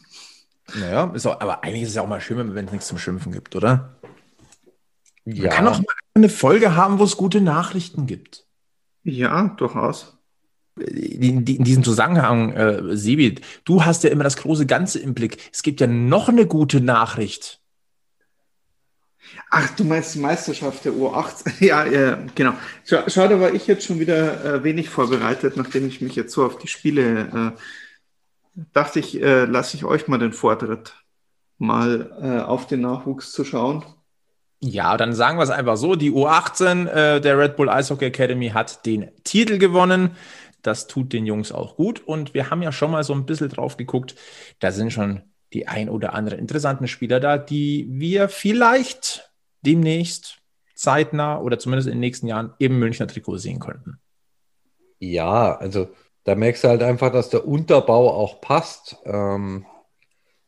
naja, 0.76 1.12
ist 1.14 1.26
auch, 1.26 1.40
aber 1.42 1.64
eigentlich 1.64 1.84
ist 1.84 1.90
es 1.90 1.96
ja 1.96 2.04
auch 2.04 2.08
mal 2.08 2.22
schön, 2.22 2.54
wenn 2.54 2.66
es 2.66 2.72
nichts 2.72 2.88
zum 2.88 2.98
Schimpfen 2.98 3.32
gibt, 3.32 3.56
oder? 3.56 3.96
Ja. 5.26 5.44
Man 5.44 5.50
kann 5.52 5.68
auch 5.68 5.80
mal 5.80 5.86
eine 6.14 6.30
Folge 6.30 6.76
haben, 6.76 7.00
wo 7.00 7.04
es 7.04 7.18
gute 7.18 7.42
Nachrichten 7.42 8.06
gibt. 8.06 8.46
Ja, 9.04 9.56
durchaus. 9.58 10.18
In, 10.76 11.46
in 11.46 11.64
diesem 11.64 11.84
Zusammenhang, 11.84 12.54
äh, 12.54 12.96
Sebi, 12.96 13.36
du 13.66 13.84
hast 13.84 14.04
ja 14.04 14.12
immer 14.12 14.24
das 14.24 14.38
große 14.38 14.66
Ganze 14.66 15.00
im 15.00 15.14
Blick. 15.14 15.38
Es 15.52 15.62
gibt 15.62 15.82
ja 15.82 15.88
noch 15.88 16.30
eine 16.30 16.46
gute 16.46 16.82
Nachricht. 16.82 17.60
Ach, 19.52 19.70
du 19.76 19.84
meinst 19.84 20.16
die 20.16 20.20
Meisterschaft 20.20 20.86
der 20.86 20.94
U18? 20.94 21.54
ja, 21.66 21.86
ja, 21.86 22.20
genau. 22.36 22.54
Schade, 22.84 23.40
war 23.40 23.54
ich 23.54 23.68
jetzt 23.68 23.86
schon 23.86 24.00
wieder 24.00 24.44
äh, 24.46 24.64
wenig 24.64 24.90
vorbereitet, 24.90 25.58
nachdem 25.58 25.88
ich 25.88 26.02
mich 26.02 26.16
jetzt 26.16 26.34
so 26.34 26.46
auf 26.46 26.58
die 26.58 26.68
Spiele 26.68 27.56
äh, 27.56 27.62
dachte 28.74 29.00
ich, 29.00 29.22
äh, 29.22 29.46
lasse 29.46 29.78
ich 29.78 29.86
euch 29.86 30.08
mal 30.08 30.20
den 30.20 30.34
Vortritt, 30.34 30.94
mal 31.58 32.12
äh, 32.22 32.42
auf 32.42 32.68
den 32.68 32.82
Nachwuchs 32.82 33.32
zu 33.32 33.44
schauen. 33.44 33.84
Ja, 34.62 34.98
dann 34.98 35.14
sagen 35.14 35.38
wir 35.38 35.44
es 35.44 35.50
einfach 35.50 35.78
so: 35.78 35.96
Die 35.96 36.12
U18 36.12 36.88
äh, 36.88 37.22
der 37.22 37.38
Red 37.38 37.56
Bull 37.56 37.70
Ice 37.70 37.94
Hockey 37.94 38.06
Academy 38.06 38.50
hat 38.50 38.86
den 38.86 39.10
Titel 39.24 39.58
gewonnen. 39.58 40.12
Das 40.62 40.88
tut 40.88 41.14
den 41.14 41.26
Jungs 41.26 41.54
auch 41.54 41.78
gut. 41.78 42.06
Und 42.06 42.34
wir 42.34 42.50
haben 42.50 42.62
ja 42.62 42.74
schon 42.74 42.92
mal 42.92 43.04
so 43.06 43.14
ein 43.14 43.26
bisschen 43.26 43.48
drauf 43.48 43.78
geguckt. 43.78 44.16
Da 44.60 44.72
sind 44.72 44.92
schon 44.92 45.22
die 45.54 45.70
ein 45.70 45.88
oder 45.90 46.14
anderen 46.14 46.40
interessanten 46.40 46.88
Spieler 46.90 47.22
da, 47.22 47.38
die 47.38 47.88
wir 47.90 48.28
vielleicht 48.28 49.29
demnächst 49.62 50.40
zeitnah 50.76 51.40
oder 51.40 51.60
zumindest 51.60 51.88
in 51.88 51.96
den 51.96 52.00
nächsten 52.00 52.28
Jahren 52.28 52.54
im 52.60 52.80
Münchner 52.80 53.08
Trikot 53.08 53.38
sehen 53.38 53.60
könnten. 53.60 54.00
Ja, 55.00 55.56
also 55.58 55.90
da 56.24 56.36
merkst 56.36 56.64
du 56.64 56.68
halt 56.70 56.84
einfach, 56.84 57.12
dass 57.12 57.30
der 57.30 57.48
Unterbau 57.48 58.14
auch 58.14 58.42
passt. 58.42 58.98
Ähm, 59.06 59.66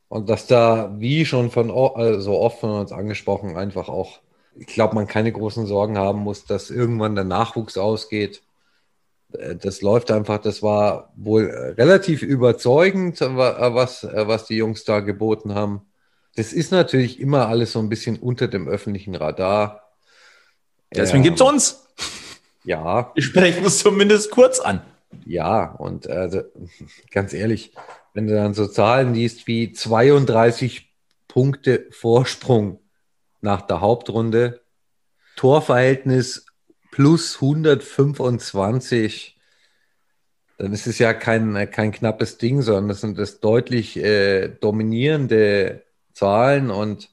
und 0.10 0.30
dass 0.30 0.46
da, 0.46 0.94
wie 1.00 1.26
schon 1.26 1.52
von 1.52 1.72
also 1.72 2.38
oft 2.38 2.60
von 2.60 2.72
uns 2.72 2.92
angesprochen, 2.92 3.56
einfach 3.56 3.88
auch, 3.88 4.20
ich 4.56 4.68
glaube, 4.68 4.94
man 4.94 5.08
keine 5.08 5.32
großen 5.32 5.66
Sorgen 5.66 5.98
haben 5.98 6.20
muss, 6.20 6.44
dass 6.44 6.70
irgendwann 6.70 7.16
der 7.16 7.24
Nachwuchs 7.24 7.78
ausgeht. 7.78 8.42
Äh, 9.32 9.56
das 9.56 9.82
läuft 9.82 10.12
einfach, 10.12 10.40
das 10.40 10.62
war 10.62 11.14
wohl 11.16 11.46
relativ 11.78 12.24
überzeugend, 12.24 13.22
was, 13.22 14.04
was 14.04 14.46
die 14.46 14.58
Jungs 14.58 14.84
da 14.84 15.00
geboten 15.00 15.56
haben. 15.56 15.82
Das 16.36 16.54
ist 16.54 16.72
natürlich 16.72 17.20
immer 17.20 17.48
alles 17.48 17.74
so 17.74 17.80
ein 17.80 17.90
bisschen 17.90 18.18
unter 18.18 18.48
dem 18.48 18.68
öffentlichen 18.68 19.16
Radar. 19.16 19.92
Deswegen 20.94 21.20
ähm, 21.20 21.24
gibt 21.24 21.42
es 21.42 21.42
uns. 21.42 21.88
Ja. 22.64 23.12
Wir 23.16 23.24
sprechen 23.24 23.66
es 23.66 23.80
zumindest 23.80 24.32
kurz 24.32 24.60
an. 24.60 24.82
Ja, 25.26 25.66
und 25.66 26.08
also, 26.08 26.44
ganz 27.12 27.34
ehrlich, 27.34 27.74
wenn 28.14 28.28
du 28.28 28.36
dann 28.36 28.54
so 28.54 28.68
Zahlen 28.68 29.14
liest 29.14 29.48
wie 29.48 29.74
32 29.74 30.90
Punkte 31.28 31.88
Vorsprung 31.92 32.80
nach 33.42 33.62
der 33.62 33.82
Hauptrunde, 33.82 34.62
Torverhältnis 35.36 36.46
plus 36.92 37.36
125, 37.36 39.38
dann 40.58 40.74
ist 40.74 40.88
es 40.88 41.00
ja 41.00 41.14
kein, 41.14 41.70
kein 41.72 41.92
knappes 41.92 42.38
Ding, 42.38 42.62
sondern 42.62 42.90
das 42.90 43.02
sind 43.02 43.18
das 43.18 43.40
deutlich 43.40 43.98
äh, 43.98 44.50
dominierende 44.50 45.84
Zahlen 46.14 46.70
und 46.70 47.10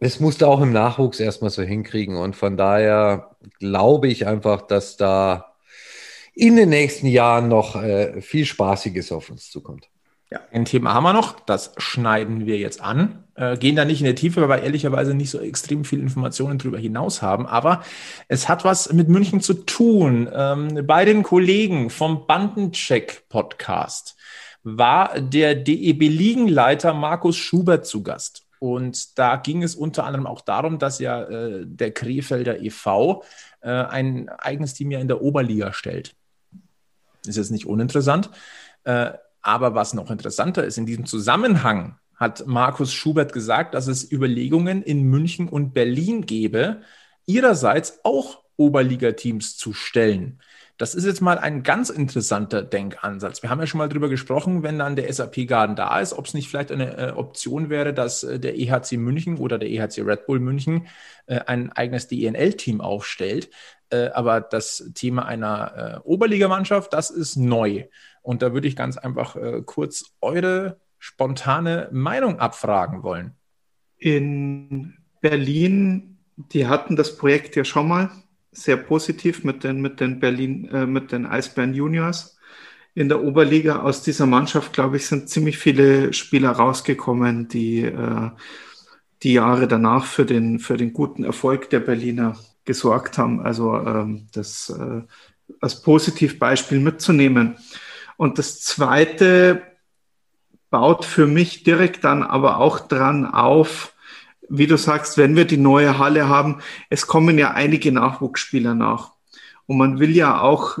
es 0.00 0.20
musste 0.20 0.46
auch 0.46 0.60
im 0.60 0.72
Nachwuchs 0.72 1.18
erstmal 1.18 1.50
so 1.50 1.62
hinkriegen. 1.62 2.16
Und 2.16 2.36
von 2.36 2.56
daher 2.56 3.36
glaube 3.58 4.08
ich 4.08 4.26
einfach, 4.26 4.62
dass 4.62 4.96
da 4.96 5.54
in 6.34 6.56
den 6.56 6.68
nächsten 6.68 7.08
Jahren 7.08 7.48
noch 7.48 7.74
äh, 7.82 8.20
viel 8.20 8.44
Spaßiges 8.44 9.10
auf 9.10 9.30
uns 9.30 9.50
zukommt. 9.50 9.88
Ja, 10.30 10.40
ein 10.52 10.66
Thema 10.66 10.92
haben 10.92 11.04
wir 11.04 11.14
noch, 11.14 11.40
das 11.40 11.72
schneiden 11.78 12.44
wir 12.44 12.58
jetzt 12.58 12.82
an. 12.82 13.24
Äh, 13.34 13.56
gehen 13.56 13.76
da 13.76 13.86
nicht 13.86 14.00
in 14.00 14.06
die 14.06 14.14
Tiefe, 14.14 14.42
weil 14.42 14.58
wir 14.58 14.62
ehrlicherweise 14.62 15.14
nicht 15.14 15.30
so 15.30 15.40
extrem 15.40 15.86
viele 15.86 16.02
Informationen 16.02 16.58
darüber 16.58 16.78
hinaus 16.78 17.22
haben. 17.22 17.46
Aber 17.46 17.82
es 18.28 18.46
hat 18.46 18.62
was 18.62 18.92
mit 18.92 19.08
München 19.08 19.40
zu 19.40 19.54
tun. 19.54 20.28
Ähm, 20.32 20.86
bei 20.86 21.06
den 21.06 21.22
Kollegen 21.22 21.88
vom 21.88 22.26
Bandencheck-Podcast 22.26 24.17
war 24.62 25.20
der 25.20 25.54
DEB-Liegenleiter 25.54 26.94
Markus 26.94 27.36
Schubert 27.36 27.86
zu 27.86 28.02
Gast. 28.02 28.46
Und 28.60 29.18
da 29.18 29.36
ging 29.36 29.62
es 29.62 29.74
unter 29.74 30.04
anderem 30.04 30.26
auch 30.26 30.40
darum, 30.40 30.78
dass 30.78 30.98
ja 30.98 31.22
äh, 31.22 31.64
der 31.64 31.92
Krefelder 31.92 32.60
e.V. 32.60 33.22
Äh, 33.60 33.70
ein 33.70 34.28
eigenes 34.28 34.74
Team 34.74 34.90
ja 34.90 34.98
in 34.98 35.08
der 35.08 35.22
Oberliga 35.22 35.72
stellt. 35.72 36.16
Ist 37.24 37.36
jetzt 37.36 37.52
nicht 37.52 37.66
uninteressant. 37.66 38.30
Äh, 38.84 39.12
aber 39.42 39.74
was 39.74 39.94
noch 39.94 40.10
interessanter 40.10 40.64
ist, 40.64 40.78
in 40.78 40.86
diesem 40.86 41.06
Zusammenhang 41.06 41.98
hat 42.16 42.46
Markus 42.46 42.92
Schubert 42.92 43.32
gesagt, 43.32 43.74
dass 43.74 43.86
es 43.86 44.10
Überlegungen 44.10 44.82
in 44.82 45.04
München 45.04 45.48
und 45.48 45.72
Berlin 45.72 46.26
gäbe, 46.26 46.82
ihrerseits 47.26 48.00
auch 48.02 48.42
Oberligateams 48.56 49.56
zu 49.56 49.72
stellen. 49.72 50.40
Das 50.78 50.94
ist 50.94 51.04
jetzt 51.04 51.20
mal 51.20 51.38
ein 51.38 51.64
ganz 51.64 51.90
interessanter 51.90 52.62
Denkansatz. 52.62 53.42
Wir 53.42 53.50
haben 53.50 53.58
ja 53.58 53.66
schon 53.66 53.78
mal 53.78 53.88
drüber 53.88 54.08
gesprochen, 54.08 54.62
wenn 54.62 54.78
dann 54.78 54.94
der 54.94 55.12
SAP-Garden 55.12 55.74
da 55.74 55.98
ist, 55.98 56.12
ob 56.12 56.26
es 56.26 56.34
nicht 56.34 56.48
vielleicht 56.48 56.70
eine 56.70 56.96
äh, 56.96 57.10
Option 57.10 57.68
wäre, 57.68 57.92
dass 57.92 58.22
äh, 58.22 58.38
der 58.38 58.56
EHC 58.56 58.96
München 58.96 59.38
oder 59.38 59.58
der 59.58 59.68
EHC 59.68 60.02
Red 60.02 60.26
Bull 60.26 60.38
München 60.38 60.86
äh, 61.26 61.40
ein 61.40 61.72
eigenes 61.72 62.06
DENL-Team 62.06 62.80
aufstellt. 62.80 63.50
Äh, 63.90 64.10
aber 64.10 64.40
das 64.40 64.92
Thema 64.94 65.26
einer 65.26 66.02
äh, 66.04 66.08
Oberligamannschaft, 66.08 66.92
das 66.92 67.10
ist 67.10 67.34
neu. 67.34 67.86
Und 68.22 68.42
da 68.42 68.54
würde 68.54 68.68
ich 68.68 68.76
ganz 68.76 68.96
einfach 68.96 69.34
äh, 69.34 69.62
kurz 69.66 70.12
eure 70.20 70.78
spontane 71.00 71.88
Meinung 71.90 72.38
abfragen 72.38 73.02
wollen. 73.02 73.34
In 73.96 74.96
Berlin, 75.20 76.18
die 76.36 76.68
hatten 76.68 76.94
das 76.94 77.16
Projekt 77.16 77.56
ja 77.56 77.64
schon 77.64 77.88
mal 77.88 78.10
sehr 78.58 78.76
positiv 78.76 79.44
mit 79.44 79.64
den, 79.64 79.80
mit 79.80 80.00
den 80.00 80.20
Berlin, 80.20 80.68
äh, 80.68 80.86
mit 80.86 81.12
den 81.12 81.26
Eisbären 81.26 81.74
Juniors. 81.74 82.38
In 82.94 83.08
der 83.08 83.22
Oberliga 83.22 83.80
aus 83.80 84.02
dieser 84.02 84.26
Mannschaft, 84.26 84.72
glaube 84.72 84.96
ich, 84.96 85.06
sind 85.06 85.28
ziemlich 85.28 85.58
viele 85.58 86.12
Spieler 86.12 86.50
rausgekommen, 86.50 87.48
die 87.48 87.82
äh, 87.82 88.30
die 89.22 89.32
Jahre 89.32 89.66
danach 89.66 90.04
für 90.04 90.24
den, 90.24 90.58
für 90.58 90.76
den 90.76 90.92
guten 90.92 91.24
Erfolg 91.24 91.70
der 91.70 91.80
Berliner 91.80 92.36
gesorgt 92.64 93.18
haben. 93.18 93.40
Also 93.40 93.74
ähm, 93.76 94.28
das 94.32 94.70
äh, 94.70 95.02
als 95.60 95.82
Positivbeispiel 95.82 96.78
mitzunehmen. 96.78 97.56
Und 98.16 98.38
das 98.38 98.60
Zweite 98.60 99.62
baut 100.70 101.04
für 101.04 101.26
mich 101.26 101.64
direkt 101.64 102.04
dann 102.04 102.22
aber 102.22 102.58
auch 102.58 102.80
dran 102.80 103.24
auf, 103.26 103.94
wie 104.48 104.66
du 104.66 104.76
sagst, 104.76 105.18
wenn 105.18 105.36
wir 105.36 105.44
die 105.44 105.56
neue 105.56 105.98
Halle 105.98 106.28
haben, 106.28 106.60
es 106.90 107.06
kommen 107.06 107.38
ja 107.38 107.52
einige 107.52 107.92
Nachwuchsspieler 107.92 108.74
nach. 108.74 109.12
Und 109.66 109.78
man 109.78 109.98
will 109.98 110.14
ja 110.14 110.40
auch, 110.40 110.78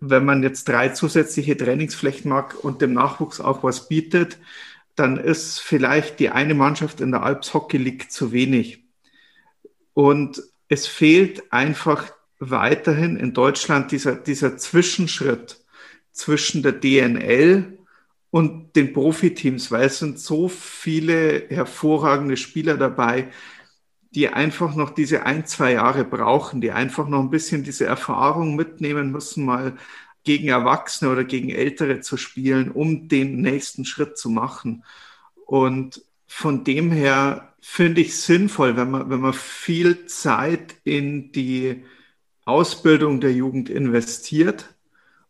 wenn 0.00 0.24
man 0.24 0.42
jetzt 0.42 0.68
drei 0.68 0.88
zusätzliche 0.88 1.56
Trainingsflächen 1.56 2.30
mag 2.30 2.56
und 2.62 2.80
dem 2.80 2.94
Nachwuchs 2.94 3.40
auch 3.40 3.62
was 3.62 3.88
bietet, 3.88 4.38
dann 4.96 5.16
ist 5.16 5.60
vielleicht 5.60 6.20
die 6.20 6.30
eine 6.30 6.54
Mannschaft 6.54 7.00
in 7.00 7.10
der 7.10 7.22
Alps 7.22 7.54
Hockey 7.54 7.76
League 7.76 8.10
zu 8.10 8.32
wenig. 8.32 8.84
Und 9.94 10.42
es 10.68 10.86
fehlt 10.86 11.52
einfach 11.52 12.10
weiterhin 12.38 13.16
in 13.16 13.34
Deutschland 13.34 13.92
dieser, 13.92 14.14
dieser 14.14 14.56
Zwischenschritt 14.56 15.60
zwischen 16.12 16.62
der 16.62 16.72
DNL 16.72 17.78
und 18.30 18.76
den 18.76 18.92
Profiteams, 18.92 19.70
weil 19.70 19.86
es 19.86 19.98
sind 19.98 20.18
so 20.18 20.48
viele 20.48 21.46
hervorragende 21.48 22.36
Spieler 22.36 22.76
dabei, 22.76 23.30
die 24.12 24.28
einfach 24.28 24.74
noch 24.74 24.90
diese 24.90 25.24
ein, 25.24 25.46
zwei 25.46 25.72
Jahre 25.72 26.04
brauchen, 26.04 26.60
die 26.60 26.72
einfach 26.72 27.08
noch 27.08 27.20
ein 27.20 27.30
bisschen 27.30 27.64
diese 27.64 27.86
Erfahrung 27.86 28.56
mitnehmen 28.56 29.10
müssen, 29.12 29.44
mal 29.44 29.76
gegen 30.24 30.48
Erwachsene 30.48 31.10
oder 31.10 31.24
gegen 31.24 31.50
Ältere 31.50 32.00
zu 32.00 32.16
spielen, 32.16 32.70
um 32.70 33.08
den 33.08 33.40
nächsten 33.40 33.84
Schritt 33.84 34.18
zu 34.18 34.30
machen. 34.30 34.84
Und 35.46 36.04
von 36.26 36.64
dem 36.64 36.90
her 36.92 37.54
finde 37.60 38.00
ich 38.02 38.16
sinnvoll, 38.18 38.76
wenn 38.76 38.90
man, 38.90 39.10
wenn 39.10 39.20
man 39.20 39.32
viel 39.32 40.06
Zeit 40.06 40.76
in 40.84 41.32
die 41.32 41.84
Ausbildung 42.44 43.20
der 43.20 43.32
Jugend 43.32 43.70
investiert, 43.70 44.74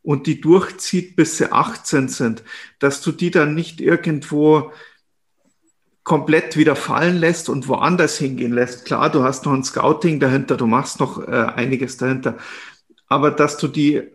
und 0.02 0.26
die 0.26 0.40
durchzieht, 0.40 1.16
bis 1.16 1.36
sie 1.36 1.52
18 1.52 2.08
sind, 2.08 2.42
dass 2.78 3.02
du 3.02 3.12
die 3.12 3.30
dann 3.30 3.54
nicht 3.54 3.80
irgendwo 3.80 4.72
komplett 6.02 6.56
wieder 6.56 6.76
fallen 6.76 7.18
lässt 7.18 7.48
und 7.48 7.68
woanders 7.68 8.18
hingehen 8.18 8.52
lässt. 8.52 8.84
Klar, 8.84 9.10
du 9.10 9.22
hast 9.22 9.44
noch 9.44 9.52
ein 9.52 9.64
Scouting 9.64 10.18
dahinter, 10.18 10.56
du 10.56 10.66
machst 10.66 10.98
noch 11.00 11.26
äh, 11.26 11.30
einiges 11.30 11.98
dahinter, 11.98 12.38
aber 13.06 13.30
dass 13.30 13.58
du 13.58 13.68
die 13.68 14.08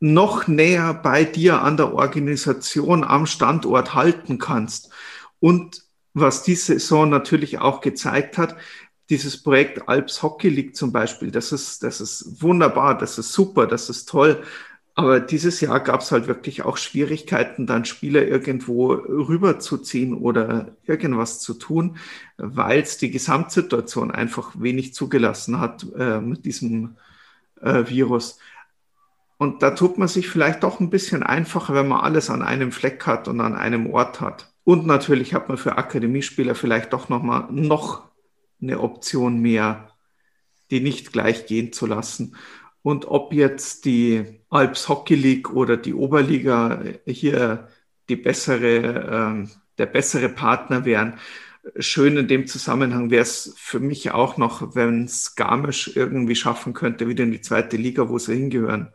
noch 0.00 0.46
näher 0.46 0.94
bei 0.94 1.24
dir 1.24 1.62
an 1.62 1.76
der 1.76 1.94
Organisation 1.94 3.04
am 3.04 3.26
Standort 3.26 3.94
halten 3.94 4.38
kannst. 4.38 4.90
Und 5.40 5.82
was 6.14 6.42
diese 6.42 6.74
Saison 6.74 7.08
natürlich 7.10 7.58
auch 7.58 7.80
gezeigt 7.80 8.38
hat, 8.38 8.56
dieses 9.08 9.42
Projekt 9.42 9.88
Alps 9.88 10.22
Hockey 10.22 10.48
League 10.48 10.76
zum 10.76 10.92
Beispiel, 10.92 11.30
das 11.30 11.52
ist, 11.52 11.82
das 11.82 12.00
ist 12.00 12.42
wunderbar, 12.42 12.98
das 12.98 13.18
ist 13.18 13.32
super, 13.32 13.66
das 13.66 13.88
ist 13.88 14.08
toll. 14.08 14.42
Aber 14.98 15.20
dieses 15.20 15.60
Jahr 15.60 15.80
gab 15.80 16.00
es 16.00 16.10
halt 16.10 16.26
wirklich 16.26 16.62
auch 16.62 16.78
Schwierigkeiten, 16.78 17.66
dann 17.66 17.84
Spieler 17.84 18.26
irgendwo 18.26 18.92
rüberzuziehen 18.92 20.14
oder 20.14 20.74
irgendwas 20.84 21.38
zu 21.40 21.52
tun, 21.52 21.98
weil 22.38 22.80
es 22.80 22.96
die 22.96 23.10
Gesamtsituation 23.10 24.10
einfach 24.10 24.54
wenig 24.58 24.94
zugelassen 24.94 25.60
hat 25.60 25.86
äh, 25.98 26.18
mit 26.22 26.46
diesem 26.46 26.96
äh, 27.60 27.84
Virus. 27.86 28.38
Und 29.36 29.62
da 29.62 29.72
tut 29.72 29.98
man 29.98 30.08
sich 30.08 30.30
vielleicht 30.30 30.62
doch 30.62 30.80
ein 30.80 30.88
bisschen 30.88 31.22
einfacher, 31.22 31.74
wenn 31.74 31.88
man 31.88 32.00
alles 32.00 32.30
an 32.30 32.40
einem 32.40 32.72
Fleck 32.72 33.06
hat 33.06 33.28
und 33.28 33.42
an 33.42 33.54
einem 33.54 33.88
Ort 33.88 34.22
hat. 34.22 34.50
Und 34.64 34.86
natürlich 34.86 35.34
hat 35.34 35.50
man 35.50 35.58
für 35.58 35.76
Akademiespieler 35.76 36.54
vielleicht 36.54 36.94
doch 36.94 37.10
noch 37.10 37.22
mal 37.22 37.48
noch 37.50 38.08
eine 38.62 38.80
Option 38.80 39.40
mehr, 39.40 39.90
die 40.70 40.80
nicht 40.80 41.12
gleich 41.12 41.44
gehen 41.44 41.74
zu 41.74 41.84
lassen. 41.84 42.34
Und 42.86 43.08
ob 43.08 43.32
jetzt 43.32 43.84
die 43.84 44.22
Alps 44.48 44.88
Hockey 44.88 45.16
League 45.16 45.52
oder 45.52 45.76
die 45.76 45.92
Oberliga 45.92 46.84
hier 47.04 47.66
die 48.08 48.14
bessere, 48.14 49.42
äh, 49.44 49.48
der 49.76 49.86
bessere 49.86 50.28
Partner 50.28 50.84
wären, 50.84 51.18
schön 51.80 52.16
in 52.16 52.28
dem 52.28 52.46
Zusammenhang 52.46 53.10
wäre 53.10 53.22
es 53.22 53.54
für 53.56 53.80
mich 53.80 54.12
auch 54.12 54.36
noch, 54.36 54.76
wenn 54.76 55.06
es 55.06 55.34
Garmisch 55.34 55.96
irgendwie 55.96 56.36
schaffen 56.36 56.74
könnte, 56.74 57.08
wieder 57.08 57.24
in 57.24 57.32
die 57.32 57.40
zweite 57.40 57.76
Liga, 57.76 58.08
wo 58.08 58.18
sie 58.20 58.36
hingehören, 58.36 58.92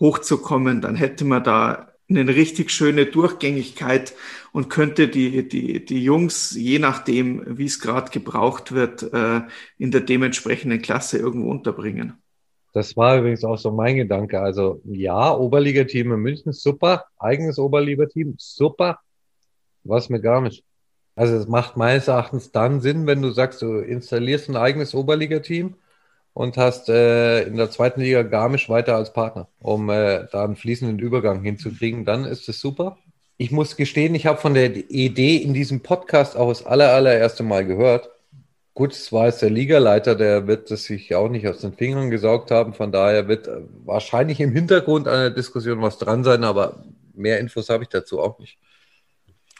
hochzukommen. 0.00 0.80
Dann 0.80 0.96
hätte 0.96 1.26
man 1.26 1.44
da 1.44 1.92
eine 2.08 2.34
richtig 2.34 2.70
schöne 2.70 3.04
Durchgängigkeit 3.04 4.14
und 4.52 4.70
könnte 4.70 5.08
die, 5.08 5.46
die, 5.46 5.84
die 5.84 6.02
Jungs, 6.02 6.52
je 6.52 6.78
nachdem, 6.78 7.58
wie 7.58 7.66
es 7.66 7.78
gerade 7.78 8.10
gebraucht 8.10 8.72
wird, 8.72 9.02
äh, 9.12 9.42
in 9.76 9.90
der 9.90 10.00
dementsprechenden 10.00 10.80
Klasse 10.80 11.18
irgendwo 11.18 11.50
unterbringen. 11.50 12.21
Das 12.72 12.96
war 12.96 13.18
übrigens 13.18 13.44
auch 13.44 13.58
so 13.58 13.70
mein 13.70 13.96
Gedanke. 13.96 14.40
Also 14.40 14.80
ja, 14.84 15.34
Oberligateam 15.36 16.12
in 16.12 16.20
München, 16.20 16.52
super. 16.52 17.04
Eigenes 17.18 17.58
Oberligateam, 17.58 18.34
super. 18.38 18.98
Was 19.84 20.08
mit 20.08 20.22
Garmisch? 20.22 20.62
Also 21.14 21.36
es 21.36 21.46
macht 21.46 21.76
meines 21.76 22.08
Erachtens 22.08 22.52
dann 22.52 22.80
Sinn, 22.80 23.06
wenn 23.06 23.20
du 23.22 23.30
sagst, 23.30 23.60
du 23.62 23.78
installierst 23.78 24.48
ein 24.48 24.56
eigenes 24.56 24.94
Oberligateam 24.94 25.74
und 26.32 26.56
hast 26.56 26.88
äh, 26.88 27.42
in 27.42 27.56
der 27.56 27.70
zweiten 27.70 28.00
Liga 28.00 28.22
Garmisch 28.22 28.68
weiter 28.70 28.96
als 28.96 29.12
Partner, 29.12 29.48
um 29.58 29.90
äh, 29.90 30.26
da 30.32 30.44
einen 30.44 30.56
fließenden 30.56 30.98
Übergang 30.98 31.42
hinzukriegen. 31.42 32.04
Dann 32.06 32.24
ist 32.24 32.48
es 32.48 32.60
super. 32.60 32.96
Ich 33.36 33.50
muss 33.50 33.76
gestehen, 33.76 34.14
ich 34.14 34.26
habe 34.26 34.40
von 34.40 34.54
der 34.54 34.74
Idee 34.90 35.36
in 35.36 35.52
diesem 35.52 35.80
Podcast 35.82 36.36
auch 36.36 36.48
das 36.48 36.64
aller, 36.64 36.92
allererste 36.92 37.42
Mal 37.42 37.66
gehört. 37.66 38.10
Gut, 38.74 38.92
es 38.92 39.12
war 39.12 39.26
jetzt 39.26 39.42
der 39.42 39.50
Ligaleiter, 39.50 40.14
der 40.14 40.46
wird 40.46 40.70
es 40.70 40.84
sich 40.84 41.14
auch 41.14 41.28
nicht 41.28 41.46
aus 41.46 41.58
den 41.58 41.74
Fingern 41.74 42.10
gesaugt 42.10 42.50
haben. 42.50 42.72
Von 42.72 42.90
daher 42.90 43.28
wird 43.28 43.46
äh, 43.46 43.60
wahrscheinlich 43.84 44.40
im 44.40 44.52
Hintergrund 44.52 45.08
einer 45.08 45.30
Diskussion 45.30 45.82
was 45.82 45.98
dran 45.98 46.24
sein, 46.24 46.42
aber 46.42 46.82
mehr 47.12 47.38
Infos 47.38 47.68
habe 47.68 47.82
ich 47.82 47.90
dazu 47.90 48.20
auch 48.20 48.38
nicht. 48.38 48.58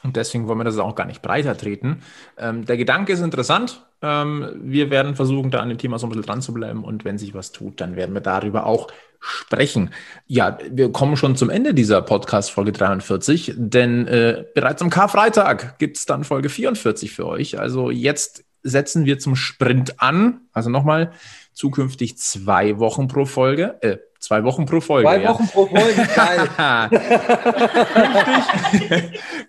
Und 0.03 0.17
deswegen 0.17 0.49
wollen 0.49 0.59
wir 0.59 0.65
das 0.65 0.79
auch 0.79 0.95
gar 0.95 1.07
nicht 1.07 1.23
breiter 1.23 1.57
treten. 1.57 2.03
Ähm, 2.39 2.65
der 2.65 2.79
Gedanke 2.79 3.13
ist 3.13 3.21
interessant. 3.21 3.85
Ähm, 4.01 4.51
wir 4.63 4.91
werden 4.91 5.15
versuchen, 5.15 5.51
da 5.51 5.61
an 5.61 5.69
dem 5.69 5.79
Thema 5.79 5.99
so 5.99 6.07
ein 6.07 6.11
bisschen 6.11 6.27
dran 6.27 6.43
zu 6.43 6.55
bleiben. 6.55 6.83
Und 6.83 7.05
wenn 7.05 7.19
sich 7.19 7.35
was 7.35 7.53
tut, 7.53 7.81
dann 7.81 7.97
werden 7.97 8.15
wir 8.15 8.23
darüber 8.23 8.67
auch 8.67 8.89
sprechen. 9.21 9.91
Ja, 10.27 10.59
wir 10.71 10.91
kommen 10.91 11.17
schon 11.17 11.37
zum 11.37 11.51
Ende 11.51 11.75
dieser 11.75 12.03
Podcast-Folge 12.03 12.73
43, 12.73 13.53
denn 13.57 14.09
äh, 14.09 14.45
bereits 14.55 14.83
am 14.83 14.91
Karfreitag 14.91 15.79
gibt 15.79 15.99
es 15.99 16.07
dann 16.07 16.25
Folge 16.25 16.49
44 16.49 17.13
für 17.13 17.27
euch. 17.27 17.61
Also 17.61 17.91
jetzt 17.91 18.45
setzen 18.63 19.05
wir 19.05 19.19
zum 19.19 19.37
Sprint 19.37 20.01
an. 20.01 20.43
Also 20.53 20.71
nochmal, 20.71 21.13
zukünftig 21.53 22.19
zwei 22.19 22.79
Wochen 22.79 23.09
pro 23.09 23.25
Folge. 23.25 23.77
Äh, 23.83 23.99
zwei 24.19 24.45
Wochen 24.45 24.67
pro 24.67 24.81
Folge. 24.81 25.09
Zwei 25.09 25.29
Wochen 25.29 25.49
pro 25.49 25.67
Folge, 25.67 26.09
geil. 26.15 26.91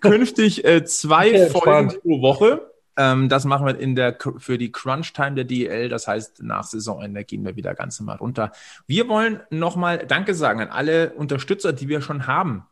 künftig 0.00 0.64
äh, 0.64 0.84
zwei 0.84 1.48
Folgen 1.48 1.88
pro 1.88 2.22
Woche. 2.22 2.70
Ähm, 2.96 3.28
das 3.28 3.44
machen 3.44 3.66
wir 3.66 3.78
in 3.78 3.96
der, 3.96 4.16
für 4.38 4.58
die 4.58 4.70
Crunch-Time 4.70 5.34
der 5.34 5.44
DL. 5.44 5.88
Das 5.88 6.06
heißt, 6.06 6.42
nach 6.42 6.64
Saisonende 6.64 7.24
gehen 7.24 7.44
wir 7.44 7.56
wieder 7.56 7.74
ganz 7.74 7.98
normal 7.98 8.18
runter. 8.18 8.52
Wir 8.86 9.08
wollen 9.08 9.40
nochmal 9.50 10.06
Danke 10.06 10.34
sagen 10.34 10.60
an 10.60 10.68
alle 10.68 11.12
Unterstützer, 11.14 11.72
die 11.72 11.88
wir 11.88 12.00
schon 12.00 12.26
haben 12.26 12.66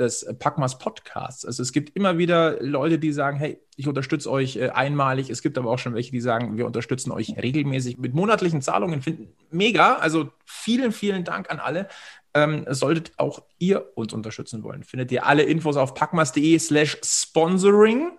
des 0.00 0.26
Packmas 0.38 0.78
Podcasts. 0.78 1.44
Also 1.44 1.62
es 1.62 1.72
gibt 1.72 1.94
immer 1.96 2.18
wieder 2.18 2.60
Leute, 2.60 2.98
die 2.98 3.12
sagen, 3.12 3.36
hey, 3.36 3.60
ich 3.76 3.86
unterstütze 3.86 4.30
euch 4.30 4.56
äh, 4.56 4.70
einmalig. 4.70 5.30
Es 5.30 5.42
gibt 5.42 5.58
aber 5.58 5.70
auch 5.70 5.78
schon 5.78 5.94
welche, 5.94 6.10
die 6.10 6.20
sagen, 6.20 6.56
wir 6.56 6.66
unterstützen 6.66 7.12
euch 7.12 7.36
regelmäßig 7.40 7.98
mit 7.98 8.14
monatlichen 8.14 8.62
Zahlungen. 8.62 9.02
Finden 9.02 9.32
mega. 9.50 9.94
Also 9.96 10.30
vielen, 10.44 10.92
vielen 10.92 11.24
Dank 11.24 11.50
an 11.50 11.60
alle. 11.60 11.88
Ähm, 12.32 12.64
solltet 12.68 13.12
auch 13.16 13.42
ihr 13.58 13.96
uns 13.96 14.12
unterstützen 14.12 14.62
wollen, 14.62 14.84
findet 14.84 15.10
ihr 15.10 15.26
alle 15.26 15.42
Infos 15.42 15.76
auf 15.76 15.94
packmas.de 15.94 16.58
slash 16.58 16.98
sponsoring. 17.04 18.12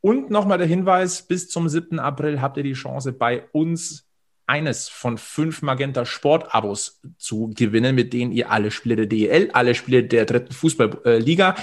Und 0.00 0.30
nochmal 0.30 0.58
der 0.58 0.66
Hinweis, 0.66 1.22
bis 1.22 1.48
zum 1.48 1.68
7. 1.68 1.98
April 1.98 2.40
habt 2.40 2.56
ihr 2.56 2.62
die 2.62 2.72
Chance, 2.72 3.12
bei 3.12 3.44
uns 3.52 4.06
eines 4.46 4.88
von 4.88 5.16
fünf 5.16 5.62
Magenta 5.62 6.04
Sport-Abos 6.04 7.00
zu 7.16 7.50
gewinnen, 7.54 7.94
mit 7.94 8.12
denen 8.12 8.30
ihr 8.32 8.50
alle 8.50 8.70
Spiele 8.70 8.96
der 8.96 9.06
DEL, 9.06 9.50
alle 9.52 9.74
Spiele 9.74 10.04
der 10.04 10.26
dritten 10.26 10.52
Fußballliga, 10.52 11.54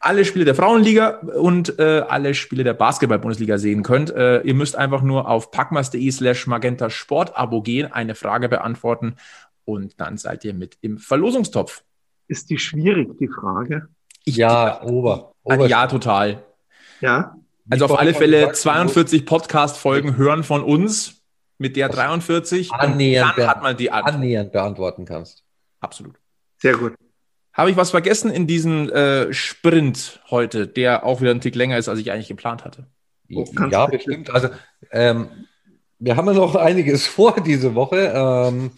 alle 0.00 0.24
Spiele 0.24 0.46
der 0.46 0.54
Frauenliga 0.54 1.18
und 1.18 1.78
äh, 1.78 2.04
alle 2.08 2.34
Spiele 2.34 2.64
der 2.64 2.74
Basketball-Bundesliga 2.74 3.58
sehen 3.58 3.82
könnt. 3.82 4.10
Äh, 4.10 4.40
ihr 4.42 4.54
müsst 4.54 4.76
einfach 4.76 5.02
nur 5.02 5.28
auf 5.28 5.50
packmas.de 5.50 6.10
slash 6.10 6.46
Magenta 6.46 6.88
Sport-Abo 6.88 7.60
gehen, 7.60 7.92
eine 7.92 8.14
Frage 8.14 8.48
beantworten 8.48 9.16
und 9.64 10.00
dann 10.00 10.16
seid 10.16 10.44
ihr 10.44 10.54
mit 10.54 10.78
im 10.80 10.98
Verlosungstopf. 10.98 11.82
Ist 12.28 12.48
die 12.48 12.58
schwierig, 12.58 13.18
die 13.18 13.28
Frage? 13.28 13.88
Ich, 14.24 14.36
ja, 14.36 14.82
Ober. 14.82 15.32
Ober 15.42 15.66
ja, 15.66 15.86
total. 15.86 16.42
Ja. 17.00 17.36
Also 17.68 17.84
auf 17.86 17.98
alle 17.98 18.14
Fälle 18.14 18.52
42 18.52 19.26
Podcast-Folgen 19.26 20.16
hören 20.16 20.44
von 20.44 20.62
uns 20.62 21.21
mit 21.62 21.76
der 21.76 21.88
43 21.88 22.72
annähernd, 22.72 23.38
dann 23.38 23.46
hat 23.48 23.62
man 23.62 23.76
die 23.76 23.90
Antwort. 23.90 24.14
annähernd 24.14 24.52
beantworten 24.52 25.04
kannst. 25.06 25.44
Absolut. 25.80 26.16
Sehr 26.58 26.76
gut. 26.76 26.94
Habe 27.54 27.70
ich 27.70 27.76
was 27.76 27.90
vergessen 27.90 28.30
in 28.30 28.46
diesem 28.46 28.90
äh, 28.90 29.32
Sprint 29.32 30.20
heute, 30.30 30.66
der 30.66 31.04
auch 31.04 31.20
wieder 31.20 31.30
ein 31.30 31.40
Tick 31.40 31.54
länger 31.54 31.78
ist, 31.78 31.88
als 31.88 31.98
ich 32.00 32.10
eigentlich 32.10 32.28
geplant 32.28 32.64
hatte? 32.64 32.86
Oh, 33.34 33.44
ja, 33.70 33.86
bestimmt. 33.86 34.30
Also 34.30 34.48
ähm, 34.90 35.28
wir 35.98 36.16
haben 36.16 36.26
ja 36.26 36.34
noch 36.34 36.54
einiges 36.56 37.06
vor 37.06 37.40
diese 37.40 37.74
Woche. 37.74 38.12
Ähm, 38.14 38.72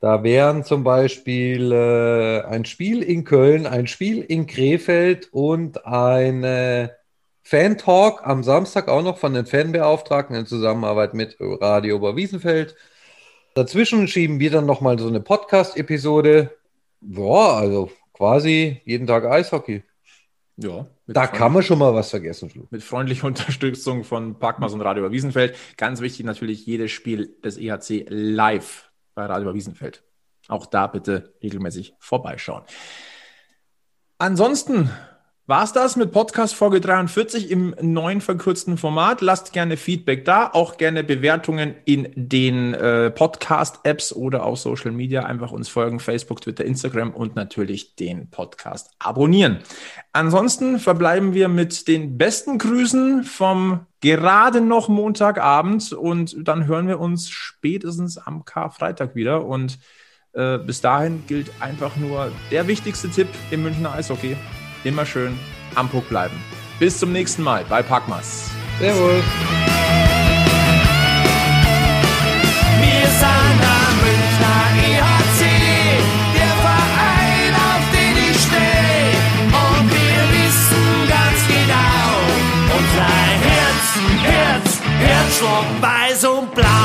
da 0.00 0.22
wären 0.22 0.64
zum 0.64 0.84
Beispiel 0.84 1.72
äh, 1.72 2.42
ein 2.42 2.64
Spiel 2.64 3.02
in 3.02 3.24
Köln, 3.24 3.66
ein 3.66 3.86
Spiel 3.86 4.20
in 4.20 4.46
Krefeld 4.46 5.32
und 5.32 5.86
eine 5.86 6.94
Fan-Talk 7.44 8.26
am 8.26 8.42
Samstag 8.42 8.88
auch 8.88 9.02
noch 9.02 9.18
von 9.18 9.34
den 9.34 9.44
Fanbeauftragten 9.44 10.34
in 10.34 10.46
Zusammenarbeit 10.46 11.12
mit 11.12 11.36
Radio 11.38 11.96
Oberwiesenfeld. 11.96 12.74
Dazwischen 13.54 14.08
schieben 14.08 14.40
wir 14.40 14.50
dann 14.50 14.64
nochmal 14.66 14.98
so 14.98 15.06
eine 15.06 15.20
Podcast-Episode. 15.20 16.56
Boah, 17.02 17.58
also 17.58 17.90
quasi 18.14 18.80
jeden 18.86 19.06
Tag 19.06 19.26
Eishockey. 19.26 19.82
Ja. 20.56 20.86
Da 21.06 21.26
kann 21.26 21.52
man 21.52 21.62
schon 21.62 21.78
mal 21.78 21.94
was 21.94 22.10
vergessen. 22.10 22.48
Flo. 22.48 22.66
Mit 22.70 22.82
freundlicher 22.82 23.26
Unterstützung 23.28 24.04
von 24.04 24.38
Packmas 24.38 24.72
und 24.72 24.80
Radio 24.80 25.10
Wiesenfeld. 25.12 25.54
Ganz 25.76 26.00
wichtig 26.00 26.24
natürlich 26.24 26.64
jedes 26.64 26.92
Spiel 26.92 27.36
des 27.44 27.58
EHC 27.58 28.06
live 28.08 28.90
bei 29.14 29.26
Radio 29.26 29.52
Wiesenfeld. 29.52 30.02
Auch 30.48 30.64
da 30.64 30.86
bitte 30.86 31.34
regelmäßig 31.42 31.94
vorbeischauen. 31.98 32.62
Ansonsten 34.16 34.90
war 35.46 35.62
es 35.62 35.74
das 35.74 35.96
mit 35.96 36.10
Podcast 36.10 36.54
Folge 36.54 36.80
43 36.80 37.50
im 37.50 37.74
neuen 37.78 38.22
verkürzten 38.22 38.78
Format. 38.78 39.20
Lasst 39.20 39.52
gerne 39.52 39.76
Feedback 39.76 40.24
da, 40.24 40.48
auch 40.50 40.78
gerne 40.78 41.04
Bewertungen 41.04 41.74
in 41.84 42.08
den 42.16 42.72
äh, 42.72 43.10
Podcast-Apps 43.10 44.14
oder 44.14 44.44
auf 44.44 44.58
Social 44.58 44.92
Media. 44.92 45.24
Einfach 45.24 45.52
uns 45.52 45.68
folgen, 45.68 46.00
Facebook, 46.00 46.40
Twitter, 46.40 46.64
Instagram 46.64 47.10
und 47.10 47.36
natürlich 47.36 47.94
den 47.94 48.30
Podcast 48.30 48.90
abonnieren. 48.98 49.58
Ansonsten 50.14 50.78
verbleiben 50.78 51.34
wir 51.34 51.48
mit 51.48 51.88
den 51.88 52.16
besten 52.16 52.56
Grüßen 52.56 53.24
vom 53.24 53.80
gerade 54.00 54.62
noch 54.62 54.88
Montagabend 54.88 55.92
und 55.92 56.36
dann 56.38 56.66
hören 56.66 56.88
wir 56.88 57.00
uns 57.00 57.28
spätestens 57.28 58.16
am 58.16 58.46
Karfreitag 58.46 59.14
wieder 59.14 59.44
und 59.44 59.78
äh, 60.32 60.56
bis 60.56 60.80
dahin 60.80 61.24
gilt 61.26 61.50
einfach 61.60 61.96
nur 61.96 62.32
der 62.50 62.66
wichtigste 62.66 63.10
Tipp 63.10 63.28
im 63.50 63.62
Münchner 63.62 63.92
Eishockey 63.92 64.36
immer 64.84 65.06
schön 65.06 65.38
am 65.74 65.88
Puck 65.88 66.08
bleiben. 66.08 66.36
Bis 66.78 66.98
zum 66.98 67.12
nächsten 67.12 67.42
Mal 67.42 67.64
bei 67.68 67.82
Packmas. 67.82 68.50
Servus. 68.78 69.22
Wir 72.80 73.06
sind 73.20 73.60
am 73.62 73.94
Münchner 74.02 74.62
EHC, 74.84 75.40
der 76.34 76.54
Verein, 76.64 77.54
auf 77.54 77.84
den 77.92 78.16
ich 78.30 78.38
stehe. 78.40 79.14
Und 79.52 79.84
wir 79.90 80.22
wissen 80.34 80.86
ganz 81.08 81.40
genau, 81.48 82.08
unser 82.76 83.12
Herz, 83.48 83.84
Herz, 84.22 84.68
Herzschlag 84.98 85.66
weiß 85.80 86.24
und 86.24 86.54
blau. 86.54 86.83